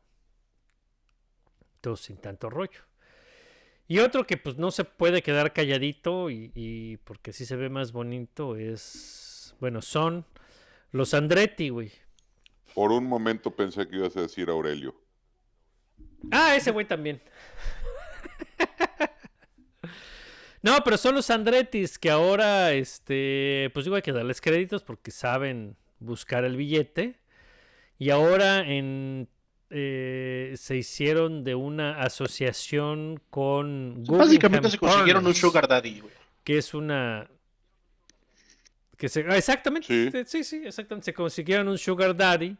Todos 1.80 2.02
sin 2.02 2.18
tanto 2.18 2.50
rollo. 2.50 2.82
Y 3.88 3.98
otro 3.98 4.28
que 4.28 4.36
pues 4.36 4.58
no 4.58 4.70
se 4.70 4.84
puede 4.84 5.22
quedar 5.22 5.52
calladito 5.52 6.30
y, 6.30 6.52
y 6.54 6.98
porque 6.98 7.32
sí 7.32 7.44
se 7.44 7.56
ve 7.56 7.68
más 7.68 7.90
bonito 7.90 8.54
es, 8.54 9.56
bueno, 9.58 9.82
son 9.82 10.24
los 10.92 11.14
Andretti, 11.14 11.70
güey. 11.70 11.90
Por 12.74 12.92
un 12.92 13.06
momento 13.06 13.50
pensé 13.50 13.88
que 13.88 13.96
ibas 13.96 14.16
a 14.16 14.20
decir 14.20 14.48
Aurelio. 14.48 14.94
Ah, 16.30 16.54
ese 16.54 16.70
güey 16.70 16.86
también. 16.86 17.20
No, 20.64 20.82
pero 20.82 20.96
son 20.96 21.14
los 21.14 21.28
Andrettis 21.28 21.98
que 21.98 22.08
ahora, 22.08 22.72
este, 22.72 23.70
pues 23.74 23.84
digo, 23.84 23.96
hay 23.96 24.02
que 24.02 24.12
darles 24.12 24.40
créditos 24.40 24.82
porque 24.82 25.10
saben 25.10 25.76
buscar 25.98 26.46
el 26.46 26.56
billete. 26.56 27.20
Y 27.98 28.08
ahora 28.08 28.60
en, 28.66 29.28
eh, 29.68 30.54
se 30.56 30.78
hicieron 30.78 31.44
de 31.44 31.54
una 31.54 32.00
asociación 32.00 33.20
con 33.28 34.04
Básicamente 34.06 34.68
Guggenheim 34.68 34.70
se 34.70 34.78
consiguieron 34.78 35.26
un 35.26 35.34
sugar 35.34 35.68
daddy, 35.68 36.00
güey. 36.00 36.14
que 36.42 36.56
es 36.56 36.72
una 36.72 37.28
que 38.96 39.10
se 39.10 39.26
ah, 39.28 39.36
exactamente 39.36 39.86
Sí. 39.88 40.10
sí. 40.10 40.24
sí 40.24 40.44
sí 40.44 40.62
exactamente 40.64 41.04
se 41.04 41.12
consiguieron 41.12 41.68
un 41.68 41.76
sugar 41.76 42.16
daddy 42.16 42.56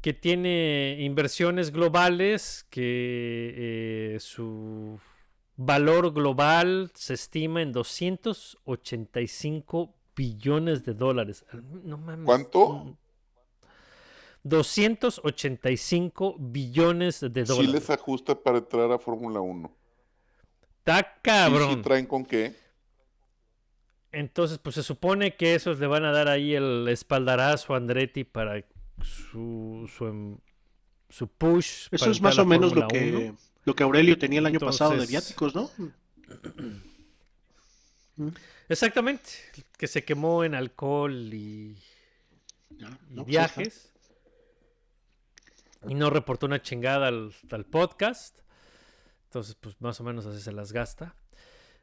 que 0.00 0.12
tiene 0.12 0.96
inversiones 0.98 1.70
globales 1.70 2.66
que 2.68 4.14
eh, 4.14 4.16
su 4.18 4.98
valor 5.58 6.14
global 6.14 6.90
se 6.94 7.12
estima 7.14 7.60
en 7.60 7.72
285 7.72 9.94
billones 10.16 10.84
de 10.84 10.94
dólares 10.94 11.44
no 11.84 11.98
mames 11.98 12.24
¿Cuánto? 12.24 12.96
285 14.44 16.36
billones 16.38 17.20
de 17.20 17.44
Sí 17.44 17.52
dólares 17.52 17.72
les 17.72 17.90
ajusta 17.90 18.40
para 18.40 18.58
entrar 18.58 18.92
a 18.92 18.98
Fórmula 18.98 19.40
1. 19.40 19.70
está 20.78 21.00
¿Y 21.00 21.04
cabrón 21.22 21.74
si 21.74 21.82
traen 21.82 22.06
con 22.06 22.24
qué? 22.24 22.54
Entonces, 24.10 24.58
pues 24.58 24.76
se 24.76 24.82
supone 24.82 25.36
que 25.36 25.54
esos 25.54 25.78
le 25.78 25.86
van 25.86 26.04
a 26.04 26.12
dar 26.12 26.28
ahí 26.28 26.54
el 26.54 26.88
espaldarazo 26.88 27.74
a 27.74 27.76
Andretti 27.76 28.24
para 28.24 28.64
su, 29.02 29.86
su, 29.94 30.06
em- 30.06 30.38
su 31.10 31.28
push. 31.28 31.88
Eso 31.90 31.98
para 31.98 32.12
es 32.12 32.22
más 32.22 32.38
o 32.38 32.46
menos 32.46 32.74
lo 32.74 32.88
que, 32.88 33.28
1. 33.28 33.36
Lo 33.68 33.74
que 33.76 33.82
Aurelio 33.84 34.18
tenía 34.18 34.38
el 34.40 34.46
año 34.46 34.60
pasado 34.60 34.96
de 34.96 35.06
viáticos, 35.06 35.54
¿no? 35.54 35.70
Exactamente, 38.70 39.28
que 39.76 39.86
se 39.86 40.04
quemó 40.04 40.42
en 40.42 40.54
alcohol 40.54 41.12
y, 41.34 41.76
Ya, 42.70 42.88
y 43.10 43.14
no, 43.14 43.16
pues 43.16 43.26
viajes. 43.26 43.92
Y 45.86 45.94
no 45.94 46.08
reportó 46.08 46.46
una 46.46 46.62
chingada 46.62 47.08
al, 47.08 47.34
al 47.50 47.64
podcast. 47.66 48.38
Entonces, 49.24 49.54
pues 49.54 49.78
más 49.80 50.00
o 50.00 50.04
menos 50.04 50.24
así 50.24 50.40
se 50.40 50.50
las 50.52 50.72
gasta. 50.72 51.14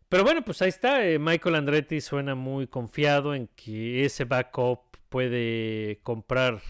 Pero 0.10 0.24
bueno, 0.24 0.44
pues 0.44 0.62
ahí 0.64 0.70
está. 0.70 1.08
eh, 1.08 1.20
Michael 1.20 1.54
Andretti 1.56 2.02
suena 2.02 2.34
muy 2.34 2.66
confiado 2.66 3.36
en 3.36 3.48
que 3.48 4.06
ese 4.06 4.26
backup 4.26 4.82
puede 5.10 6.00
comprar 6.02 6.62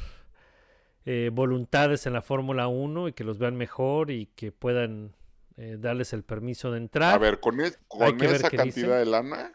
eh, 1.06 1.30
voluntades 1.32 2.06
en 2.08 2.14
la 2.14 2.22
Fórmula 2.22 2.68
1 2.68 3.10
y 3.10 3.14
que 3.14 3.24
los 3.24 3.38
vean 3.38 3.56
mejor 3.56 4.10
y 4.12 4.28
que 4.36 4.52
puedan 4.52 5.14
eh, 5.58 5.78
darles 5.80 6.14
el 6.14 6.24
permiso 6.24 6.72
de 6.72 6.78
entrar. 6.80 7.14
A 7.14 7.18
ver, 7.18 7.40
con, 7.40 7.62
es- 7.62 7.78
con 7.88 8.18
que 8.18 8.28
ver 8.28 8.36
esa 8.38 8.50
cantidad 8.50 8.66
dicen. 8.66 8.90
de 8.90 9.06
lana, 9.06 9.52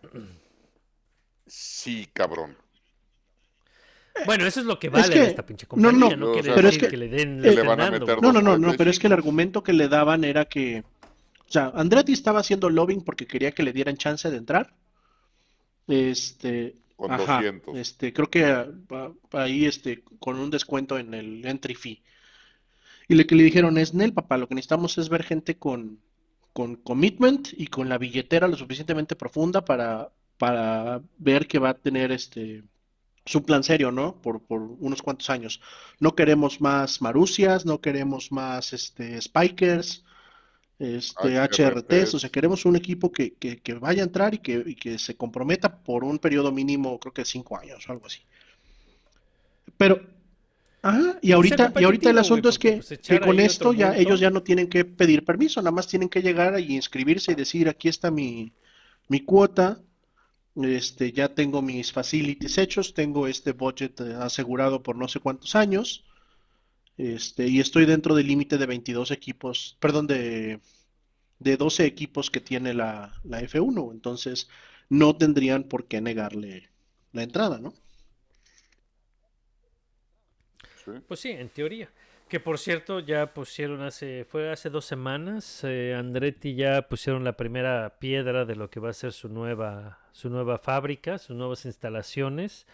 sí, 1.47 2.09
cabrón. 2.13 2.57
Bueno, 4.27 4.45
eso 4.47 4.61
es 4.61 4.67
lo 4.67 4.79
que 4.79 4.89
Es 4.89 4.93
vale 4.93 5.13
que- 5.15 5.21
a 5.21 5.25
esta 5.25 5.47
pinche 5.47 5.67
no, 5.77 5.91
no, 5.93 6.01
compañía. 6.01 6.17
No, 6.17 6.27
no, 6.27 6.33
quiere 6.33 6.53
pero 6.55 6.69
es 6.69 6.75
decir 6.75 6.81
que- 6.81 6.89
que, 6.89 6.97
le 6.97 7.09
den, 7.09 7.41
le 7.43 7.63
van 7.63 7.81
a 7.81 7.91
meter. 7.91 8.21
No, 8.23 8.33
no, 8.33 8.41
no, 8.43 8.59
no, 8.59 8.69
2.45. 8.73 8.77
pero 8.77 8.91
es 8.91 8.99
que 8.99 9.07
el 9.07 9.13
argumento 9.13 9.63
que 9.63 9.73
le 9.73 9.89
daban 9.89 10.25
era 10.25 10.45
que, 10.45 10.85
o 11.49 11.51
sea, 11.53 11.73
Andretti 11.75 12.13
estaba 12.13 12.41
haciendo 12.41 12.69
lobbying 12.71 13.03
porque 13.03 13.27
quería 13.27 13.53
que 13.53 13.63
le 13.63 13.73
dieran 13.73 13.97
chance 13.97 14.31
de 14.31 14.37
entrar. 14.37 14.73
Este, 15.89 16.75
Con 17.01 17.13
ajá, 17.13 17.37
200. 17.37 17.79
este, 17.79 18.13
creo 18.13 18.29
que 18.29 18.45
ah, 18.45 18.69
ahí, 19.33 19.65
este, 19.65 20.05
con 20.19 20.39
un 20.39 20.51
descuento 20.51 20.99
en 20.99 21.15
el 21.15 21.47
entry 21.47 21.75
fee. 21.75 22.03
Y 23.09 23.15
lo 23.15 23.27
que 23.27 23.35
le 23.35 23.43
dijeron 23.43 23.79
es, 23.79 23.95
Nel, 23.95 24.13
papá, 24.13 24.37
lo 24.37 24.47
que 24.47 24.55
necesitamos 24.55 24.99
es 24.99 25.09
ver 25.09 25.23
gente 25.23 25.57
con, 25.57 25.99
con 26.53 26.77
commitment 26.77 27.49
y 27.57 27.69
con 27.69 27.89
la 27.89 27.97
billetera 27.97 28.49
lo 28.49 28.57
suficientemente 28.59 29.17
profunda 29.17 29.65
para, 29.65 30.13
para 30.37 31.01
ver 31.17 31.47
que 31.47 31.59
va 31.59 31.71
a 31.71 31.79
tener 31.79 32.13
este 32.13 32.65
su 33.25 33.43
plan 33.45 33.63
serio, 33.63 33.91
¿no? 33.91 34.21
Por, 34.21 34.43
por 34.43 34.61
unos 34.61 35.01
cuantos 35.01 35.31
años. 35.31 35.63
No 36.01 36.15
queremos 36.15 36.61
más 36.61 37.01
Marusias, 37.01 37.65
no 37.65 37.81
queremos 37.81 38.31
más 38.31 38.75
este 38.75 39.19
Spikers, 39.23 40.05
este 40.81 41.39
HRTs, 41.39 42.15
o 42.15 42.19
sea, 42.19 42.31
queremos 42.31 42.65
un 42.65 42.75
equipo 42.75 43.13
que, 43.13 43.35
que, 43.35 43.59
que 43.59 43.75
vaya 43.75 44.03
a 44.03 44.07
entrar 44.07 44.33
y 44.33 44.39
que, 44.39 44.63
y 44.67 44.75
que 44.75 44.99
se 44.99 45.15
comprometa 45.15 45.77
por 45.77 46.05
un 46.05 46.19
periodo 46.19 46.51
mínimo, 46.51 46.99
creo 46.99 47.13
que 47.13 47.25
cinco 47.27 47.59
años 47.59 47.87
o 47.87 47.93
algo 47.93 48.07
así. 48.07 48.21
Pero, 49.77 50.01
ajá, 50.81 51.19
y 51.21 51.29
sea 51.29 51.37
ahorita, 51.37 51.73
y 51.79 51.85
ahorita 51.85 52.11
el 52.11 52.19
asunto 52.19 52.49
es 52.49 52.59
que, 52.59 52.83
pues, 52.83 53.21
con 53.21 53.41
esto 53.41 53.75
ya 53.75 53.95
ellos 53.95 54.21
ya 54.21 54.31
no 54.31 54.43
tienen 54.43 54.69
que 54.69 54.87
pedir 54.87 55.25
permiso, 55.25 55.61
nada 55.61 55.71
más 55.71 55.87
tienen 55.87 56.09
que 56.09 56.23
llegar 56.23 56.59
y 56.59 56.75
inscribirse 56.75 57.33
y 57.33 57.35
decir, 57.35 57.69
aquí 57.69 57.89
está 57.91 58.11
mi, 58.11 58.51
mi 59.09 59.21
cuota, 59.21 59.81
este, 60.57 61.13
ya 61.13 61.29
tengo 61.29 61.61
mis 61.61 61.93
facilities 61.93 62.57
hechos, 62.57 62.95
tengo 62.95 63.27
este 63.27 63.53
budget 63.53 64.01
eh, 64.01 64.15
asegurado 64.19 64.83
por 64.83 64.97
no 64.97 65.09
sé 65.09 65.21
cuántos 65.21 65.55
años, 65.55 66.05
este, 67.01 67.49
y 67.49 67.61
estoy 67.61 67.87
dentro 67.87 68.15
del 68.15 68.27
límite 68.27 68.59
de 68.59 68.67
22 68.67 69.11
equipos, 69.11 69.77
perdón, 69.81 70.07
de, 70.07 70.61
de 71.39 71.57
12 71.57 71.87
equipos 71.87 72.31
que 72.31 72.41
tiene 72.41 72.75
la, 72.75 73.19
la 73.25 73.41
F1, 73.41 73.93
entonces 73.93 74.49
no 74.91 75.17
tendrían 75.17 75.65
por 75.65 75.87
qué 75.87 76.03
negarle 76.03 76.69
la 77.13 77.23
entrada, 77.23 77.59
¿no? 77.59 77.73
Sí. 80.85 80.93
Pues 81.09 81.21
sí, 81.21 81.31
en 81.31 81.49
teoría. 81.49 81.91
Que 82.29 82.39
por 82.39 82.59
cierto, 82.59 83.01
ya 83.01 83.33
pusieron 83.35 83.83
hace, 83.83 84.25
fue 84.25 84.53
hace 84.53 84.71
dos 84.71 84.85
semanas, 84.85 85.65
eh, 85.65 85.97
Andretti 85.97 86.55
ya 86.55 86.83
pusieron 86.89 87.25
la 87.25 87.37
primera 87.37 87.99
piedra 87.99 88.45
de 88.45 88.55
lo 88.55 88.71
que 88.71 88.79
va 88.79 88.91
a 88.91 88.93
ser 88.93 89.13
su 89.13 89.29
nueva, 89.29 89.99
su 90.13 90.31
nueva 90.31 90.59
fábrica, 90.59 91.19
sus 91.19 91.35
nuevas 91.35 91.65
instalaciones, 91.65 92.67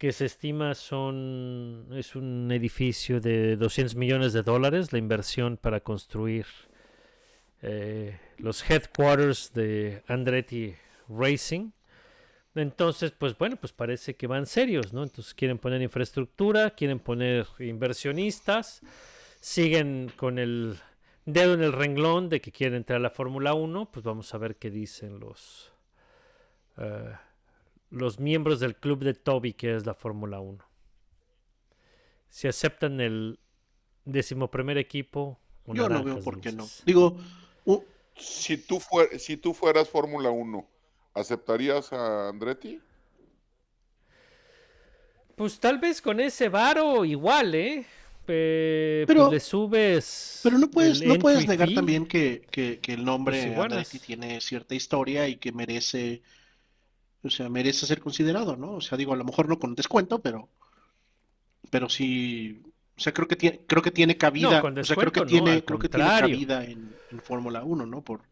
que 0.00 0.12
se 0.12 0.24
estima 0.24 0.74
son, 0.74 1.88
es 1.92 2.16
un 2.16 2.50
edificio 2.52 3.20
de 3.20 3.56
200 3.58 3.96
millones 3.96 4.32
de 4.32 4.42
dólares, 4.42 4.94
la 4.94 4.98
inversión 4.98 5.58
para 5.58 5.80
construir 5.80 6.46
eh, 7.60 8.18
los 8.38 8.68
headquarters 8.70 9.52
de 9.52 10.02
Andretti 10.06 10.74
Racing. 11.06 11.72
Entonces, 12.54 13.10
pues 13.10 13.36
bueno, 13.36 13.56
pues 13.56 13.74
parece 13.74 14.16
que 14.16 14.26
van 14.26 14.46
serios, 14.46 14.94
¿no? 14.94 15.02
Entonces 15.02 15.34
quieren 15.34 15.58
poner 15.58 15.82
infraestructura, 15.82 16.70
quieren 16.70 16.98
poner 16.98 17.46
inversionistas, 17.58 18.80
siguen 19.38 20.10
con 20.16 20.38
el 20.38 20.78
dedo 21.26 21.52
en 21.52 21.62
el 21.62 21.74
renglón 21.74 22.30
de 22.30 22.40
que 22.40 22.52
quieren 22.52 22.78
entrar 22.78 22.96
a 22.96 23.02
la 23.02 23.10
Fórmula 23.10 23.52
1, 23.52 23.90
pues 23.92 24.02
vamos 24.02 24.32
a 24.32 24.38
ver 24.38 24.56
qué 24.56 24.70
dicen 24.70 25.20
los, 25.20 25.74
eh, 26.78 27.12
los 27.90 28.18
miembros 28.20 28.60
del 28.60 28.76
club 28.76 29.00
de 29.04 29.14
Toby, 29.14 29.52
que 29.52 29.74
es 29.74 29.84
la 29.86 29.94
Fórmula 29.94 30.40
1. 30.40 30.58
Si 32.28 32.46
aceptan 32.48 33.00
el 33.00 33.38
decimoprimer 34.04 34.78
equipo, 34.78 35.38
Yo 35.66 35.88
no 35.88 36.02
veo 36.02 36.20
por 36.20 36.40
qué 36.40 36.52
no. 36.52 36.66
Digo, 36.86 37.16
Si 38.16 38.58
tú, 38.58 38.76
fuer- 38.80 39.18
si 39.18 39.36
tú 39.38 39.54
fueras 39.54 39.88
Fórmula 39.88 40.30
1, 40.30 40.66
¿aceptarías 41.14 41.90
a 41.92 42.28
Andretti? 42.28 42.78
Pues 45.36 45.58
tal 45.58 45.78
vez 45.78 46.02
con 46.02 46.20
ese 46.20 46.48
varo 46.50 47.04
igual, 47.04 47.54
¿eh? 47.54 47.86
Pe- 48.26 49.04
Pero- 49.06 49.20
pues 49.28 49.32
le 49.32 49.40
subes. 49.40 50.40
pero 50.42 50.58
no 50.58 50.70
puedes, 50.70 51.00
no 51.02 51.14
puedes 51.16 51.46
negar 51.48 51.68
fee. 51.68 51.74
también 51.74 52.06
que, 52.06 52.42
que, 52.50 52.78
que 52.78 52.92
el 52.92 53.04
nombre 53.04 53.42
Pues 53.54 53.58
Andretti 53.58 53.98
tiene 54.00 54.40
cierta 54.42 54.74
historia 54.74 55.26
y 55.28 55.36
que 55.36 55.50
merece, 55.52 56.20
o 57.22 57.30
sea, 57.30 57.48
merece 57.48 57.86
ser 57.86 58.00
considerado, 58.00 58.56
¿no? 58.56 58.72
O 58.74 58.80
sea, 58.80 58.96
digo, 58.98 59.12
a 59.12 59.16
lo 59.16 59.24
mejor 59.24 59.48
no 59.48 59.58
con 59.58 59.74
descuento, 59.74 60.20
pero, 60.20 60.48
pero 61.70 61.88
sí, 61.88 62.62
o 62.96 63.00
sea, 63.00 63.12
creo 63.12 63.28
que 63.28 63.36
tiene, 63.36 63.60
creo 63.66 63.82
que 63.82 63.90
tiene 63.90 64.16
cabida, 64.16 64.60
con 64.60 64.78
o 64.78 64.84
sea, 64.84 64.96
creo 64.96 65.12
que 65.12 65.20
no, 65.20 65.26
tiene, 65.26 65.50
al 65.52 65.64
creo 65.64 65.78
que 65.78 65.88
tiene 65.88 66.08
cabida 66.18 66.64
en, 66.64 66.96
en 67.10 67.20
Fórmula 67.20 67.62
1, 67.64 67.86
¿no? 67.86 68.02
Por, 68.02 68.22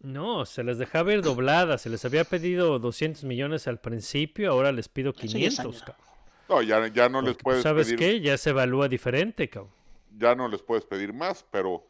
No, 0.00 0.44
se 0.46 0.62
les 0.64 0.78
dejaba 0.78 1.12
ir 1.12 1.22
dobladas. 1.22 1.82
Se 1.82 1.90
les 1.90 2.04
había 2.04 2.24
pedido 2.24 2.78
200 2.78 3.24
millones 3.24 3.66
al 3.66 3.80
principio, 3.80 4.50
ahora 4.50 4.72
les 4.72 4.88
pido 4.88 5.12
Hace 5.18 5.28
500. 5.28 5.38
10 5.38 5.60
años. 5.60 5.82
cabrón. 5.82 6.06
No, 6.48 6.62
ya, 6.62 6.86
ya 6.88 7.08
no 7.08 7.22
les 7.22 7.36
Porque, 7.36 7.42
pues, 7.42 7.58
puedes 7.60 7.62
¿Sabes 7.62 7.94
pedir, 7.94 7.98
qué? 7.98 8.20
Ya 8.20 8.38
se 8.38 8.50
evalúa 8.50 8.88
diferente, 8.88 9.48
cabrón. 9.50 9.72
ya 10.10 10.34
no 10.34 10.48
les 10.48 10.62
puedes 10.62 10.84
pedir 10.84 11.12
más, 11.12 11.44
pero 11.50 11.86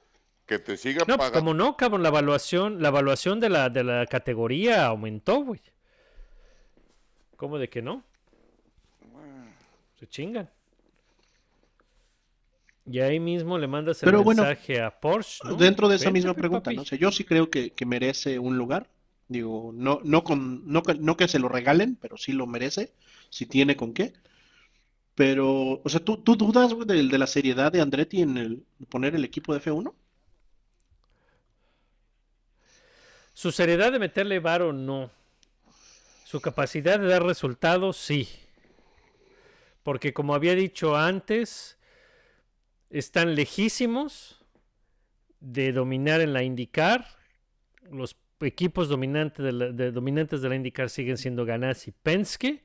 que 0.46 0.58
te 0.58 0.76
sigan 0.76 1.04
No, 1.08 1.16
pues 1.16 1.30
pagando. 1.30 1.38
como 1.40 1.54
no, 1.54 1.76
cabrón, 1.76 2.02
la 2.02 2.08
evaluación, 2.08 2.80
la 2.82 2.88
evaluación 2.88 3.40
de 3.40 3.48
la, 3.50 3.68
de 3.68 3.84
la 3.84 4.06
categoría 4.06 4.86
aumentó, 4.86 5.42
güey. 5.42 5.60
¿Cómo 7.36 7.58
de 7.58 7.68
que 7.68 7.82
no? 7.82 8.02
Se 9.98 10.06
chingan. 10.06 10.48
Y 12.88 13.00
ahí 13.00 13.18
mismo 13.18 13.58
le 13.58 13.66
mandas 13.66 14.00
el 14.02 14.06
Pero 14.06 14.22
bueno, 14.22 14.42
mensaje 14.44 14.80
a 14.80 14.90
Porsche, 15.00 15.40
¿no? 15.44 15.56
Dentro 15.56 15.88
de 15.88 15.96
esa 15.96 16.04
Vente, 16.06 16.18
misma 16.18 16.34
pregunta, 16.34 16.64
papi. 16.64 16.76
¿no? 16.76 16.82
O 16.82 16.84
sea, 16.84 16.96
yo 16.98 17.10
sí 17.10 17.24
creo 17.24 17.50
que, 17.50 17.70
que 17.72 17.84
merece 17.84 18.38
un 18.38 18.56
lugar. 18.56 18.88
Digo, 19.28 19.72
no, 19.74 19.98
no 20.04 20.22
con, 20.22 20.62
no, 20.70 20.82
que- 20.84 20.94
no 20.94 21.16
que 21.16 21.26
se 21.26 21.40
lo 21.40 21.48
regalen, 21.48 21.96
pero 22.00 22.16
sí 22.16 22.32
lo 22.32 22.46
merece, 22.46 22.92
si 23.28 23.46
tiene 23.46 23.74
con 23.76 23.92
qué. 23.92 24.12
Pero, 25.16 25.80
o 25.82 25.88
sea, 25.88 26.00
¿tú, 26.00 26.18
tú 26.18 26.36
dudas, 26.36 26.72
güey, 26.74 26.86
de, 26.86 27.02
de 27.08 27.18
la 27.18 27.26
seriedad 27.26 27.72
de 27.72 27.80
Andretti 27.80 28.22
en 28.22 28.36
el 28.36 28.62
poner 28.88 29.14
el 29.16 29.24
equipo 29.24 29.52
de 29.52 29.60
F1? 29.60 29.92
Su 33.36 33.52
seriedad 33.52 33.92
de 33.92 33.98
meterle 33.98 34.38
varo, 34.38 34.72
no. 34.72 35.10
Su 36.24 36.40
capacidad 36.40 36.98
de 36.98 37.06
dar 37.06 37.22
resultados, 37.22 37.98
sí. 37.98 38.26
Porque 39.82 40.14
como 40.14 40.34
había 40.34 40.54
dicho 40.54 40.96
antes, 40.96 41.76
están 42.88 43.34
lejísimos 43.34 44.42
de 45.40 45.72
dominar 45.72 46.22
en 46.22 46.32
la 46.32 46.44
IndyCar. 46.44 47.06
Los 47.90 48.16
equipos 48.40 48.88
dominantes 48.88 49.44
de 49.44 49.52
la, 49.52 49.66
de- 49.68 49.92
IndyCar 50.56 50.88
siguen 50.88 51.18
siendo 51.18 51.44
Ganassi 51.44 51.92
Penske. 51.92 52.62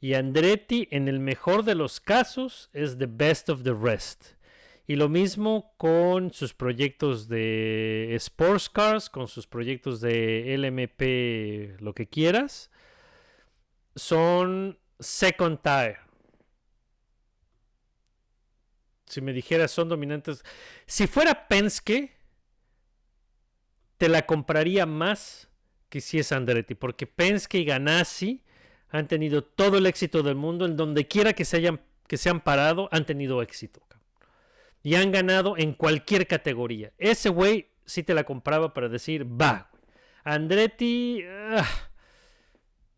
Y 0.00 0.14
Andretti, 0.14 0.86
en 0.92 1.08
el 1.08 1.18
mejor 1.18 1.64
de 1.64 1.74
los 1.74 1.98
casos, 1.98 2.70
es 2.72 2.98
the 2.98 3.08
best 3.10 3.48
of 3.48 3.64
the 3.64 3.74
rest. 3.74 4.26
Y 4.90 4.96
lo 4.96 5.10
mismo 5.10 5.74
con 5.76 6.32
sus 6.32 6.54
proyectos 6.54 7.28
de 7.28 8.14
Sports 8.14 8.70
Cars, 8.70 9.10
con 9.10 9.28
sus 9.28 9.46
proyectos 9.46 10.00
de 10.00 10.56
LMP, 10.56 11.78
lo 11.82 11.94
que 11.94 12.08
quieras. 12.08 12.70
Son 13.94 14.78
second 14.98 15.60
tier. 15.60 15.98
Si 19.04 19.20
me 19.20 19.34
dijeras 19.34 19.72
son 19.72 19.90
dominantes. 19.90 20.42
Si 20.86 21.06
fuera 21.06 21.48
Penske, 21.48 22.16
te 23.98 24.08
la 24.08 24.24
compraría 24.24 24.86
más 24.86 25.50
que 25.90 26.00
si 26.00 26.18
es 26.18 26.32
Andretti. 26.32 26.74
Porque 26.74 27.06
Penske 27.06 27.58
y 27.58 27.66
Ganassi 27.66 28.42
han 28.88 29.06
tenido 29.06 29.44
todo 29.44 29.76
el 29.76 29.84
éxito 29.84 30.22
del 30.22 30.36
mundo. 30.36 30.64
En 30.64 30.78
donde 30.78 31.06
quiera 31.06 31.34
que 31.34 31.44
se, 31.44 31.58
hayan, 31.58 31.82
que 32.06 32.16
se 32.16 32.30
han 32.30 32.40
parado, 32.40 32.88
han 32.90 33.04
tenido 33.04 33.42
éxito. 33.42 33.82
Y 34.82 34.94
han 34.94 35.12
ganado 35.12 35.56
en 35.56 35.74
cualquier 35.74 36.26
categoría. 36.26 36.92
Ese 36.98 37.28
güey 37.28 37.70
sí 37.84 38.02
te 38.02 38.14
la 38.14 38.24
compraba 38.24 38.72
para 38.74 38.88
decir, 38.88 39.24
va. 39.24 39.70
Andretti, 40.24 41.22
ah, 41.26 41.66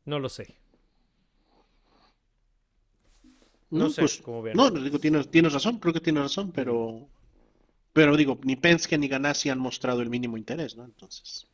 no 0.05 0.19
lo 0.19 0.29
sé. 0.29 0.57
No 3.71 3.89
sé 3.89 4.03
pues, 4.03 4.21
cómo 4.21 4.43
vean. 4.43 4.57
no, 4.57 4.71
digo, 4.71 4.99
tienes, 4.99 5.31
tienes 5.31 5.53
razón, 5.53 5.79
creo 5.79 5.95
que 5.95 6.01
tienes 6.01 6.25
razón, 6.25 6.51
pero, 6.51 7.09
pero 7.93 8.17
digo, 8.17 8.39
ni 8.43 8.57
Penske 8.57 8.99
ni 8.99 9.07
Ganassi 9.07 9.49
han 9.49 9.61
mostrado 9.61 10.03
el 10.03 10.11
mínimo 10.11 10.37
interés, 10.37 10.77
¿no? 10.77 10.85
Entonces, 10.85 11.47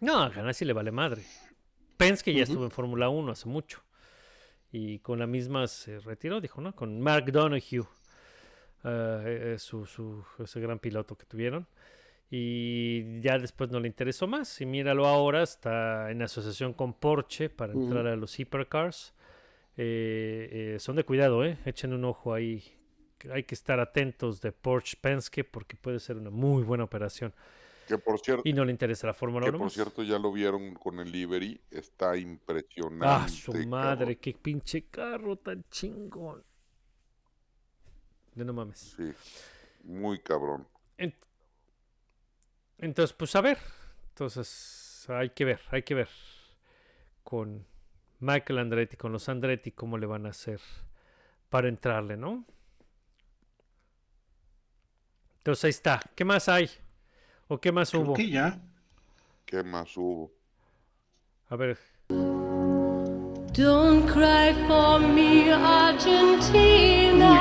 No, 0.00 0.18
a 0.18 0.28
Ganassi 0.28 0.66
le 0.66 0.74
vale 0.74 0.92
madre. 0.92 1.22
Penske 1.96 2.34
ya 2.34 2.42
estuvo 2.42 2.64
en 2.64 2.70
Fórmula 2.70 3.08
1 3.08 3.32
hace 3.32 3.48
mucho. 3.48 3.82
Y 4.72 5.00
con 5.00 5.18
la 5.18 5.26
misma 5.26 5.66
se 5.66 5.98
retiró, 6.00 6.40
dijo, 6.40 6.60
¿no? 6.60 6.74
Con 6.76 7.00
Mark 7.00 7.30
Donoghue, 7.32 7.86
eh, 8.84 9.56
su, 9.58 9.84
su- 9.86 10.24
ese 10.38 10.60
gran 10.60 10.78
piloto 10.78 11.16
que 11.16 11.26
tuvieron. 11.26 11.66
Y 12.30 13.20
ya 13.20 13.38
después 13.38 13.70
no 13.70 13.80
le 13.80 13.88
interesó 13.88 14.26
más. 14.28 14.60
Y 14.60 14.66
míralo 14.66 15.06
ahora, 15.06 15.42
está 15.42 16.10
en 16.12 16.22
asociación 16.22 16.72
con 16.74 16.94
Porsche 16.94 17.50
para 17.50 17.72
entrar 17.72 18.06
a 18.06 18.14
los 18.16 18.38
Hypercars. 18.38 19.12
Eh, 19.76 20.74
eh, 20.74 20.78
son 20.78 20.94
de 20.96 21.04
cuidado, 21.04 21.44
¿eh? 21.44 21.58
Echen 21.64 21.92
un 21.92 22.04
ojo 22.04 22.32
ahí. 22.32 22.62
Hay 23.32 23.42
que 23.44 23.54
estar 23.54 23.80
atentos 23.80 24.40
de 24.40 24.52
Porsche 24.52 24.96
Penske 25.00 25.42
porque 25.42 25.76
puede 25.76 25.98
ser 25.98 26.16
una 26.16 26.30
muy 26.30 26.62
buena 26.62 26.84
operación. 26.84 27.34
Que 27.90 27.98
por 27.98 28.20
cierto, 28.20 28.42
Y 28.48 28.52
no 28.52 28.64
le 28.64 28.70
interesa 28.70 29.08
la 29.08 29.14
Fórmula 29.14 29.44
que 29.46 29.50
1 29.50 29.58
por 29.58 29.64
más. 29.66 29.72
cierto 29.72 30.04
ya 30.04 30.16
lo 30.16 30.30
vieron 30.30 30.74
con 30.76 31.00
el 31.00 31.10
livery, 31.10 31.60
está 31.72 32.16
impresionante. 32.16 33.04
Ah, 33.04 33.28
su 33.28 33.50
cabrón. 33.50 33.68
madre, 33.68 34.18
qué 34.18 34.32
pinche 34.32 34.86
carro 34.86 35.34
tan 35.36 35.64
chingón. 35.70 36.44
De 38.36 38.44
no 38.44 38.52
mames. 38.52 38.94
Sí, 38.96 39.10
muy 39.82 40.20
cabrón. 40.20 40.68
En- 40.98 41.16
Entonces, 42.78 43.12
pues 43.12 43.34
a 43.34 43.40
ver. 43.40 43.58
Entonces, 44.10 45.04
hay 45.08 45.30
que 45.30 45.44
ver, 45.44 45.60
hay 45.70 45.82
que 45.82 45.94
ver. 45.96 46.08
Con 47.24 47.66
Michael 48.20 48.60
Andretti, 48.60 48.96
con 48.96 49.10
los 49.10 49.28
Andretti, 49.28 49.72
cómo 49.72 49.98
le 49.98 50.06
van 50.06 50.26
a 50.26 50.28
hacer 50.28 50.60
para 51.48 51.68
entrarle, 51.68 52.16
¿no? 52.16 52.44
Entonces 55.38 55.64
ahí 55.64 55.70
está. 55.70 56.00
¿Qué 56.14 56.24
más 56.24 56.48
hay? 56.48 56.70
¿O 57.52 57.60
qué 57.60 57.72
más 57.72 57.90
creo 57.90 58.02
hubo? 58.02 58.14
que 58.14 58.30
ya. 58.30 58.60
¿Qué 59.44 59.64
más 59.64 59.96
hubo? 59.96 60.30
A 61.48 61.56
ver, 61.56 61.76
Don't 63.52 64.06
cry 64.08 64.54
for 64.68 65.00
me, 65.00 65.50
Argentina. 65.52 67.32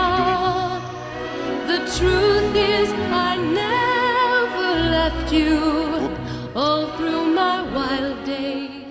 The 1.68 1.78
truth 1.96 2.56
is, 2.56 2.90
I 3.12 3.38
never 3.38 4.90
left 4.90 5.32
you 5.32 6.10
all 6.56 6.88
through 6.98 7.28
my 7.36 7.62
wild 7.72 8.26
days. 8.26 8.88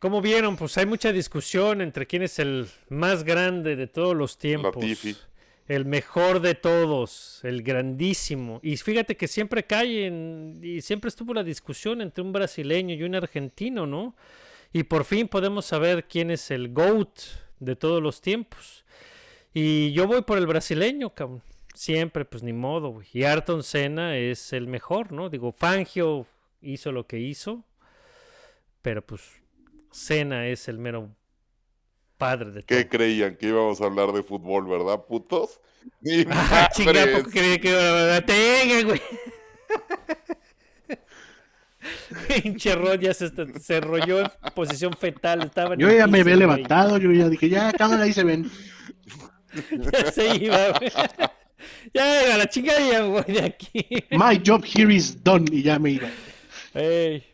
Como 0.00 0.20
vieron, 0.20 0.56
pues 0.56 0.76
hay 0.78 0.86
mucha 0.86 1.12
discusión 1.12 1.80
entre 1.80 2.06
quién 2.08 2.22
es 2.22 2.40
el 2.40 2.68
más 2.88 3.22
grande 3.22 3.76
de 3.76 3.86
todos 3.86 4.16
los 4.16 4.36
tiempos. 4.36 4.74
Latifi. 4.74 5.16
El 5.70 5.84
mejor 5.84 6.40
de 6.40 6.56
todos, 6.56 7.38
el 7.44 7.62
grandísimo. 7.62 8.58
Y 8.60 8.76
fíjate 8.76 9.16
que 9.16 9.28
siempre 9.28 9.62
cae 9.62 10.06
en, 10.06 10.58
y 10.60 10.80
siempre 10.80 11.06
estuvo 11.06 11.32
la 11.32 11.44
discusión 11.44 12.00
entre 12.00 12.24
un 12.24 12.32
brasileño 12.32 12.92
y 12.96 13.04
un 13.04 13.14
argentino, 13.14 13.86
¿no? 13.86 14.16
Y 14.72 14.82
por 14.82 15.04
fin 15.04 15.28
podemos 15.28 15.64
saber 15.64 16.08
quién 16.08 16.32
es 16.32 16.50
el 16.50 16.72
GOAT 16.72 17.20
de 17.60 17.76
todos 17.76 18.02
los 18.02 18.20
tiempos. 18.20 18.84
Y 19.54 19.92
yo 19.92 20.08
voy 20.08 20.22
por 20.22 20.38
el 20.38 20.48
brasileño, 20.48 21.14
cabrón. 21.14 21.44
Siempre, 21.72 22.24
pues 22.24 22.42
ni 22.42 22.52
modo, 22.52 22.88
güey. 22.88 23.06
Y 23.12 23.22
Ayrton 23.22 23.62
Senna 23.62 24.16
es 24.16 24.52
el 24.52 24.66
mejor, 24.66 25.12
¿no? 25.12 25.30
Digo, 25.30 25.52
Fangio 25.52 26.26
hizo 26.62 26.90
lo 26.90 27.06
que 27.06 27.20
hizo. 27.20 27.64
Pero 28.82 29.06
pues 29.06 29.22
Senna 29.92 30.48
es 30.48 30.66
el 30.66 30.78
mero 30.78 31.14
padre 32.20 32.50
de 32.52 32.62
todo. 32.62 32.66
¿Qué 32.66 32.88
creían? 32.88 33.34
Que 33.36 33.48
íbamos 33.48 33.80
a 33.80 33.86
hablar 33.86 34.12
de 34.12 34.22
fútbol, 34.22 34.68
¿verdad, 34.68 35.04
putos? 35.06 35.60
Ni 36.00 36.24
Ah, 36.30 36.68
chinga, 36.72 36.92
madres. 36.92 37.18
poco 37.18 37.30
creía 37.30 37.58
que 37.60 37.68
iba 37.70 38.16
a 38.16 38.20
tenga, 38.20 38.82
güey. 38.84 39.02
Pinche 42.42 42.74
Rod 42.74 43.00
ya 43.00 43.14
se, 43.14 43.30
se 43.60 43.76
enrolló 43.76 44.20
en 44.20 44.28
posición 44.54 44.92
fetal. 44.92 45.42
Estaba 45.44 45.76
Yo 45.76 45.90
ya 45.90 46.06
me 46.06 46.20
había 46.20 46.34
güey. 46.34 46.38
levantado, 46.40 46.98
yo 46.98 47.10
ya 47.12 47.28
dije, 47.28 47.48
ya, 47.48 47.72
cámara, 47.72 48.02
ahí 48.04 48.12
se 48.12 48.22
ven. 48.24 48.50
Ya 49.92 50.12
se 50.12 50.36
iba, 50.36 50.68
güey. 50.78 50.92
Ya, 51.92 52.34
a 52.34 52.38
la 52.38 52.48
chingada 52.48 52.78
ya 52.88 53.02
me 53.02 53.08
voy 53.08 53.24
de 53.34 53.42
aquí. 53.42 53.84
My 54.12 54.40
job 54.46 54.64
here 54.64 54.94
is 54.94 55.24
done 55.24 55.44
y 55.50 55.62
ya 55.64 55.76
me 55.80 55.90
iba. 55.90 56.08
Ey. 56.74 57.24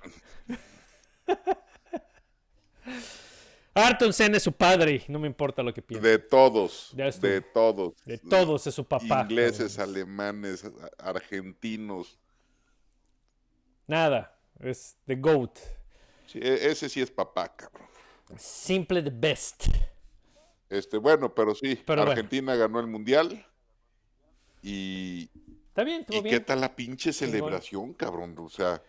Ayrton 3.78 4.10
Senna 4.12 4.38
es 4.38 4.42
su 4.42 4.52
padre, 4.52 5.04
no 5.08 5.18
me 5.18 5.26
importa 5.26 5.62
lo 5.62 5.74
que 5.74 5.82
piense. 5.82 6.08
De 6.08 6.18
todos, 6.18 6.94
de 6.94 7.42
todos. 7.42 7.94
De 8.06 8.16
todos 8.16 8.66
es 8.66 8.74
su 8.74 8.86
papá. 8.86 9.20
Ingleses, 9.28 9.78
alemanes, 9.78 10.64
argentinos. 10.98 12.18
Nada, 13.86 14.34
es 14.60 14.96
the 15.06 15.14
GOAT. 15.16 15.58
Sí, 16.26 16.38
e- 16.42 16.70
ese 16.70 16.88
sí 16.88 17.02
es 17.02 17.10
papá, 17.10 17.54
cabrón. 17.54 17.86
Simple 18.38 19.02
the 19.02 19.12
best. 19.12 19.66
Este, 20.70 20.96
bueno, 20.96 21.34
pero 21.34 21.54
sí, 21.54 21.80
Pero 21.86 22.02
bueno. 22.02 22.12
Argentina 22.12 22.54
ganó 22.56 22.80
el 22.80 22.86
mundial. 22.86 23.46
Y, 24.62 25.30
Está 25.68 25.84
bien, 25.84 26.06
¿y 26.08 26.22
bien. 26.22 26.34
qué 26.34 26.40
tal 26.40 26.62
la 26.62 26.74
pinche 26.74 27.12
celebración, 27.12 27.92
cabrón? 27.92 28.34
O 28.38 28.48
sea, 28.48 28.82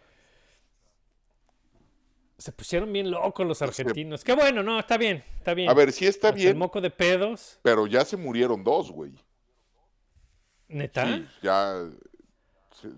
Se 2.38 2.52
pusieron 2.52 2.94
bien 2.94 3.10
locos 3.10 3.46
los 3.48 3.62
argentinos. 3.64 4.24
Qué 4.24 4.34
bueno, 4.34 4.62
no, 4.62 4.80
está 4.80 4.98
bien, 4.98 5.24
está 5.38 5.54
bien. 5.56 5.70
a 5.70 5.74
ver, 5.74 5.92
sí 5.92 6.06
está 6.06 6.28
Hasta 6.28 6.40
El 6.40 6.46
bien, 6.46 6.58
moco 6.58 6.80
de 6.82 6.92
pedos. 6.92 7.60
pero 7.64 7.88
ya 7.88 8.06
se 8.06 8.16
murieron 8.16 8.64
dos, 8.64 8.92
güey. 8.92 9.12
¿Neta? 10.68 11.06
Sí, 11.08 11.28
ya, 11.42 11.86
se- 12.74 12.92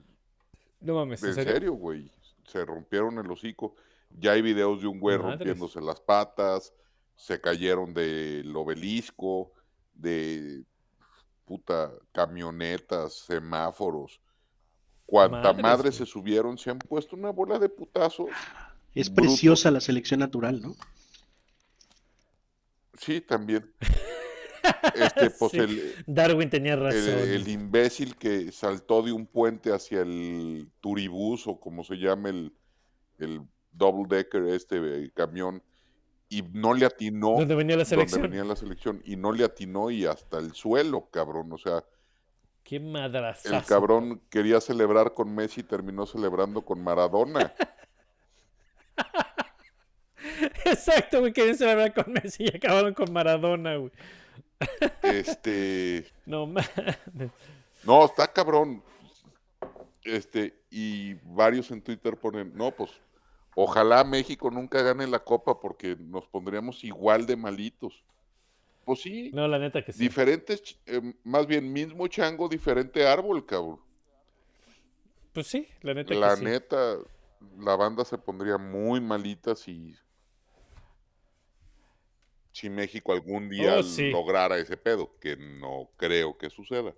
No 0.81 0.95
mames, 0.95 1.23
en 1.23 1.35
serio, 1.35 1.73
güey. 1.73 2.11
Se 2.45 2.65
rompieron 2.65 3.17
el 3.19 3.29
hocico. 3.31 3.75
Ya 4.09 4.31
hay 4.31 4.41
videos 4.41 4.81
de 4.81 4.87
un 4.87 4.99
güey 4.99 5.17
rompiéndose 5.17 5.79
las 5.79 6.01
patas. 6.01 6.73
Se 7.15 7.39
cayeron 7.39 7.93
del 7.93 8.53
obelisco, 8.55 9.51
de 9.93 10.63
puta 11.45 11.91
camionetas, 12.11 13.13
semáforos. 13.13 14.19
Cuanta 15.05 15.53
madre 15.53 15.89
güey. 15.89 15.93
se 15.93 16.05
subieron, 16.05 16.57
se 16.57 16.71
han 16.71 16.79
puesto 16.79 17.15
una 17.15 17.29
bola 17.31 17.59
de 17.59 17.69
putazos. 17.69 18.29
Es 18.95 19.09
Brutos. 19.13 19.33
preciosa 19.33 19.71
la 19.71 19.79
selección 19.81 20.19
natural, 20.21 20.61
¿no? 20.61 20.75
Sí, 22.97 23.21
también. 23.21 23.73
Este, 24.93 25.29
pues 25.31 25.51
Sí, 25.53 25.57
el, 25.57 25.95
Darwin 26.05 26.49
tenía 26.49 26.75
razón. 26.75 26.99
el 27.19 27.47
imbécil 27.47 28.15
que 28.17 28.51
saltó 28.51 29.01
de 29.01 29.11
un 29.11 29.25
puente 29.25 29.73
hacia 29.73 30.01
el 30.01 30.69
turibús 30.79 31.47
o 31.47 31.59
como 31.59 31.83
se 31.83 31.95
llama 31.95 32.29
el, 32.29 32.53
el 33.17 33.41
double 33.71 34.05
decker, 34.15 34.43
este 34.47 35.05
eh, 35.05 35.11
camión, 35.15 35.63
y 36.27 36.43
no 36.43 36.73
le 36.73 36.85
atinó 36.85 37.35
¿Dónde 37.37 37.55
venía 37.55 37.77
la 37.77 37.83
donde 37.83 37.89
selección? 37.89 38.21
venía 38.23 38.43
la 38.43 38.55
selección, 38.55 39.01
y 39.05 39.15
no 39.15 39.31
le 39.31 39.45
atinó 39.45 39.89
y 39.89 40.05
hasta 40.05 40.37
el 40.37 40.53
suelo, 40.53 41.09
cabrón. 41.09 41.51
O 41.53 41.57
sea, 41.57 41.83
Qué 42.63 42.79
madrazazo. 42.79 43.55
el 43.55 43.63
cabrón 43.63 44.21
quería 44.29 44.59
celebrar 44.61 45.13
con 45.13 45.33
Messi 45.33 45.61
y 45.61 45.63
terminó 45.63 46.05
celebrando 46.05 46.63
con 46.63 46.83
Maradona. 46.83 47.53
Exacto, 50.71 51.19
güey. 51.19 51.33
Querían 51.33 51.57
celebrar 51.57 51.93
con 51.93 52.11
Messi 52.13 52.45
y 52.45 52.55
acabaron 52.55 52.93
con 52.93 53.11
Maradona, 53.11 53.75
güey. 53.77 53.91
Este, 55.03 56.05
No 56.25 56.45
mames. 56.45 56.69
no, 57.83 58.05
está 58.05 58.27
cabrón. 58.31 58.83
Este, 60.03 60.53
y 60.69 61.13
varios 61.25 61.71
en 61.71 61.81
Twitter 61.81 62.17
ponen, 62.17 62.51
no, 62.55 62.71
pues, 62.71 62.91
ojalá 63.55 64.03
México 64.03 64.49
nunca 64.49 64.81
gane 64.81 65.05
la 65.07 65.19
copa 65.19 65.59
porque 65.59 65.95
nos 65.99 66.27
pondríamos 66.27 66.83
igual 66.83 67.25
de 67.25 67.35
malitos. 67.35 68.03
Pues 68.85 69.01
sí, 69.01 69.29
No, 69.33 69.47
la 69.47 69.59
neta 69.59 69.83
que 69.83 69.91
sí. 69.93 69.99
diferentes, 69.99 70.79
eh, 70.87 71.13
más 71.23 71.45
bien 71.45 71.71
mismo 71.71 72.07
chango, 72.07 72.47
diferente 72.49 73.05
árbol, 73.07 73.45
cabrón. 73.45 73.79
Pues 75.33 75.47
sí, 75.47 75.67
la 75.81 75.93
neta 75.93 76.13
La 76.15 76.31
que 76.31 76.37
sí. 76.37 76.45
neta, 76.45 76.95
la 77.59 77.75
banda 77.75 78.03
se 78.03 78.17
pondría 78.17 78.57
muy 78.57 78.99
malita 78.99 79.55
si, 79.55 79.93
si 82.51 82.69
México 82.69 83.13
algún 83.13 83.49
día 83.49 83.79
Oh, 83.79 83.83
sí. 83.83 84.11
lograra 84.11 84.57
ese 84.57 84.77
pedo, 84.77 85.17
que 85.19 85.37
no 85.37 85.91
creo 85.97 86.37
que 86.37 86.49
suceda. 86.49 86.93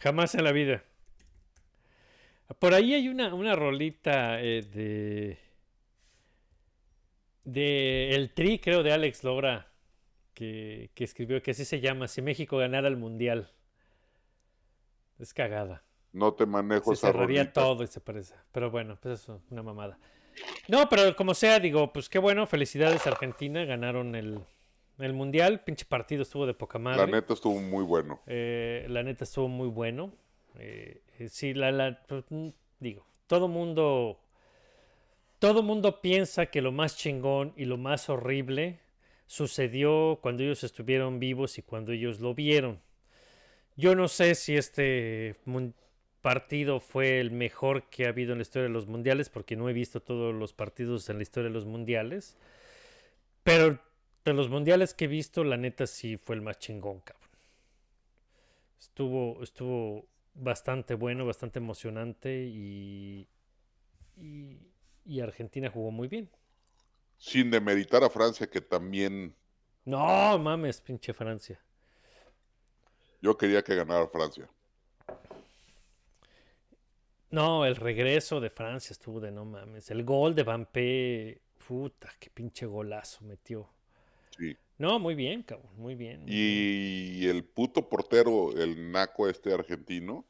Jamás 0.00 0.34
en 0.34 0.44
la 0.44 0.52
vida. 0.52 0.84
Por 2.58 2.74
ahí 2.74 2.94
hay 2.94 3.08
una, 3.08 3.34
una 3.34 3.54
rolita 3.56 4.40
eh, 4.40 4.62
de. 4.62 5.38
de 7.44 8.10
El 8.14 8.32
Tri, 8.34 8.58
creo, 8.58 8.82
de 8.82 8.92
Alex 8.92 9.24
Lora, 9.24 9.72
que, 10.34 10.90
que 10.94 11.04
escribió 11.04 11.42
que 11.42 11.52
así 11.52 11.64
se 11.64 11.80
llama: 11.80 12.08
Si 12.08 12.22
México 12.22 12.58
ganara 12.58 12.88
el 12.88 12.96
mundial. 12.96 13.52
Es 15.18 15.34
cagada. 15.34 15.84
No 16.12 16.34
te 16.34 16.46
manejo 16.46 16.90
Se 16.90 16.94
esa 16.94 17.12
cerraría 17.12 17.44
rolita. 17.44 17.52
todo 17.52 17.84
y 17.84 17.86
se 17.86 18.00
parece. 18.00 18.34
Pero 18.52 18.70
bueno, 18.70 18.98
pues 19.00 19.20
eso, 19.22 19.42
una 19.50 19.62
mamada. 19.62 19.98
No, 20.68 20.88
pero 20.88 21.14
como 21.16 21.34
sea, 21.34 21.60
digo, 21.60 21.92
pues 21.92 22.08
qué 22.08 22.18
bueno, 22.18 22.46
felicidades 22.46 23.06
Argentina, 23.06 23.64
ganaron 23.64 24.14
el, 24.14 24.40
el 24.98 25.12
mundial. 25.12 25.60
Pinche 25.64 25.84
partido 25.84 26.22
estuvo 26.22 26.46
de 26.46 26.54
poca 26.54 26.78
madre. 26.78 27.06
La 27.06 27.06
neta 27.06 27.34
estuvo 27.34 27.58
muy 27.58 27.84
bueno. 27.84 28.20
Eh, 28.26 28.86
la 28.88 29.02
neta 29.02 29.24
estuvo 29.24 29.48
muy 29.48 29.68
bueno. 29.68 30.12
Eh, 30.58 31.02
eh, 31.18 31.28
sí, 31.28 31.54
la, 31.54 31.70
la- 31.72 32.02
pues, 32.06 32.24
mm, 32.30 32.48
digo, 32.80 33.06
todo 33.26 33.48
mundo, 33.48 34.20
todo 35.38 35.62
mundo 35.62 36.00
piensa 36.00 36.46
que 36.46 36.62
lo 36.62 36.72
más 36.72 36.96
chingón 36.96 37.52
y 37.56 37.64
lo 37.66 37.76
más 37.76 38.08
horrible 38.08 38.80
sucedió 39.26 40.18
cuando 40.22 40.42
ellos 40.42 40.64
estuvieron 40.64 41.18
vivos 41.18 41.58
y 41.58 41.62
cuando 41.62 41.92
ellos 41.92 42.20
lo 42.20 42.34
vieron. 42.34 42.80
Yo 43.76 43.94
no 43.94 44.08
sé 44.08 44.34
si 44.34 44.56
este 44.56 45.36
partido 46.26 46.80
fue 46.80 47.20
el 47.20 47.30
mejor 47.30 47.88
que 47.90 48.06
ha 48.06 48.08
habido 48.10 48.32
en 48.32 48.38
la 48.38 48.42
historia 48.42 48.64
de 48.68 48.74
los 48.74 48.88
mundiales, 48.88 49.30
porque 49.30 49.56
no 49.56 49.68
he 49.68 49.72
visto 49.72 50.02
todos 50.02 50.34
los 50.34 50.52
partidos 50.52 51.08
en 51.08 51.18
la 51.18 51.22
historia 51.22 51.50
de 51.50 51.54
los 51.54 51.66
mundiales. 51.66 52.36
Pero 53.42 53.80
de 54.26 54.32
los 54.34 54.50
mundiales 54.50 54.92
que 54.92 55.06
he 55.06 55.08
visto, 55.08 55.42
la 55.44 55.56
neta 55.56 55.86
sí 55.86 56.18
fue 56.18 56.34
el 56.36 56.42
más 56.42 56.58
chingón, 56.58 57.00
cabrón. 57.00 57.30
Estuvo, 58.78 59.42
estuvo 59.42 60.08
bastante 60.34 60.94
bueno, 60.94 61.26
bastante 61.26 61.58
emocionante 61.58 62.44
y, 62.44 63.28
y, 64.16 64.58
y 65.04 65.20
Argentina 65.20 65.70
jugó 65.70 65.90
muy 65.90 66.08
bien. 66.08 66.30
Sin 67.18 67.50
demeritar 67.50 68.02
a 68.04 68.08
Francia, 68.08 68.46
que 68.48 68.62
también 68.62 69.36
No 69.86 70.38
mames, 70.38 70.82
pinche 70.82 71.14
Francia. 71.14 71.58
yo 73.20 73.36
quería 73.36 73.62
que 73.62 73.74
ganara 73.74 74.08
Francia. 74.08 74.48
No, 77.30 77.64
el 77.66 77.76
regreso 77.76 78.40
de 78.40 78.50
Francia 78.50 78.92
estuvo 78.92 79.20
de 79.20 79.30
no 79.32 79.44
mames. 79.44 79.90
El 79.90 80.04
gol 80.04 80.34
de 80.34 80.42
Bampé, 80.44 81.42
puta, 81.66 82.12
qué 82.18 82.30
pinche 82.30 82.66
golazo 82.66 83.24
metió. 83.24 83.68
Sí. 84.38 84.56
No, 84.78 84.98
muy 84.98 85.14
bien, 85.14 85.42
cabrón, 85.42 85.72
muy 85.76 85.94
bien. 85.94 86.28
muy 86.28 86.40
bien. 86.40 86.70
Y 87.18 87.26
el 87.26 87.44
puto 87.44 87.88
portero, 87.88 88.52
el 88.56 88.90
naco 88.92 89.28
este 89.28 89.52
argentino, 89.52 90.26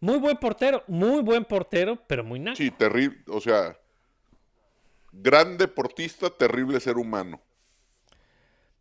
Muy 0.00 0.18
buen 0.18 0.36
portero, 0.38 0.82
muy 0.86 1.22
buen 1.22 1.44
portero, 1.44 1.96
pero 2.06 2.22
muy 2.24 2.38
naco. 2.38 2.56
sí, 2.56 2.70
terrible, 2.70 3.18
o 3.28 3.40
sea, 3.40 3.78
gran 5.12 5.56
deportista, 5.58 6.30
terrible 6.30 6.80
ser 6.80 6.96
humano. 6.96 7.40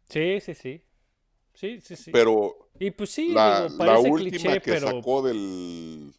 Sí, 0.09 0.39
sí, 0.41 0.53
sí. 0.55 0.81
Sí, 1.55 1.79
sí, 1.81 1.95
sí. 1.95 2.11
Pero 2.11 2.69
y 2.79 2.91
pues 2.91 3.09
sí, 3.09 3.29
la, 3.33 3.67
digo, 3.67 3.83
la 3.83 3.99
última 3.99 4.17
cliché, 4.17 4.61
que 4.61 4.71
pero 4.71 4.87
sacó 4.91 5.21
del 5.21 6.13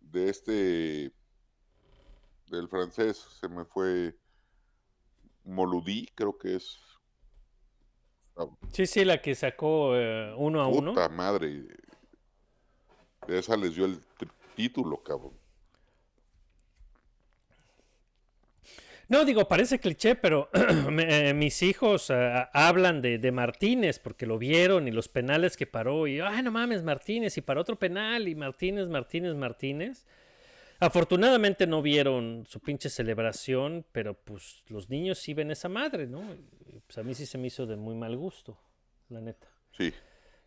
de 0.00 0.28
este 0.30 1.12
del 2.48 2.68
francés 2.68 3.18
se 3.40 3.48
me 3.48 3.64
fue 3.64 4.16
Moludí, 5.44 6.08
creo 6.14 6.36
que 6.36 6.56
es 6.56 6.80
sí, 8.72 8.86
sí, 8.86 9.04
la 9.04 9.20
que 9.20 9.34
sacó 9.34 9.96
eh, 9.96 10.34
uno 10.36 10.60
a 10.60 10.68
uno. 10.68 10.92
puta 10.92 11.08
madre. 11.08 11.66
De 13.26 13.38
esa 13.38 13.56
les 13.56 13.74
dio 13.74 13.86
el 13.86 13.98
título, 14.54 15.02
cabrón. 15.02 15.32
No, 19.08 19.24
digo, 19.24 19.46
parece 19.46 19.78
cliché, 19.78 20.16
pero 20.16 20.50
me- 20.90 21.28
eh, 21.28 21.34
mis 21.34 21.62
hijos 21.62 22.10
ah, 22.10 22.50
hablan 22.52 23.00
de, 23.02 23.18
de 23.18 23.30
Martínez 23.32 23.98
porque 24.00 24.26
lo 24.26 24.36
vieron 24.38 24.88
y 24.88 24.90
los 24.90 25.08
penales 25.08 25.56
que 25.56 25.66
paró. 25.66 26.06
Y, 26.08 26.20
ay, 26.20 26.42
no 26.42 26.50
mames, 26.50 26.82
Martínez, 26.82 27.36
y 27.38 27.40
para 27.40 27.60
otro 27.60 27.78
penal, 27.78 28.26
y 28.26 28.34
Martínez, 28.34 28.88
Martínez, 28.88 29.34
Martínez. 29.36 30.06
Afortunadamente 30.78 31.66
no 31.66 31.80
vieron 31.82 32.44
su 32.46 32.60
pinche 32.60 32.90
celebración, 32.90 33.86
pero 33.92 34.14
pues 34.14 34.64
los 34.68 34.90
niños 34.90 35.18
sí 35.18 35.32
ven 35.34 35.50
esa 35.50 35.68
madre, 35.68 36.06
¿no? 36.06 36.20
Y, 36.34 36.80
pues 36.86 36.98
a 36.98 37.02
mí 37.02 37.14
sí 37.14 37.26
se 37.26 37.38
me 37.38 37.46
hizo 37.46 37.64
de 37.66 37.76
muy 37.76 37.94
mal 37.94 38.16
gusto, 38.16 38.58
la 39.08 39.20
neta. 39.20 39.48
Sí. 39.76 39.92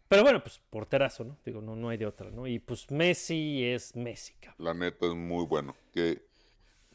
Pero 0.08 0.24
bueno, 0.24 0.42
pues 0.44 0.60
porterazo, 0.70 1.24
¿no? 1.24 1.38
Digo, 1.46 1.62
no, 1.62 1.76
no 1.76 1.90
hay 1.90 1.98
de 1.98 2.06
otra, 2.06 2.30
¿no? 2.30 2.46
Y 2.46 2.60
pues 2.60 2.92
Messi 2.92 3.64
es 3.64 3.96
Messi, 3.96 4.34
cabrón. 4.40 4.66
La 4.66 4.74
neta 4.74 5.06
es 5.08 5.16
muy 5.16 5.46
bueno. 5.46 5.76
Que... 5.94 6.29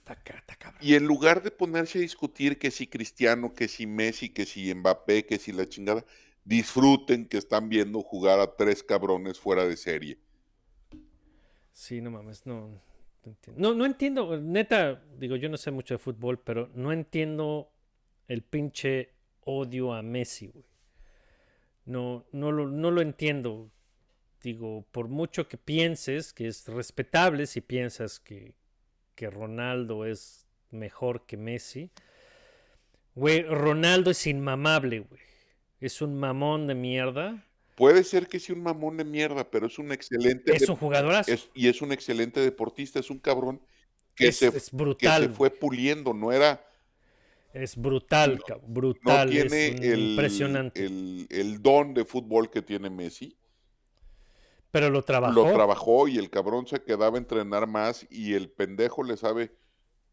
Está 0.04 0.14
ca- 0.22 0.38
está 0.38 0.54
cabrón. 0.56 0.80
Y 0.82 0.94
en 0.94 1.04
lugar 1.06 1.42
de 1.42 1.50
ponerse 1.50 1.98
a 1.98 2.02
discutir 2.02 2.58
que 2.58 2.70
si 2.70 2.86
Cristiano, 2.86 3.54
que 3.54 3.68
si 3.68 3.86
Messi, 3.86 4.28
que 4.28 4.44
si 4.44 4.72
Mbappé, 4.74 5.24
que 5.24 5.38
si 5.38 5.50
la 5.52 5.66
chingada, 5.66 6.04
disfruten 6.44 7.26
que 7.26 7.38
están 7.38 7.70
viendo 7.70 8.02
jugar 8.02 8.38
a 8.38 8.54
tres 8.54 8.82
cabrones 8.82 9.40
fuera 9.40 9.66
de 9.66 9.76
serie. 9.78 10.18
Sí, 11.72 12.00
no 12.00 12.10
mames, 12.10 12.46
no. 12.46 12.68
No 13.24 13.30
entiendo. 13.32 13.60
No, 13.60 13.74
no 13.74 13.86
entiendo, 13.86 14.36
neta, 14.40 15.02
digo, 15.18 15.36
yo 15.36 15.48
no 15.48 15.56
sé 15.56 15.70
mucho 15.70 15.94
de 15.94 15.98
fútbol, 15.98 16.38
pero 16.40 16.70
no 16.74 16.92
entiendo 16.92 17.70
el 18.28 18.42
pinche 18.42 19.10
odio 19.44 19.94
a 19.94 20.02
Messi, 20.02 20.48
güey. 20.48 20.64
No, 21.86 22.24
no 22.32 22.50
lo, 22.52 22.68
no 22.68 22.90
lo 22.90 23.00
entiendo. 23.02 23.70
Digo, 24.42 24.86
por 24.92 25.08
mucho 25.08 25.48
que 25.48 25.58
pienses 25.58 26.32
que 26.32 26.48
es 26.48 26.66
respetable 26.68 27.46
si 27.46 27.60
piensas 27.60 28.20
que, 28.20 28.54
que 29.14 29.30
Ronaldo 29.30 30.04
es 30.06 30.46
mejor 30.70 31.26
que 31.26 31.36
Messi. 31.36 31.90
Güey, 33.14 33.42
Ronaldo 33.42 34.10
es 34.10 34.26
inmamable, 34.26 35.00
güey. 35.00 35.20
Es 35.80 36.02
un 36.02 36.18
mamón 36.18 36.66
de 36.66 36.74
mierda. 36.74 37.44
Puede 37.76 38.04
ser 38.04 38.28
que 38.28 38.38
sea 38.40 38.54
un 38.54 38.62
mamón 38.62 38.96
de 38.96 39.04
mierda, 39.04 39.48
pero 39.50 39.66
es 39.66 39.78
un 39.78 39.92
excelente. 39.92 40.54
Es 40.54 40.68
un 40.68 40.76
jugadorazo. 40.76 41.30
es- 41.32 41.48
y 41.54 41.68
es 41.68 41.82
un 41.82 41.92
excelente 41.92 42.40
deportista, 42.40 42.98
es 42.98 43.10
un 43.10 43.18
cabrón 43.18 43.60
que, 44.14 44.28
Es- 44.28 44.36
se, 44.38 44.46
es 44.48 44.70
que 44.98 45.08
se 45.08 45.28
fue 45.28 45.50
puliendo, 45.50 46.12
no 46.14 46.32
era. 46.32 46.64
Es 47.52 47.76
brutal, 47.76 48.40
cabrón, 48.44 48.66
No 48.68 48.74
brutal. 48.74 49.30
tiene 49.30 49.68
es 49.68 49.80
el, 49.80 50.00
impresionante. 50.10 50.84
el, 50.84 51.26
el 51.30 51.62
don 51.62 51.94
de 51.94 52.04
fútbol 52.04 52.50
que 52.50 52.62
tiene 52.62 52.90
Messi. 52.90 53.36
Pero 54.74 54.90
lo 54.90 55.04
trabajó. 55.04 55.32
Lo 55.32 55.52
trabajó 55.52 56.08
y 56.08 56.18
el 56.18 56.30
cabrón 56.30 56.66
se 56.66 56.82
quedaba 56.82 57.14
a 57.16 57.20
entrenar 57.20 57.68
más 57.68 58.04
y 58.10 58.34
el 58.34 58.50
pendejo 58.50 59.04
le 59.04 59.16
sabe 59.16 59.56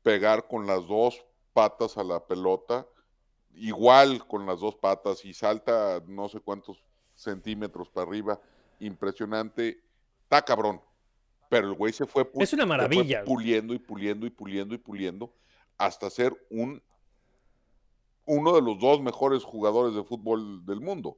pegar 0.03 0.47
con 0.47 0.67
las 0.67 0.85
dos 0.85 1.25
patas 1.51 1.97
a 1.97 2.03
la 2.03 2.27
pelota, 2.27 2.85
igual 3.55 4.27
con 4.27 4.45
las 4.45 4.59
dos 4.59 4.75
patas 4.75 5.25
y 5.25 5.33
salta 5.33 6.03
no 6.05 6.29
sé 6.29 6.41
cuántos 6.41 6.83
centímetros 7.15 7.89
para 7.89 8.05
arriba, 8.05 8.39
impresionante, 8.79 9.81
está 10.21 10.43
cabrón. 10.43 10.79
Pero 11.49 11.69
el 11.69 11.73
güey 11.73 11.91
se 11.91 12.05
fue, 12.05 12.29
Es 12.35 12.53
una 12.53 12.61
se 12.61 12.67
fue 12.67 12.77
maravilla, 12.77 13.23
puliendo 13.23 13.73
y 13.73 13.79
puliendo 13.79 14.27
y 14.27 14.29
puliendo 14.29 14.75
y 14.75 14.77
puliendo 14.77 15.33
hasta 15.79 16.07
ser 16.11 16.37
un 16.51 16.83
uno 18.25 18.53
de 18.53 18.61
los 18.61 18.77
dos 18.77 19.01
mejores 19.01 19.43
jugadores 19.43 19.95
de 19.95 20.03
fútbol 20.03 20.63
del 20.67 20.81
mundo. 20.81 21.17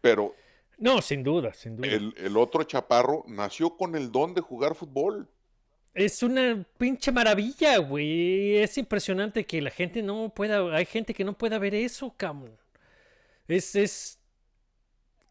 Pero 0.00 0.32
No, 0.80 1.00
sin 1.00 1.22
duda, 1.22 1.54
sin 1.54 1.76
duda. 1.76 1.96
el, 1.96 2.14
el 2.16 2.36
otro 2.36 2.64
chaparro 2.64 3.24
nació 3.28 3.76
con 3.76 3.94
el 3.96 4.10
don 4.10 4.34
de 4.34 4.40
jugar 4.40 4.74
fútbol. 4.74 5.28
Es 5.94 6.22
una 6.22 6.64
pinche 6.78 7.10
maravilla, 7.12 7.78
güey. 7.78 8.56
Es 8.58 8.78
impresionante 8.78 9.44
que 9.46 9.60
la 9.60 9.70
gente 9.70 10.02
no 10.02 10.32
pueda. 10.34 10.74
Hay 10.76 10.86
gente 10.86 11.12
que 11.14 11.24
no 11.24 11.36
pueda 11.36 11.58
ver 11.58 11.74
eso, 11.74 12.14
cabrón. 12.16 12.56
Es, 13.48 13.74
es 13.76 14.20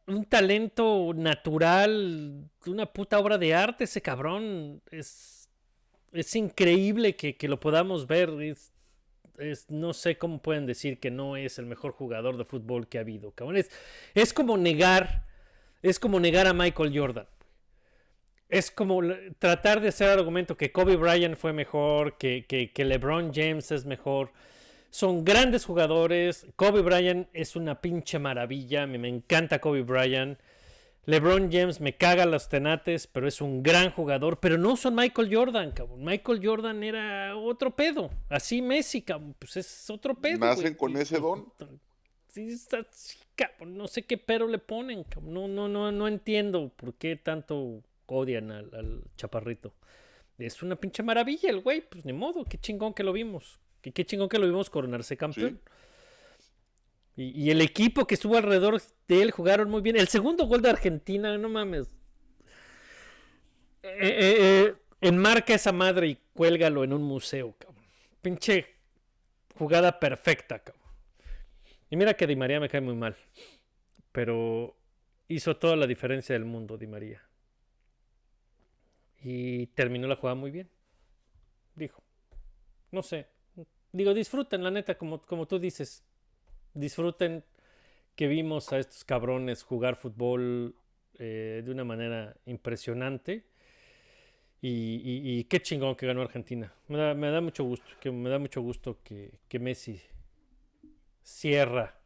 un 0.08 0.26
talento 0.26 1.14
natural, 1.16 2.50
una 2.66 2.86
puta 2.92 3.20
obra 3.20 3.38
de 3.38 3.54
arte 3.54 3.86
ese 3.86 4.02
cabrón. 4.02 4.82
Es, 4.92 5.50
es 6.12 6.36
increíble 6.36 7.16
que, 7.16 7.38
que 7.38 7.48
lo 7.48 7.60
podamos 7.60 8.08
ver. 8.08 8.30
Es, 8.42 8.74
es- 9.40 9.70
no 9.70 9.94
sé 9.94 10.18
cómo 10.18 10.42
pueden 10.42 10.66
decir 10.66 11.00
que 11.00 11.12
no 11.12 11.38
es 11.38 11.60
el 11.60 11.66
mejor 11.68 11.94
jugador 11.94 12.38
de 12.38 12.46
fútbol 12.46 12.88
que 12.90 12.98
ha 13.00 13.02
habido, 13.02 13.32
cabrón. 13.32 13.58
Es, 13.58 13.72
es 14.16 14.34
como 14.34 14.58
negar. 14.58 15.29
Es 15.82 16.00
como 16.00 16.20
negar 16.20 16.48
a 16.48 16.54
Michael 16.54 16.98
Jordan. 16.98 17.28
Es 18.50 18.72
como 18.72 19.02
tratar 19.38 19.80
de 19.80 19.90
hacer 19.90 20.10
argumento 20.10 20.58
que 20.58 20.72
Kobe 20.72 20.96
Bryant 20.96 21.38
fue 21.38 21.54
mejor, 21.54 22.18
que, 22.18 22.46
que, 22.48 22.72
que 22.74 22.84
LeBron 22.84 23.32
James 23.34 23.72
es 23.72 23.86
mejor. 23.86 24.32
Son 24.90 25.24
grandes 25.24 25.66
jugadores. 25.66 26.48
Kobe 26.56 26.82
Bryant 26.82 27.30
es 27.34 27.56
una 27.56 27.80
pinche 27.80 28.18
maravilla. 28.18 28.88
Me, 28.88 28.98
me 28.98 29.08
encanta 29.08 29.60
Kobe 29.60 29.84
Bryant. 29.84 30.40
LeBron 31.06 31.52
James 31.52 31.80
me 31.80 31.96
caga 31.96 32.26
los 32.26 32.50
tenates, 32.50 33.08
pero 33.08 33.28
es 33.28 33.40
un 33.40 33.64
gran 33.64 33.92
jugador. 33.92 34.40
Pero 34.40 34.58
no 34.58 34.76
son 34.78 34.96
Michael 34.96 35.34
Jordan, 35.34 35.72
cabrón. 35.72 36.04
Michael 36.04 36.42
Jordan 36.44 36.84
era 36.84 37.36
otro 37.38 37.76
pedo. 37.76 38.10
Así 38.30 38.62
Messi, 38.62 39.04
cabrón. 39.04 39.36
Pues 39.38 39.58
es 39.58 39.90
otro 39.90 40.16
pedo. 40.16 40.40
Nacen 40.40 40.74
con 40.74 40.98
ese 40.98 41.20
don. 41.20 41.52
Sí, 42.30 42.48
está. 42.48 42.86
No 43.66 43.88
sé 43.88 44.04
qué 44.04 44.18
pero 44.18 44.48
le 44.48 44.60
ponen, 44.60 45.04
cabrón. 45.04 45.34
No, 45.34 45.48
no, 45.48 45.68
no, 45.68 45.92
no 45.92 46.08
entiendo 46.08 46.72
por 46.76 46.94
qué 46.94 47.16
tanto 47.16 47.84
odian 48.06 48.52
al, 48.52 48.74
al 48.74 49.04
chaparrito. 49.18 49.74
Es 50.38 50.62
una 50.64 50.76
pinche 50.76 51.04
maravilla 51.04 51.50
el 51.50 51.60
güey. 51.62 51.82
Pues 51.82 52.06
ni 52.06 52.14
modo, 52.14 52.46
qué 52.46 52.58
chingón 52.58 52.94
que 52.94 53.04
lo 53.04 53.14
vimos. 53.14 53.60
Qué, 53.82 53.92
qué 53.92 54.06
chingón 54.06 54.30
que 54.30 54.40
lo 54.40 54.46
vimos 54.46 54.70
coronarse 54.70 55.18
campeón. 55.18 55.60
Y, 57.16 57.46
y 57.46 57.52
el 57.52 57.62
equipo 57.62 58.06
que 58.08 58.16
estuvo 58.16 58.38
alrededor 58.38 58.82
de 59.08 59.22
él 59.22 59.32
jugaron 59.32 59.70
muy 59.70 59.82
bien. 59.82 59.98
El 59.98 60.08
segundo 60.08 60.46
gol 60.46 60.62
de 60.62 60.70
Argentina, 60.70 61.38
no 61.38 61.50
mames. 61.50 61.88
Eh, 63.82 63.98
eh, 64.02 64.36
eh, 64.40 64.76
enmarca 65.02 65.56
esa 65.56 65.72
madre 65.72 66.08
y 66.08 66.18
cuélgalo 66.34 66.84
en 66.84 66.94
un 66.94 67.04
museo, 67.04 67.56
cabrón. 67.58 67.84
Pinche 68.22 68.68
jugada 69.58 70.00
perfecta, 70.00 70.60
cabrón. 70.60 70.79
Y 71.90 71.98
mira 71.98 72.14
que 72.14 72.28
Di 72.28 72.36
María 72.36 72.60
me 72.60 72.70
cae 72.70 72.82
muy 72.82 72.96
mal. 72.96 73.16
Pero 74.12 74.76
hizo 75.28 75.58
toda 75.58 75.76
la 75.76 75.88
diferencia 75.88 76.34
del 76.34 76.46
mundo, 76.46 76.78
Di 76.78 76.88
María. 76.88 77.22
Y 79.22 79.68
terminó 79.68 80.08
la 80.08 80.16
jugada 80.16 80.36
muy 80.36 80.52
bien. 80.52 80.70
Dijo. 81.76 82.04
No 82.92 83.02
sé. 83.02 83.28
Digo, 83.92 84.14
disfruten, 84.14 84.64
la 84.64 84.72
neta, 84.72 84.98
como, 84.98 85.22
como 85.22 85.48
tú 85.48 85.60
dices. 85.60 86.04
Disfruten 86.74 87.44
que 88.16 88.28
vimos 88.28 88.72
a 88.72 88.80
estos 88.80 89.04
cabrones 89.04 89.64
jugar 89.64 89.96
fútbol 89.96 90.76
eh, 91.18 91.62
de 91.64 91.72
una 91.72 91.84
manera 91.84 92.36
impresionante. 92.46 93.46
Y, 94.62 95.46
qué 95.46 95.62
chingón 95.62 95.96
que 95.96 96.06
ganó 96.06 96.22
Argentina. 96.22 96.74
Me 96.90 96.98
da, 96.98 97.14
me 97.14 97.32
da 97.32 97.40
mucho 97.40 97.64
gusto. 97.64 97.86
Que 98.00 98.12
me 98.12 98.30
da 98.30 98.40
mucho 98.40 98.62
gusto 98.62 99.00
que, 99.04 99.40
que 99.48 99.58
Messi 99.58 100.02
cierra 101.30 102.02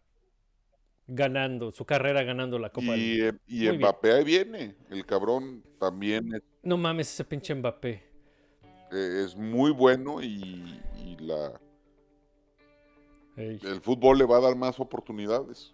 ganando 1.07 1.71
su 1.71 1.85
carrera 1.85 2.23
ganando 2.23 2.59
la 2.59 2.71
Copa 2.71 2.93
del 2.93 3.01
Y, 3.01 3.05
Mundo. 3.05 3.29
eh, 3.29 3.33
y 3.47 3.67
Muy 3.67 3.77
bien. 3.77 3.77
Mbappé 3.77 4.11
ahí 4.13 4.23
viene. 4.23 4.75
El 4.89 5.05
cabrón 5.05 5.63
también 5.79 6.33
es, 6.33 6.41
No 6.63 6.77
mames 6.77 7.11
ese 7.13 7.23
pinche 7.25 7.53
Mbappé. 7.55 8.03
eh, 8.91 9.23
es 9.25 9.35
muy 9.35 9.71
bueno 9.71 10.21
y, 10.21 10.81
y 10.95 11.17
la, 11.19 11.59
el 13.35 13.81
fútbol 13.81 14.17
le 14.17 14.25
va 14.25 14.37
a 14.37 14.41
dar 14.41 14.55
más 14.55 14.79
oportunidades. 14.79 15.73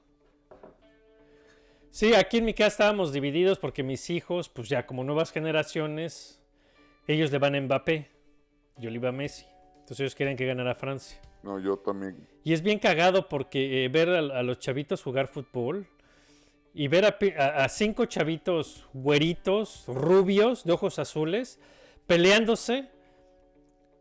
Sí, 1.91 2.13
aquí 2.13 2.37
en 2.37 2.45
mi 2.45 2.53
casa 2.53 2.67
estábamos 2.67 3.11
divididos 3.11 3.57
porque 3.57 3.83
mis 3.83 4.09
hijos, 4.09 4.47
pues 4.49 4.69
ya 4.69 4.85
como 4.85 5.03
nuevas 5.03 5.31
generaciones, 5.31 6.39
ellos 7.07 7.31
le 7.31 7.39
van 7.39 7.55
a 7.55 7.61
Mbappé. 7.61 8.09
Yo 8.77 8.89
le 8.89 8.95
iba 8.97 9.09
a 9.09 9.11
Messi. 9.13 9.45
Entonces 9.79 10.01
ellos 10.01 10.15
quieren 10.15 10.37
que 10.37 10.45
ganara 10.45 10.75
Francia. 10.75 11.19
No, 11.43 11.59
yo 11.59 11.77
también. 11.77 12.17
Y 12.43 12.53
es 12.53 12.61
bien 12.61 12.79
cagado 12.79 13.29
porque 13.29 13.85
eh, 13.85 13.89
ver 13.89 14.09
a, 14.09 14.19
a 14.19 14.43
los 14.43 14.59
chavitos 14.59 15.01
jugar 15.03 15.27
fútbol 15.27 15.87
y 16.73 16.87
ver 16.87 17.05
a, 17.05 17.17
pi- 17.17 17.33
a- 17.37 17.63
a 17.63 17.69
cinco 17.69 18.05
chavitos 18.05 18.87
güeritos, 18.93 19.83
rubios, 19.87 20.63
de 20.63 20.73
ojos 20.73 20.99
azules, 20.99 21.59
peleándose 22.07 22.89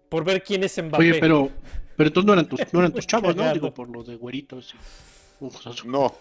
por 0.09 0.25
ver 0.25 0.43
quién 0.43 0.65
es 0.65 0.77
Mbappé. 0.83 1.11
Oye, 1.11 1.21
pero, 1.21 1.51
pero 1.97 2.09
entonces 2.09 2.27
no 2.27 2.33
eran 2.33 2.49
tus, 2.49 2.61
no 2.73 2.81
eran 2.81 2.93
tus 2.93 3.07
chavos, 3.07 3.37
¿no? 3.37 3.53
Digo, 3.53 3.73
por 3.75 3.89
lo 3.89 4.03
de 4.03 4.17
güeritos 4.17 4.75
y 4.75 5.45
ojos 5.45 5.67
azules. 5.67 5.85
No. 5.93 6.15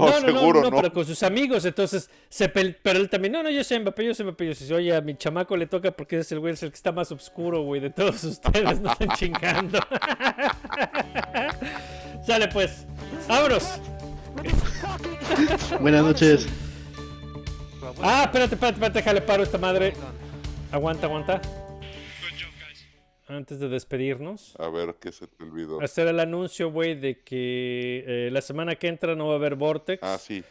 No, 0.00 0.20
seguro 0.20 0.62
no. 0.62 0.70
pero 0.70 0.92
con 0.92 1.04
sus 1.04 1.22
amigos, 1.22 1.64
entonces, 1.64 2.08
se 2.28 2.52
pel- 2.52 2.76
pero 2.82 2.98
él 2.98 3.10
también, 3.10 3.32
no, 3.32 3.42
no, 3.42 3.50
yo 3.50 3.62
soy 3.62 3.78
Mbappé, 3.80 4.06
yo 4.06 4.14
soy 4.14 4.24
Mbappé, 4.26 4.46
yo 4.46 4.54
soy, 4.54 4.72
oye, 4.72 4.96
a 4.96 5.00
mi 5.02 5.14
chamaco 5.16 5.56
le 5.56 5.66
toca 5.66 5.90
porque 5.92 6.18
es 6.18 6.32
el 6.32 6.40
güey, 6.40 6.54
es 6.54 6.62
el 6.62 6.70
que 6.70 6.76
está 6.76 6.92
más 6.92 7.12
oscuro, 7.12 7.62
güey, 7.62 7.80
de 7.80 7.90
todos 7.90 8.24
ustedes, 8.24 8.80
no 8.80 8.90
estén 8.92 9.10
chingando. 9.10 9.78
Sale 12.26 12.48
pues, 12.48 12.86
vámonos. 13.28 13.64
Buenas 15.80 16.02
noches. 16.04 16.46
Ah, 18.02 18.22
espérate, 18.24 18.54
espérate, 18.54 18.76
espérate, 18.76 18.98
déjale 19.00 19.20
paro 19.20 19.42
a 19.42 19.44
esta 19.44 19.58
madre. 19.58 19.92
Aguanta, 20.70 21.06
aguanta. 21.06 21.40
Antes 23.32 23.58
de 23.60 23.68
despedirnos, 23.68 24.54
A 24.58 24.68
ver 24.68 24.94
qué 25.00 25.10
se 25.12 25.26
te 25.26 25.42
olvidó. 25.44 25.80
hacer 25.80 26.06
el 26.08 26.20
anuncio, 26.20 26.70
güey, 26.70 26.94
de 26.94 27.20
que 27.20 28.04
eh, 28.06 28.30
la 28.30 28.40
semana 28.42 28.76
que 28.76 28.88
entra 28.88 29.14
no 29.14 29.26
va 29.28 29.32
a 29.34 29.36
haber 29.36 29.54
Vortex. 29.56 30.02
Ah, 30.02 30.18
sí. 30.18 30.42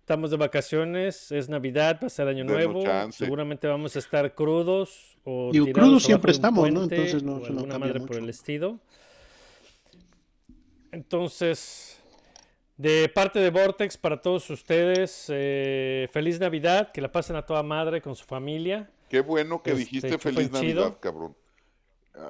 Estamos 0.00 0.30
de 0.30 0.36
vacaciones, 0.36 1.32
es 1.32 1.48
Navidad, 1.48 1.98
va 2.02 2.08
a 2.08 2.10
ser 2.10 2.28
Año 2.28 2.44
Denos 2.44 2.52
Nuevo. 2.56 2.82
chance. 2.84 3.24
Seguramente 3.24 3.66
vamos 3.66 3.96
a 3.96 3.98
estar 4.00 4.34
crudos 4.34 5.16
o 5.24 5.50
Digo, 5.52 5.66
crudos 5.72 6.02
siempre 6.02 6.32
estamos, 6.32 6.70
¿no? 6.70 6.82
Entonces 6.82 7.22
no- 7.22 7.36
o 7.36 7.38
no 7.38 7.46
alguna 7.46 7.68
cambia 7.68 7.92
madre 7.94 8.06
por 8.06 8.16
el 8.16 8.28
estilo. 8.28 8.78
Entonces, 10.92 11.98
de 12.76 13.08
parte 13.08 13.38
de 13.40 13.50
Vortex 13.50 13.96
para 13.96 14.20
todos 14.20 14.48
ustedes, 14.50 15.26
eh, 15.28 16.08
feliz 16.12 16.38
Navidad, 16.38 16.92
que 16.92 17.00
la 17.00 17.10
pasen 17.10 17.36
a 17.36 17.42
toda 17.46 17.62
madre 17.62 18.00
con 18.00 18.14
su 18.14 18.24
familia. 18.24 18.90
Qué 19.08 19.20
bueno 19.20 19.62
que 19.62 19.70
Este, 19.70 19.80
dijiste 19.84 20.10
chupen 20.10 20.34
feliz 20.34 20.50
chido. 20.60 20.82
Navidad, 20.82 20.98
cabrón. 21.00 21.36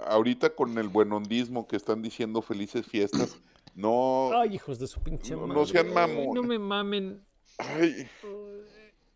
Ahorita 0.07 0.55
con 0.55 0.77
el 0.79 0.89
buenondismo 0.89 1.67
que 1.69 1.77
están 1.77 2.01
diciendo 2.03 2.41
felices 2.43 2.87
fiestas, 2.87 3.37
no, 3.75 4.31
Ay, 4.35 4.55
hijos 4.55 4.79
de 4.79 4.87
su 4.87 5.01
pinche 5.03 5.35
No- 5.35 5.47
no 5.47 5.55
madre. 5.55 5.67
sean 5.67 5.93
mamones. 5.93 6.35
No 6.35 6.43
me 6.43 6.59
mamen. 6.59 7.23
Ay, 7.59 8.09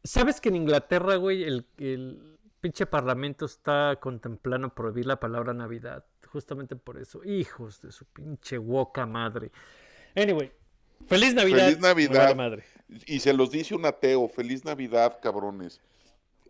¿Sabes 0.04 0.40
que 0.40 0.48
en 0.48 0.56
Inglaterra, 0.56 1.16
güey, 1.16 1.42
el, 1.44 1.66
el 1.78 2.38
pinche 2.60 2.86
parlamento 2.86 3.44
está 3.44 3.98
contemplando 4.00 4.68
prohibir 4.74 5.06
la 5.06 5.18
palabra 5.20 5.52
Navidad? 5.54 6.04
Justamente 6.32 6.76
por 6.76 6.98
eso. 6.98 7.24
Hijos 7.24 7.80
de 7.80 7.90
su 7.90 8.04
pinche 8.06 8.58
woca 8.58 9.06
madre. 9.06 9.50
Anyway, 10.14 10.52
feliz 11.06 11.34
Navidad. 11.34 11.64
Feliz 11.66 11.78
Navidad. 11.80 12.36
madre. 12.36 12.64
y 13.06 13.20
se 13.20 13.32
los 13.32 13.50
dice 13.50 13.74
un 13.74 13.86
ateo, 13.86 14.28
feliz 14.28 14.64
Navidad, 14.64 15.18
cabrones. 15.22 15.80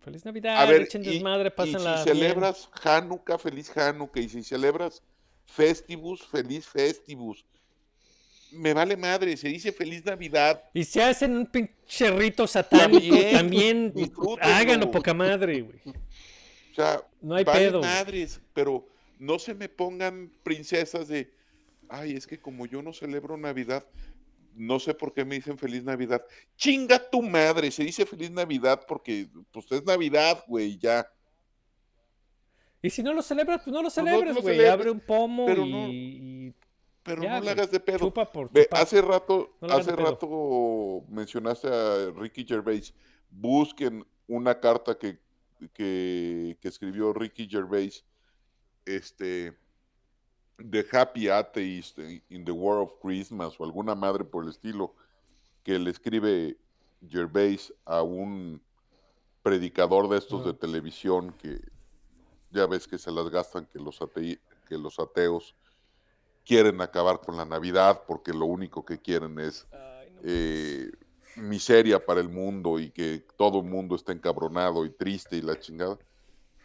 Feliz 0.01 0.25
Navidad. 0.25 0.57
A 0.63 0.67
ver, 0.67 0.83
echen 0.83 1.03
y, 1.05 1.15
desmadre, 1.15 1.53
y 1.57 1.67
si 1.67 1.77
bien. 1.77 1.99
celebras 2.05 2.69
Hanukkah, 2.83 3.39
feliz 3.39 3.77
Hanukkah, 3.77 4.21
y 4.21 4.29
si 4.29 4.43
celebras 4.43 5.03
Festivus, 5.47 6.27
feliz 6.27 6.67
Festivus. 6.67 7.45
Me 8.53 8.73
vale 8.73 8.97
madre, 8.97 9.37
se 9.37 9.49
dice 9.49 9.73
feliz 9.73 10.05
Navidad. 10.05 10.63
Y 10.73 10.85
si 10.85 11.01
hacen 11.01 11.37
un 11.37 11.47
pinche 11.47 12.11
rito 12.11 12.47
satánico, 12.47 13.17
También, 13.33 13.93
háganlo 14.41 14.91
poca 14.91 15.13
madre, 15.13 15.61
güey. 15.61 15.79
O 15.87 16.75
sea, 16.75 17.03
No 17.21 17.35
hay 17.35 17.45
vale 17.45 17.67
pedo. 17.67 17.81
madres, 17.81 18.41
pero 18.55 18.87
no 19.19 19.39
se 19.39 19.53
me 19.55 19.69
pongan 19.69 20.31
princesas 20.43 21.09
de, 21.09 21.31
ay, 21.89 22.13
es 22.13 22.27
que 22.27 22.39
como 22.41 22.65
yo 22.67 22.81
no 22.83 22.93
celebro 22.93 23.37
Navidad, 23.37 23.85
no 24.59 24.79
sé 24.81 24.93
por 24.95 25.13
qué 25.15 25.25
me 25.25 25.37
dicen 25.37 25.57
feliz 25.57 25.85
Navidad. 25.85 26.23
Chinga 26.57 26.99
tu 27.11 27.23
madre, 27.23 27.71
se 27.71 27.85
dice 27.85 28.05
feliz 28.05 28.31
Navidad 28.31 28.85
porque 28.87 29.29
pues 29.53 29.71
es 29.73 29.85
Navidad, 29.85 30.45
güey, 30.47 30.77
ya. 30.79 31.11
Y 32.83 32.91
si 32.91 33.03
no 33.03 33.13
lo 33.13 33.23
celebras, 33.23 33.63
pues 33.63 33.73
no 33.73 33.79
lo 33.81 33.85
no 33.85 33.91
celebres, 33.91 34.37
güey. 34.41 34.65
Abre 34.67 34.91
un 34.91 35.01
pomo 35.01 35.47
pero 35.47 35.65
y, 35.65 35.73
no- 35.73 35.89
y 35.89 36.55
Pero 37.03 37.23
Ya, 37.23 37.39
no 37.39 37.45
le 37.45 37.51
hagas 37.51 37.71
de 37.71 37.81
pedo. 37.81 37.99
chupa 37.99 38.31
por 38.31 38.53
Ve, 38.53 38.69
hace 38.71 39.01
rato, 39.01 39.57
No 39.61 39.75
hace 39.75 39.97
rato 39.97 41.05
mencionaste 41.09 41.69
a 41.69 42.11
Ricky 42.15 42.45
Gervais. 42.45 42.93
Busquen 43.31 44.07
una 44.27 44.61
carta 44.61 44.99
que, 44.99 45.19
que, 45.73 46.57
que 46.61 46.69
escribió 46.69 47.13
Ricky 47.13 47.49
Gervais, 47.49 48.05
este, 48.85 49.57
The 50.59 50.85
Happy 50.91 51.29
Atheist 51.29 51.99
in 52.31 52.45
the 52.45 52.53
War 52.53 52.79
of 52.79 52.93
Christmas 53.01 53.55
o 53.59 53.65
alguna 53.65 53.95
madre 53.95 54.25
por 54.25 54.43
el 54.45 54.51
estilo, 54.51 54.95
que 55.63 55.79
le 55.79 55.91
escribe 55.91 56.57
Gervais 57.09 57.73
a 57.85 58.03
un 58.03 58.61
predicador 59.43 60.09
de 60.09 60.19
estos 60.19 60.45
de 60.45 60.53
televisión 60.53 61.33
que 61.33 61.61
ya 62.51 62.67
ves 62.67 62.89
que 62.89 62.99
se 62.99 63.13
las 63.13 63.29
gastan 63.31 63.67
que 63.67 63.79
los, 63.79 64.01
atei- 64.01 64.41
que 64.69 64.77
los 64.77 64.99
ateos 64.99 65.55
quieren 66.45 66.81
acabar 66.81 67.21
con 67.21 67.37
la 67.37 67.45
Navidad 67.45 68.03
porque 68.07 68.33
lo 68.33 68.47
único 68.47 68.85
que 68.85 68.99
quieren 68.99 69.39
es 69.39 69.67
eh, 70.25 70.91
miseria 71.37 72.05
para 72.05 72.21
el 72.21 72.29
mundo 72.29 72.81
y 72.81 72.91
que 72.91 73.25
todo 73.37 73.59
el 73.61 73.65
mundo 73.65 73.95
esté 73.95 74.13
encabronado 74.13 74.85
y 74.85 74.91
triste 74.91 75.37
y 75.37 75.43
la 75.43 75.59
chingada. 75.61 75.99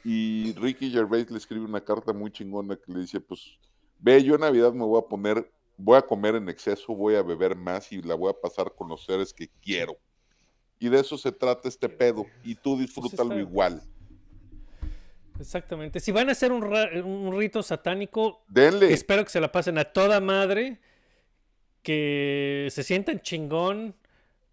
Y 0.03 0.53
Ricky 0.53 0.89
Gervais 0.89 1.29
le 1.29 1.37
escribe 1.37 1.65
una 1.65 1.81
carta 1.81 2.11
muy 2.11 2.31
chingona 2.31 2.75
que 2.75 2.91
le 2.91 3.01
dice, 3.01 3.19
pues, 3.21 3.57
ve, 4.03 4.21
yo 4.21 4.35
en 4.35 4.41
Navidad 4.41 4.73
me 4.73 4.83
voy 4.83 4.99
a 5.01 5.07
poner, 5.07 5.49
voy 5.77 5.97
a 5.97 6.01
comer 6.01 6.35
en 6.35 6.49
exceso, 6.49 6.93
voy 6.93 7.15
a 7.15 7.23
beber 7.23 7.55
más 7.55 7.91
y 7.91 8.01
la 8.01 8.15
voy 8.15 8.29
a 8.29 8.33
pasar 8.39 8.73
con 8.75 8.89
los 8.89 9.05
seres 9.05 9.33
que 9.33 9.47
quiero. 9.61 9.97
Y 10.77 10.89
de 10.89 10.99
eso 10.99 11.17
se 11.17 11.31
trata 11.31 11.69
este 11.69 11.87
pedo. 11.87 12.25
Y 12.43 12.55
tú 12.55 12.77
disfrútalo 12.77 13.31
está- 13.31 13.39
igual. 13.39 13.81
Exactamente. 15.39 15.99
Si 16.01 16.11
van 16.11 16.27
a 16.29 16.33
hacer 16.33 16.51
un 16.51 17.33
rito 17.37 17.63
satánico, 17.63 18.43
Denle. 18.47 18.91
espero 18.93 19.23
que 19.23 19.31
se 19.31 19.39
la 19.41 19.51
pasen 19.51 19.77
a 19.77 19.85
toda 19.85 20.19
madre, 20.19 20.79
que 21.81 22.67
se 22.71 22.83
sientan 22.83 23.21
chingón, 23.21 23.95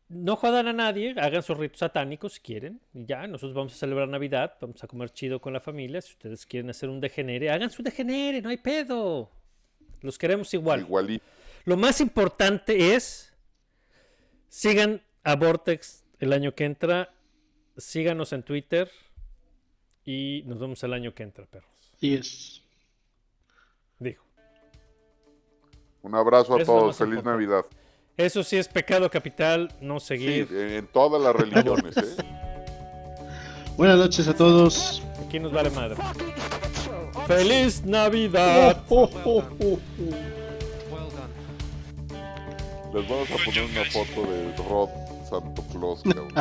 no 0.09 0.37
jodan 0.37 0.69
a 0.69 0.73
nadie, 0.73 1.15
hagan 1.19 1.43
sus 1.43 1.57
ritos 1.59 1.79
satánicos 1.81 2.35
si 2.35 2.41
quieren, 2.41 2.81
y 2.95 3.05
ya, 3.05 3.27
nosotros 3.27 3.55
vamos 3.55 3.75
a 3.75 3.77
celebrar 3.77 4.09
Navidad, 4.09 4.55
vamos 4.61 4.83
a 4.83 4.87
comer 4.89 5.11
chido 5.11 5.41
con 5.41 5.53
la 5.53 5.61
familia, 5.61 6.01
si 6.01 6.13
ustedes 6.13 6.47
quieren 6.47 6.71
hacer 6.71 6.89
un 6.89 7.01
degenere, 7.01 7.51
hagan 7.51 7.71
su 7.71 7.83
degenere, 7.83 8.41
no 8.43 8.49
hay 8.49 8.57
pedo. 8.57 9.31
Los 10.03 10.19
queremos 10.19 10.53
igual. 10.55 10.81
Igualito. 10.81 11.25
Lo 11.65 11.77
más 11.77 12.01
importante 12.01 12.95
es 12.95 13.33
sigan 14.49 15.03
a 15.23 15.37
Vortex 15.37 16.05
el 16.19 16.33
año 16.33 16.55
que 16.55 16.65
entra, 16.65 17.13
síganos 17.77 18.33
en 18.33 18.43
Twitter 18.43 18.91
y 20.05 20.43
nos 20.47 20.59
vemos 20.59 20.83
el 20.83 20.93
año 20.93 21.15
que 21.15 21.23
entra, 21.23 21.45
perros. 21.47 21.71
Así 21.97 22.15
es. 22.15 22.63
Dijo. 23.99 24.25
Un 26.03 26.15
abrazo 26.15 26.55
a 26.57 26.63
Eso 26.63 26.73
todos. 26.73 26.97
Feliz 26.97 27.19
importante. 27.19 27.31
Navidad. 27.47 27.65
Eso 28.17 28.43
sí 28.43 28.57
es 28.57 28.69
pecado 28.69 29.11
capital, 29.11 29.75
no 29.81 30.01
Sí, 30.01 30.07
seguir. 30.09 30.49
en 30.53 30.87
todas 30.89 31.23
las 31.23 31.35
religiones. 31.35 31.97
¿eh? 31.97 32.17
Buenas 33.77 33.99
noches 33.99 34.27
a 34.29 34.35
todos. 34.35 35.03
Aquí 35.27 35.39
nos 35.39 35.53
vale 35.53 35.71
madre. 35.71 35.97
¡Feliz 37.31 37.85
Navidad! 37.85 38.83
Oh, 38.89 39.09
oh, 39.25 39.41
oh, 39.41 39.45
oh. 39.61 39.79
Les 42.93 43.09
vamos 43.09 43.31
a 43.31 43.37
poner 43.45 43.63
una 43.71 43.85
foto 43.85 44.23
de 44.29 44.57
Rod 44.69 44.89
Santo 45.31 45.63
Claus, 45.71 46.03
cabrón. 46.03 46.33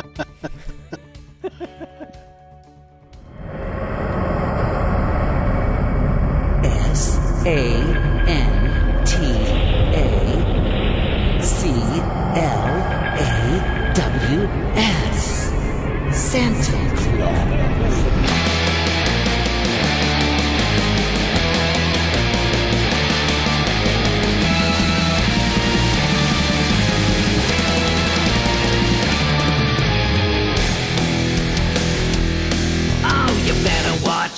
S 6.82 7.20
A 7.46 7.48
N 8.26 8.50
T 9.04 9.12
A 9.94 9.96
C 11.40 11.68
L 12.34 12.66
A 13.14 13.32
W 13.94 14.48
S. 14.74 15.52
Santa 16.10 16.79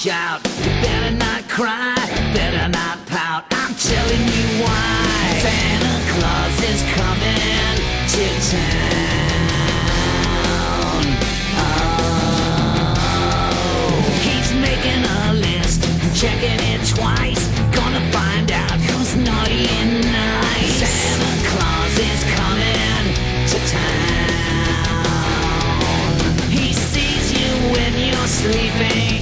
watch 0.03 0.13
out. 0.13 0.41
You 0.59 0.71
better 0.83 1.15
not 1.17 1.49
cry. 1.49 1.95
Better 2.35 2.69
not 2.69 2.99
pout. 3.07 3.45
I'm 3.53 3.75
telling 3.75 4.21
you 4.21 4.63
why. 4.63 5.39
Santa 5.43 6.01
Claus 6.13 6.63
is 6.71 6.83
coming 6.95 7.77
to 8.09 8.27
town. 8.51 8.73
Oh, 11.59 11.93
he's 14.23 14.53
making 14.55 15.05
a 15.05 15.33
list, 15.35 15.83
checking 16.21 16.61
it 16.73 16.83
twice. 16.89 17.47
Gonna 17.75 18.03
find 18.11 18.51
out 18.51 18.81
who's 18.81 19.15
naughty 19.17 19.69
and 19.69 20.03
nice. 20.05 20.83
Santa 20.83 21.33
Claus 21.51 21.99
is 21.99 22.25
coming 22.39 23.15
to 23.51 23.59
town. 23.71 24.03
He 26.51 26.73
sees 26.73 27.33
you 27.33 27.51
when 27.73 27.93
you're 27.99 28.27
sleeping. 28.27 29.22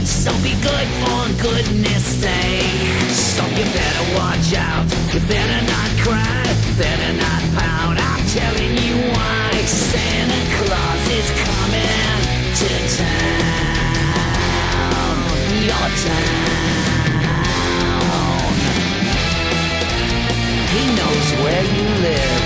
Good. 0.00 0.08
So 0.08 0.32
be 0.42 0.54
good 0.62 0.88
for 1.02 1.28
goodness 1.42 2.04
sake. 2.04 3.10
So 3.10 3.44
you 3.46 3.64
better 3.64 4.14
watch 4.16 4.54
out. 4.54 4.86
You 5.12 5.20
better 5.28 5.66
not 5.66 5.90
cry. 6.04 6.44
Better 6.78 7.12
not 7.16 7.42
pout. 7.56 7.96
I'm 7.98 8.26
telling 8.28 8.76
you 8.78 8.96
why. 9.12 9.64
Santa 9.66 10.40
Claus 10.56 11.08
is 11.18 11.30
coming 11.44 12.20
to 12.60 12.68
town. 12.96 13.58
Your 15.68 15.88
town. 16.04 16.48
He 20.72 20.82
knows 20.98 21.26
where 21.42 21.64
you 21.76 21.86
live. 22.06 22.42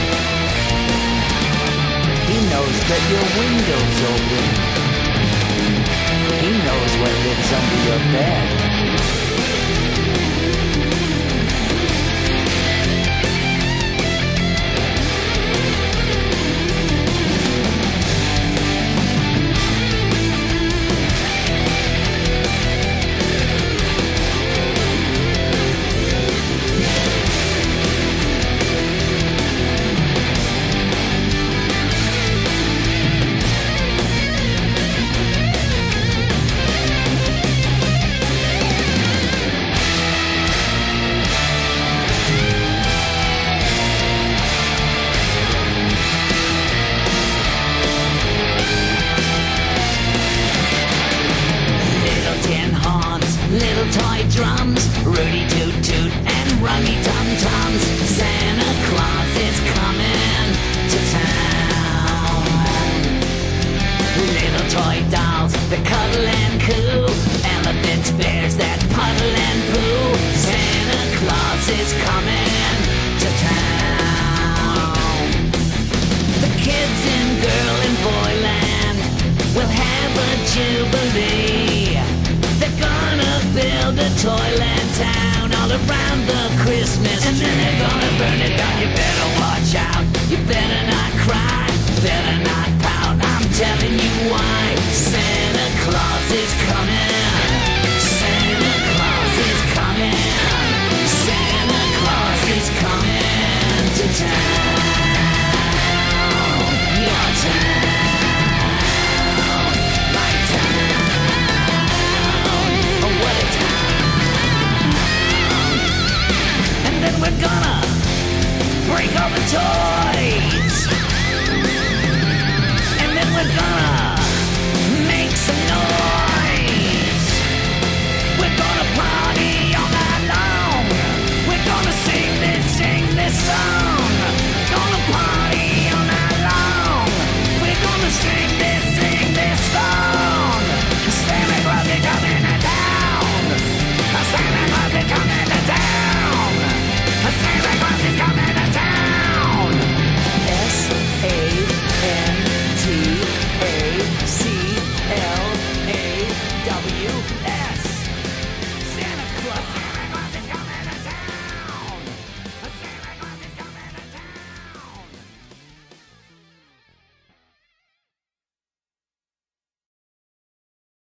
He 2.28 2.36
knows 2.50 2.76
that 2.88 3.02
your 3.10 3.24
window's 3.38 4.00
open. 4.10 4.63
He 6.40 6.50
knows 6.50 6.92
what 6.98 7.12
lives 7.24 7.52
under 7.52 7.78
your 7.88 7.98
bed. 8.12 8.63